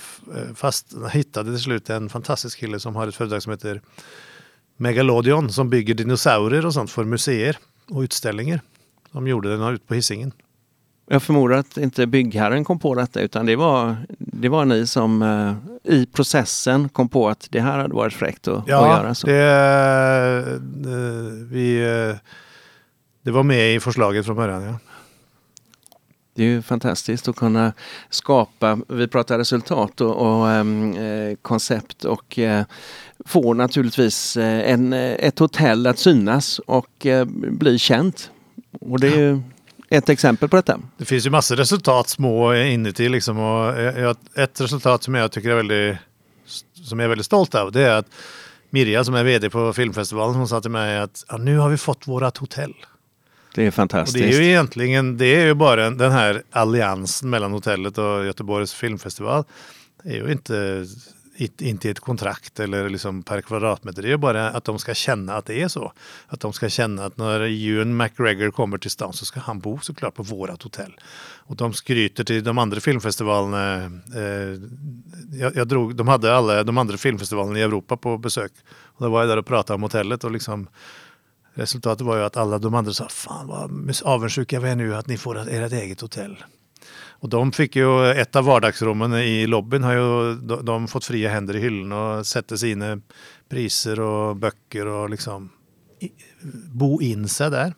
fast 0.56 0.94
hittade 1.12 1.52
till 1.52 1.60
slut 1.64 1.90
en 1.90 2.10
fantastisk 2.10 2.60
kille 2.60 2.80
som 2.80 2.96
har 2.96 3.08
ett 3.08 3.16
företag 3.16 3.44
som 3.44 3.52
heter 3.52 3.82
Megalodion 4.78 5.50
som 5.50 5.70
bygger 5.70 5.94
dinosaurier 5.94 6.66
och 6.66 6.74
sånt 6.74 6.92
för 6.92 7.04
museer 7.04 7.58
och 7.90 8.02
utställningar. 8.02 8.62
De 9.12 9.28
gjorde 9.28 9.58
den 9.58 9.74
ute 9.74 9.86
på 9.86 9.94
Hisingen. 9.94 10.32
Jag 11.10 11.24
förmodar 11.24 11.58
att 11.58 11.78
inte 11.78 12.08
byggherren 12.08 12.64
kom 12.64 12.80
på 12.80 12.96
detta 12.96 13.22
utan 13.22 13.46
det 13.46 13.56
var, 13.56 13.96
det 14.18 14.50
var 14.50 14.66
ni 14.66 14.88
som 14.88 15.22
eh, 15.22 15.94
i 15.94 16.06
processen 16.06 16.90
kom 16.90 17.10
på 17.10 17.30
att 17.30 17.48
det 17.52 17.60
här 17.60 17.78
hade 17.78 17.94
varit 17.94 18.14
fräckt 18.14 18.48
att, 18.48 18.58
att 18.58 18.68
göra 18.68 19.16
så. 19.16 19.28
det, 19.28 19.44
eh, 20.48 21.00
vi, 21.52 21.84
eh, 21.84 22.16
det 23.24 23.32
var 23.32 23.44
med 23.44 23.76
i 23.76 23.80
förslaget 23.80 24.26
från 24.26 24.36
början. 24.36 24.64
Ja. 24.64 24.80
Det 26.36 26.44
är 26.44 26.48
ju 26.48 26.62
fantastiskt 26.62 27.28
att 27.28 27.36
kunna 27.36 27.74
skapa, 28.10 28.80
vi 28.88 29.08
pratar 29.08 29.38
resultat 29.38 30.02
och, 30.02 30.16
och 30.16 30.50
ehm, 30.50 30.98
eh, 30.98 31.36
koncept 31.42 32.06
och 32.06 32.40
eh, 32.40 32.66
få 33.26 33.54
naturligtvis 33.54 34.38
eh, 34.38 34.72
en, 34.72 34.94
eh, 34.94 35.12
ett 35.12 35.40
hotell 35.40 35.88
att 35.88 36.00
synas 36.00 36.60
och 36.60 37.06
eh, 37.06 37.26
bli 37.30 37.80
känt. 37.80 38.32
Och 38.82 39.00
det 39.00 39.08
är 39.08 39.18
ju 39.18 39.42
ett 39.90 40.10
exempel 40.10 40.50
på 40.50 40.56
detta. 40.56 40.80
Det 40.98 41.06
finns 41.06 41.26
ju 41.26 41.30
massor 41.30 41.56
resultat 41.56 42.10
små 42.10 42.56
inuti 42.56 43.10
liksom. 43.10 43.40
Och 43.40 43.82
jag, 43.82 44.18
ett 44.36 44.62
resultat 44.62 45.04
som 45.04 45.16
jag 45.16 45.32
tycker 45.32 45.50
är 45.50 45.56
väldigt, 45.56 45.98
som 46.74 47.00
jag 47.00 47.06
är 47.06 47.10
väldigt 47.10 47.26
stolt 47.26 47.56
av 47.56 47.72
det 47.72 47.82
är 47.82 47.96
att 47.96 48.08
Mirja 48.70 49.04
som 49.04 49.16
är 49.16 49.24
vd 49.24 49.50
på 49.50 49.74
filmfestivalen 49.74 50.36
hon 50.36 50.48
sa 50.48 50.62
till 50.62 50.72
mig 50.72 50.98
att 50.98 51.26
ja, 51.28 51.38
nu 51.38 51.58
har 51.58 51.70
vi 51.70 51.78
fått 51.78 52.08
vårat 52.08 52.38
hotell. 52.38 52.74
Det 53.56 53.64
är 53.64 53.68
Och 53.68 53.74
fantastiskt. 53.74 54.24
det 54.24 54.34
är 54.34 54.42
ju 54.42 54.48
egentligen 54.48 55.18
det 55.18 55.26
är 55.36 55.46
ju 55.46 55.54
bara 55.54 55.90
den 55.90 56.12
här 56.12 56.44
alliansen 56.52 57.30
mellan 57.30 57.52
hotellet 57.52 57.98
och 57.98 58.26
Göteborgs 58.26 58.74
filmfestival. 58.74 59.44
Det 60.04 60.10
är 60.10 60.26
ju 60.26 60.32
inte, 60.32 60.86
inte 61.60 61.90
ett 61.90 62.00
kontrakt 62.00 62.60
eller 62.60 62.90
liksom 62.90 63.24
per 63.24 63.42
kvadratmeter. 63.42 64.02
Det 64.02 64.08
är 64.08 64.12
ju 64.12 64.18
bara 64.18 64.50
att 64.50 64.64
de 64.64 64.80
ska 64.80 64.94
känna 64.94 65.34
att 65.34 65.46
det 65.46 65.62
är 65.62 65.68
så. 65.68 65.94
Att 66.28 66.40
de 66.40 66.54
ska 66.54 66.70
känna 66.70 67.06
att 67.06 67.18
när 67.18 67.40
Ewan 67.42 67.98
McGregor 67.98 68.52
kommer 68.52 68.78
till 68.78 68.92
stan 68.92 69.14
så 69.14 69.26
ska 69.26 69.40
han 69.40 69.60
bo 69.60 69.80
såklart 69.82 70.16
på 70.16 70.24
vårat 70.24 70.64
hotell. 70.64 70.96
Och 71.46 71.56
de 71.56 71.74
skryter 71.74 72.24
till 72.24 72.44
de 72.44 72.58
andra 72.58 72.80
filmfestivalerna. 72.80 73.76
Eh, 74.16 74.60
jag, 75.40 75.56
jag 75.56 75.68
drog, 75.68 75.96
de 75.96 76.08
hade 76.08 76.36
alla 76.36 76.64
de 76.64 76.78
andra 76.78 76.98
filmfestivalerna 76.98 77.60
i 77.60 77.62
Europa 77.62 77.98
på 77.98 78.18
besök. 78.18 78.52
Och 78.84 79.06
då 79.06 79.12
var 79.12 79.20
jag 79.20 79.30
där 79.30 79.38
och 79.38 79.46
pratade 79.46 79.76
om 79.76 79.84
hotellet 79.84 80.24
och 80.24 80.32
liksom 80.32 80.68
Resultatet 81.54 82.08
var 82.08 82.18
ju 82.18 82.24
att 82.24 82.38
alla 82.38 82.60
de 82.60 82.74
andra 82.74 82.94
sa, 82.94 83.08
fan 83.10 83.48
vad 83.48 84.02
avundsjuka 84.04 84.60
vi 84.60 84.70
är 84.70 84.76
nu 84.76 84.96
att 84.96 85.08
ni 85.08 85.18
får 85.18 85.50
ert 85.50 85.74
eget 85.74 86.02
hotell. 86.02 86.44
Och 87.24 87.30
de 87.30 87.52
fick 87.52 87.76
ju 87.76 88.12
ett 88.12 88.36
av 88.36 88.46
vardagsrummen 88.46 89.14
i 89.14 89.48
lobbyn 89.48 89.84
har 89.84 89.94
ju 89.94 90.36
de, 90.36 90.66
de 90.66 90.88
fått 90.88 91.06
fria 91.06 91.30
händer 91.30 91.56
i 91.56 91.60
hyllan 91.60 91.92
och 91.92 92.28
sätter 92.28 92.56
sina 92.56 93.02
priser 93.50 94.00
och 94.00 94.36
böcker 94.36 94.86
och 94.86 95.10
liksom 95.10 95.50
i, 96.00 96.12
bo 96.72 97.02
in 97.02 97.28
sig 97.28 97.50
där. 97.52 97.74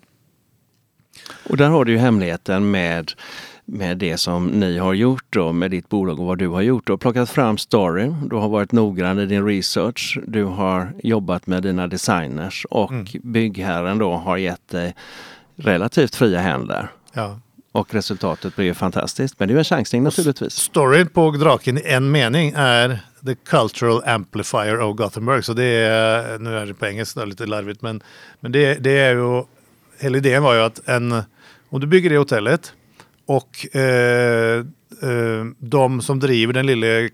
Och 1.50 1.58
där 1.58 1.70
har 1.70 1.86
du 1.86 1.92
ju 1.92 1.98
hemligheten 1.98 2.72
med, 2.72 3.12
med 3.66 3.98
det 3.98 4.18
som 4.18 4.48
ni 4.48 4.78
har 4.78 4.94
gjort 4.94 5.26
då, 5.30 5.52
med 5.52 5.72
ditt 5.72 5.90
bolag 5.90 6.20
och 6.20 6.26
vad 6.26 6.38
du 6.38 6.48
har 6.48 6.62
gjort. 6.62 6.88
Du 6.88 6.94
har 6.94 6.98
plockat 6.98 7.30
fram 7.30 7.58
storyn, 7.58 8.28
du 8.30 8.36
har 8.36 8.50
varit 8.50 8.72
noggrann 8.72 9.20
i 9.20 9.26
din 9.26 9.46
research, 9.46 10.20
du 10.28 10.44
har 10.44 10.94
jobbat 11.04 11.48
med 11.48 11.64
dina 11.64 11.88
designers 11.88 12.66
och 12.70 12.94
byggherren 13.24 13.98
då 13.98 14.14
har 14.14 14.38
gett 14.38 14.68
dig 14.68 14.96
relativt 15.56 16.16
fria 16.16 16.40
händer. 16.40 16.92
Ja. 17.14 17.40
Och 17.72 17.94
resultatet 17.94 18.56
blir 18.56 18.66
ju 18.66 18.74
fantastiskt. 18.74 19.40
Men 19.40 19.48
det 19.48 19.54
är 19.54 19.58
en 19.58 19.64
chansning 19.64 20.04
naturligtvis. 20.04 20.54
Storyn 20.54 21.08
på 21.08 21.32
draken 21.32 21.78
i 21.78 21.82
en 21.86 22.12
mening 22.12 22.54
är 22.56 23.00
The 23.26 23.36
Cultural 23.36 24.04
Amplifier 24.06 24.82
of 24.82 24.96
Gothenburg. 24.96 25.46
Så 25.46 25.54
det 25.54 25.64
är, 25.66 26.40
nu 26.40 26.58
är 26.58 26.66
det 26.66 26.74
på 26.74 26.86
engelska 26.86 27.26
lite 27.26 27.46
larvigt, 27.46 27.82
men, 27.82 28.04
men 28.40 28.52
det, 28.52 28.84
det 28.84 28.98
är 28.98 29.16
ju, 29.16 29.44
hela 30.00 30.18
idén 30.18 30.44
var 30.44 30.54
ju 30.54 30.62
att 30.62 30.88
en, 30.88 31.24
om 31.70 31.80
du 31.80 31.88
bygger 31.88 32.10
det 32.10 32.18
hotellet 32.18 32.74
och 33.26 33.76
eh, 33.76 34.58
eh, 35.02 35.46
de 35.60 36.02
som 36.02 36.20
driver 36.20 36.54
den 36.54 36.66
lilla 36.66 37.10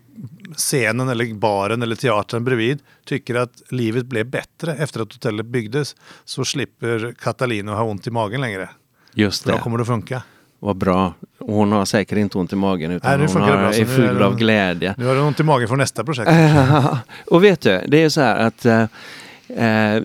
scenen 0.56 1.10
eller 1.10 1.34
baren 1.34 1.82
eller 1.82 1.96
teatern 1.96 2.44
bredvid 2.44 2.80
tycker 3.06 3.36
att 3.36 3.62
livet 3.70 4.06
blev 4.06 4.26
bättre 4.26 4.74
efter 4.74 5.02
att 5.02 5.14
hotellet 5.14 5.46
byggdes 5.46 5.96
så 6.26 6.46
slipper 6.46 7.14
Catalina 7.20 7.76
ha 7.76 7.84
ont 7.84 8.08
i 8.08 8.12
magen 8.12 8.42
längre. 8.42 8.70
Just 9.14 9.44
För 9.44 9.50
då 9.52 9.56
det, 9.58 9.62
kommer 9.64 9.78
det 9.78 9.82
att 9.82 9.88
funka. 9.88 10.24
vad 10.60 10.76
bra. 10.78 11.14
Hon 11.40 11.72
har 11.72 11.86
säkert 11.86 12.18
inte 12.18 12.38
ont 12.38 12.54
i 12.54 12.56
magen 12.56 12.92
utan 12.92 13.10
Nej, 13.12 13.20
nu 13.28 13.34
hon 13.34 13.42
det 13.42 13.56
har, 13.56 13.58
bra, 13.62 13.74
är 13.74 13.86
nu 13.86 13.92
är 13.92 13.96
full 14.08 14.18
det- 14.20 14.26
av 14.26 14.38
glädje. 14.38 14.96
Nu 14.98 15.06
har 15.06 15.16
du 15.16 15.22
ont 15.22 15.40
i 15.40 15.44
magen 15.44 15.68
för 15.68 15.76
nästa 15.76 16.04
projekt. 16.04 16.32
och 17.32 17.44
vet 17.44 17.62
du, 17.62 17.82
det 17.88 18.04
är 18.04 18.10
så 18.10 18.22
här 18.22 18.40
att 18.48 18.66
eh, 18.66 18.86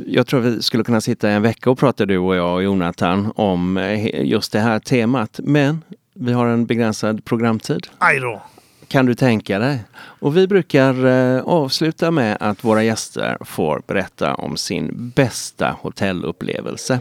jag 0.06 0.26
tror 0.26 0.40
vi 0.40 0.62
skulle 0.62 0.84
kunna 0.84 1.00
sitta 1.00 1.30
en 1.30 1.42
vecka 1.42 1.70
och 1.70 1.78
prata 1.78 2.06
du 2.06 2.18
och 2.18 2.36
jag 2.36 2.54
och 2.54 2.62
Jonathan 2.62 3.32
om 3.36 3.76
eh, 3.76 4.24
just 4.24 4.52
det 4.52 4.60
här 4.60 4.78
temat. 4.78 5.40
Men 5.42 5.84
vi 6.14 6.32
har 6.32 6.46
en 6.46 6.66
begränsad 6.66 7.24
programtid. 7.24 7.86
Aj 7.98 8.20
då! 8.20 8.42
Kan 8.88 9.06
du 9.06 9.14
tänka 9.14 9.58
dig? 9.58 9.84
Och 9.96 10.36
vi 10.36 10.46
brukar 10.46 11.06
eh, 11.06 11.42
avsluta 11.42 12.10
med 12.10 12.36
att 12.40 12.64
våra 12.64 12.82
gäster 12.82 13.38
får 13.40 13.82
berätta 13.86 14.34
om 14.34 14.56
sin 14.56 15.12
bästa 15.16 15.76
hotellupplevelse. 15.80 17.00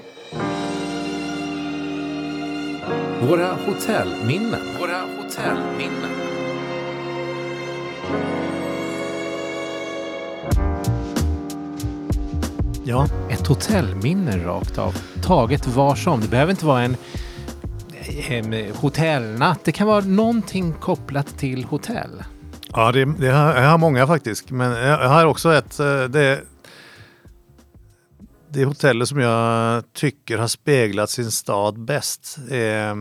Våra 3.21 3.53
hotellminnen. 3.53 4.61
Våra 4.79 5.01
hotellminnen. 5.17 6.11
Ja, 12.87 13.07
Ett 13.29 13.47
hotellminne 13.47 14.37
rakt 14.37 14.77
av. 14.77 14.97
Taget 15.21 15.67
var 15.67 15.95
som. 15.95 16.21
Det 16.21 16.27
behöver 16.27 16.51
inte 16.51 16.65
vara 16.65 16.81
en, 16.81 16.97
en 18.29 18.73
hotellnatt. 18.75 19.59
Det 19.63 19.71
kan 19.71 19.87
vara 19.87 20.05
någonting 20.05 20.73
kopplat 20.73 21.37
till 21.37 21.63
hotell. 21.63 22.23
ja 22.71 22.91
det, 22.91 23.05
det 23.05 23.27
har, 23.27 23.55
jag 23.55 23.69
har 23.69 23.77
många 23.77 24.07
faktiskt. 24.07 24.51
Men 24.51 24.71
jag, 24.71 25.09
har 25.09 25.25
också 25.25 25.53
ett... 25.53 25.79
Eh, 25.79 26.03
det, 26.03 26.41
det 28.49 28.65
hotellet 28.65 29.07
som 29.07 29.19
jag 29.19 29.83
tycker 29.93 30.37
har 30.37 30.47
speglat 30.47 31.09
sin 31.09 31.31
stad 31.31 31.79
bäst 31.79 32.37
är 32.51 32.95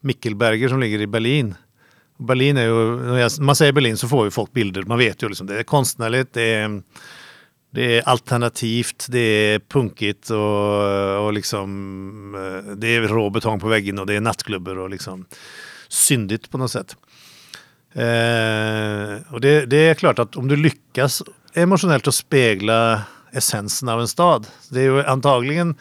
Mickelberger 0.00 0.68
som 0.68 0.80
ligger 0.80 1.00
i 1.00 1.06
Berlin. 1.06 1.54
Berlin 2.18 2.56
är 2.56 2.64
ju, 2.64 2.96
när 2.96 3.38
när 3.38 3.44
man 3.44 3.56
säger 3.56 3.72
Berlin 3.72 3.96
så 3.96 4.08
får 4.08 4.24
ju 4.24 4.30
folk 4.30 4.52
bilder. 4.52 4.82
Man 4.82 4.98
vet 4.98 5.22
ju 5.22 5.28
liksom, 5.28 5.46
det 5.46 5.58
är 5.58 5.62
konstnärligt, 5.62 6.34
det 6.34 6.54
är, 6.54 6.82
det 7.74 7.98
är 7.98 8.08
alternativt, 8.08 9.06
det 9.08 9.18
är 9.18 9.58
punkigt 9.58 10.30
och, 10.30 11.26
och 11.26 11.32
liksom 11.32 12.34
eh, 12.34 12.72
det 12.72 12.96
är 12.96 13.00
rå 13.00 13.30
betong 13.30 13.60
på 13.60 13.68
väggen 13.68 13.98
och 13.98 14.06
det 14.06 14.14
är 14.14 14.20
nattklubbar 14.20 14.78
och 14.78 14.90
liksom 14.90 15.24
syndigt 15.88 16.50
på 16.50 16.58
något 16.58 16.70
sätt. 16.70 16.96
Eh, 17.92 19.32
och 19.32 19.40
det, 19.40 19.66
det 19.66 19.76
är 19.76 19.94
klart 19.94 20.18
att 20.18 20.36
om 20.36 20.48
du 20.48 20.56
lyckas 20.56 21.22
emotionellt 21.54 22.08
att 22.08 22.14
spegla 22.14 23.02
essensen 23.32 23.88
av 23.88 24.00
en 24.00 24.08
stad. 24.08 24.46
Det 24.70 24.80
är 24.80 24.84
ju 24.84 25.04
antagligen, 25.04 25.74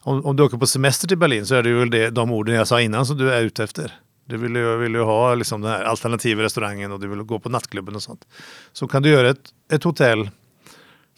om, 0.00 0.26
om 0.26 0.36
du 0.36 0.42
åker 0.42 0.58
på 0.58 0.66
semester 0.66 1.08
till 1.08 1.18
Berlin 1.18 1.46
så 1.46 1.54
är 1.54 1.62
det 1.62 1.68
ju 1.68 1.84
det, 1.84 2.10
de 2.10 2.32
orden 2.32 2.54
jag 2.54 2.68
sa 2.68 2.80
innan 2.80 3.06
som 3.06 3.18
du 3.18 3.32
är 3.32 3.42
ute 3.42 3.64
efter. 3.64 3.92
Du 4.24 4.36
vill 4.36 4.56
ju, 4.56 4.76
vill 4.76 4.94
ju 4.94 5.02
ha 5.02 5.34
liksom 5.34 5.60
den 5.60 5.70
här 5.70 5.82
alternativa 5.84 6.42
restaurangen 6.42 6.92
och 6.92 7.00
du 7.00 7.08
vill 7.08 7.22
gå 7.22 7.38
på 7.38 7.48
nattklubben 7.48 7.94
och 7.94 8.02
sånt. 8.02 8.26
Så 8.72 8.88
kan 8.88 9.02
du 9.02 9.10
göra 9.10 9.30
ett, 9.30 9.48
ett 9.72 9.84
hotell 9.84 10.30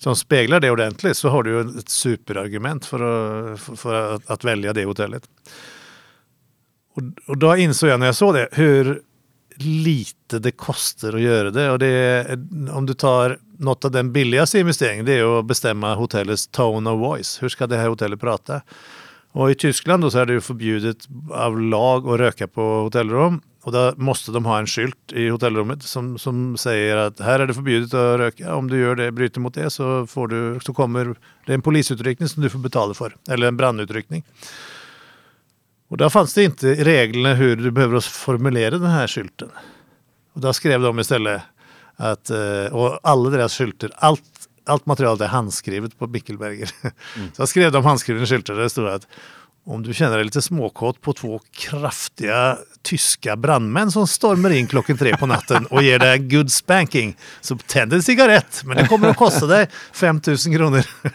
som 0.02 0.16
speglar 0.16 0.60
det 0.60 0.70
ordentligt 0.70 1.16
så 1.16 1.28
har 1.28 1.42
du 1.42 1.50
ju 1.50 1.78
ett 1.78 1.88
superargument 1.88 2.86
för 2.86 3.00
att, 3.52 3.60
för, 3.60 4.14
att, 4.14 4.30
att 4.30 4.44
välja 4.44 4.72
det 4.72 4.84
hotellet. 4.84 5.22
Och, 6.94 7.02
och 7.26 7.38
då 7.38 7.56
insåg 7.56 7.90
jag 7.90 8.00
när 8.00 8.06
jag 8.06 8.14
såg 8.14 8.34
det 8.34 8.48
hur 8.52 9.02
lite 9.54 10.38
det 10.38 10.50
kostar 10.50 11.12
att 11.12 11.20
göra 11.20 11.50
det. 11.50 11.70
Och 11.70 11.78
det 11.78 12.26
om 12.72 12.86
du 12.86 12.94
tar 12.94 13.38
något 13.58 13.84
av 13.84 13.90
den 13.90 14.12
billigaste 14.12 14.58
investeringen, 14.58 15.04
det 15.04 15.12
är 15.12 15.38
att 15.38 15.44
bestämma 15.44 15.94
hotellets 15.94 16.46
tone 16.46 16.90
of 16.90 17.00
voice. 17.00 17.42
Hur 17.42 17.48
ska 17.48 17.66
det 17.66 17.76
här 17.76 17.88
hotellet 17.88 18.20
prata? 18.20 18.62
Och 19.32 19.50
i 19.50 19.54
Tyskland 19.54 20.02
då 20.02 20.10
så 20.10 20.18
är 20.18 20.26
det 20.26 20.32
ju 20.32 20.40
förbjudet 20.40 20.96
av 21.30 21.60
lag 21.60 22.08
att 22.08 22.20
röka 22.20 22.46
på 22.46 22.62
hotellrum. 22.62 23.40
Och 23.62 23.72
då 23.72 23.92
måste 23.96 24.32
de 24.32 24.44
ha 24.44 24.58
en 24.58 24.66
skylt 24.66 25.12
i 25.12 25.28
hotellrummet 25.28 25.82
som, 25.82 26.18
som 26.18 26.56
säger 26.56 26.96
att 26.96 27.20
här 27.20 27.40
är 27.40 27.46
det 27.46 27.54
förbjudet 27.54 27.94
att 27.94 28.18
röka. 28.18 28.54
Om 28.54 28.70
du 28.70 28.80
gör 28.80 28.96
det, 28.96 29.12
bryter 29.12 29.40
mot 29.40 29.54
det 29.54 29.70
så, 29.70 30.06
får 30.06 30.28
du, 30.28 30.58
så 30.62 30.74
kommer 30.74 31.14
det 31.46 31.54
en 31.54 31.62
polisutryckning 31.62 32.28
som 32.28 32.42
du 32.42 32.50
får 32.50 32.58
betala 32.58 32.94
för. 32.94 33.16
Eller 33.28 33.48
en 33.48 33.56
brandutryckning. 33.56 34.24
Och 35.88 35.96
där 35.96 36.08
fanns 36.08 36.34
det 36.34 36.44
inte 36.44 36.68
i 36.68 36.84
reglerna 36.84 37.34
hur 37.34 37.56
du 37.56 37.70
behöver 37.70 38.00
formulera 38.00 38.70
den 38.70 38.90
här 38.90 39.06
skylten. 39.06 39.48
Och 40.32 40.40
då 40.40 40.52
skrev 40.52 40.82
de 40.82 40.98
istället 40.98 41.42
att, 41.96 42.30
eh, 42.30 42.64
och 42.72 43.00
alla 43.02 43.30
deras 43.30 43.58
skyltar, 43.58 43.90
allt, 43.94 44.22
allt 44.66 44.86
material 44.86 45.20
är 45.22 45.26
handskrivet 45.26 45.98
på 45.98 46.06
Mickelberger. 46.06 46.70
Så 47.32 47.42
jag 47.42 47.48
skrev 47.48 47.72
de 47.72 47.84
handskrivna 47.84 48.26
skyltar 48.26 48.54
där 48.54 48.62
det 48.62 48.70
stod 48.70 48.88
att 48.88 49.06
om 49.66 49.82
du 49.82 49.94
känner 49.94 50.16
dig 50.16 50.24
lite 50.24 50.42
småkåt 50.42 51.00
på 51.00 51.12
två 51.12 51.40
kraftiga 51.52 52.58
tyska 52.82 53.36
brandmän 53.36 53.90
som 53.90 54.06
stormar 54.06 54.50
in 54.50 54.66
klockan 54.66 54.98
tre 54.98 55.16
på 55.16 55.26
natten 55.26 55.66
och 55.66 55.82
ger 55.82 55.98
dig 55.98 56.18
good 56.18 56.52
spanking 56.52 57.16
så 57.40 57.56
tänd 57.56 57.92
en 57.92 58.02
cigarett 58.02 58.62
men 58.64 58.76
det 58.76 58.86
kommer 58.86 59.08
att 59.08 59.16
kosta 59.16 59.46
dig 59.46 59.68
5000 59.92 60.56
kronor. 60.56 60.84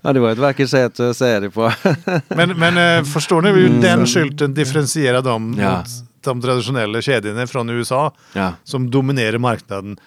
Ja, 0.00 0.12
det 0.12 0.20
var 0.20 0.30
ett 0.30 0.38
vackert 0.38 0.70
sätt 0.70 1.00
att 1.00 1.16
säga 1.16 1.40
det 1.40 1.50
på. 1.50 1.72
Men, 2.28 2.58
men 2.58 2.98
eh, 2.98 3.04
förstår 3.04 3.42
ni 3.42 3.50
hur 3.50 3.82
den 3.82 4.06
skylten 4.06 4.54
differentierar 4.54 5.22
dem 5.22 5.56
Ja. 5.60 5.78
mot 5.78 5.86
de 6.20 6.42
traditionella 6.42 7.02
kedjorna 7.02 7.46
från 7.46 7.70
USA 7.70 8.14
ja. 8.32 8.52
som 8.64 8.90
dominerar 8.90 9.38
marknaden? 9.38 9.98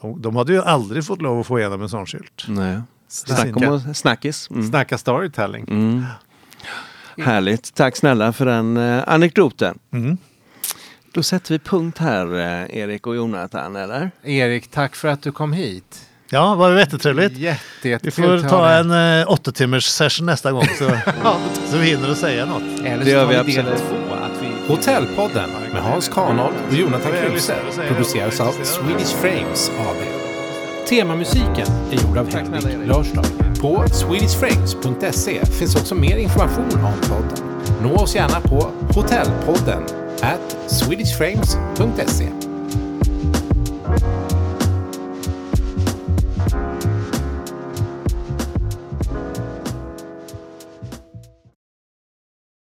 De, 0.00 0.22
de 0.22 0.36
hade 0.36 0.52
ju 0.52 0.62
aldrig 0.62 1.04
fått 1.06 1.22
lov 1.22 1.40
att 1.40 1.46
få 1.46 1.58
igenom 1.58 1.82
en 1.82 1.88
sån 1.88 2.06
skylt. 2.06 2.44
Nej. 2.48 2.80
Snack 3.08 3.56
om 3.56 3.74
att- 3.74 3.96
snackis. 3.96 4.50
Mm. 4.50 4.68
Snacka 4.68 4.98
storytelling. 4.98 5.64
Mm. 5.68 6.04
Härligt. 7.18 7.74
Tack 7.74 7.96
snälla 7.96 8.32
för 8.32 8.46
den 8.46 8.76
eh, 8.76 9.04
anekdoten. 9.06 9.78
Mm. 9.92 10.16
Då 11.12 11.22
sätter 11.22 11.52
vi 11.54 11.58
punkt 11.58 11.98
här, 11.98 12.38
eh, 12.38 12.76
Erik 12.78 13.06
och 13.06 13.16
Jonathan, 13.16 13.76
eller? 13.76 14.10
Erik, 14.22 14.70
tack 14.70 14.96
för 14.96 15.08
att 15.08 15.22
du 15.22 15.32
kom 15.32 15.52
hit. 15.52 16.02
Ja, 16.30 16.54
var 16.54 16.70
det 16.72 16.80
jättetrevligt. 16.80 17.38
Jätte, 17.38 17.98
Vi 18.02 18.10
får 18.10 18.48
ta 18.48 18.70
en 18.70 19.20
eh, 19.20 19.30
åtta 19.30 19.52
timmars 19.52 19.84
session 19.84 20.26
nästa 20.26 20.52
gång 20.52 20.64
så, 20.78 20.90
så 21.70 21.76
vi 21.78 21.86
hinner 21.86 22.10
att 22.10 22.18
säga 22.18 22.46
något. 22.46 22.62
Eller 22.84 22.96
Det 22.98 23.04
så 23.04 23.10
gör 23.10 23.24
tar 23.26 23.44
vi 23.44 23.52
vi 23.52 23.58
absolut. 23.58 23.82
Hotellpodden 24.68 25.50
med 25.72 25.82
Hans 25.82 26.08
Kanold 26.08 26.54
och 26.68 26.74
Jonathan 26.74 27.12
Kruse 27.12 27.56
produceras 27.88 28.40
av 28.40 28.52
Swedish 28.52 29.16
Frames 29.16 29.70
AB. 29.70 29.96
Temamusiken 30.88 31.66
är 31.90 32.02
gjord 32.02 32.18
av 32.18 32.32
Henrik 32.34 32.88
Lörstad. 32.88 33.24
På 33.60 33.84
swedishframes.se 33.88 35.46
finns 35.46 35.76
också 35.76 35.94
mer 35.94 36.16
information 36.16 36.84
om 36.84 37.08
podden. 37.08 37.62
Nå 37.82 37.94
oss 37.94 38.14
gärna 38.14 38.40
på 38.40 38.72
hotellpodden 38.94 39.82
at 40.22 40.70
swedishframes.se. 40.70 42.45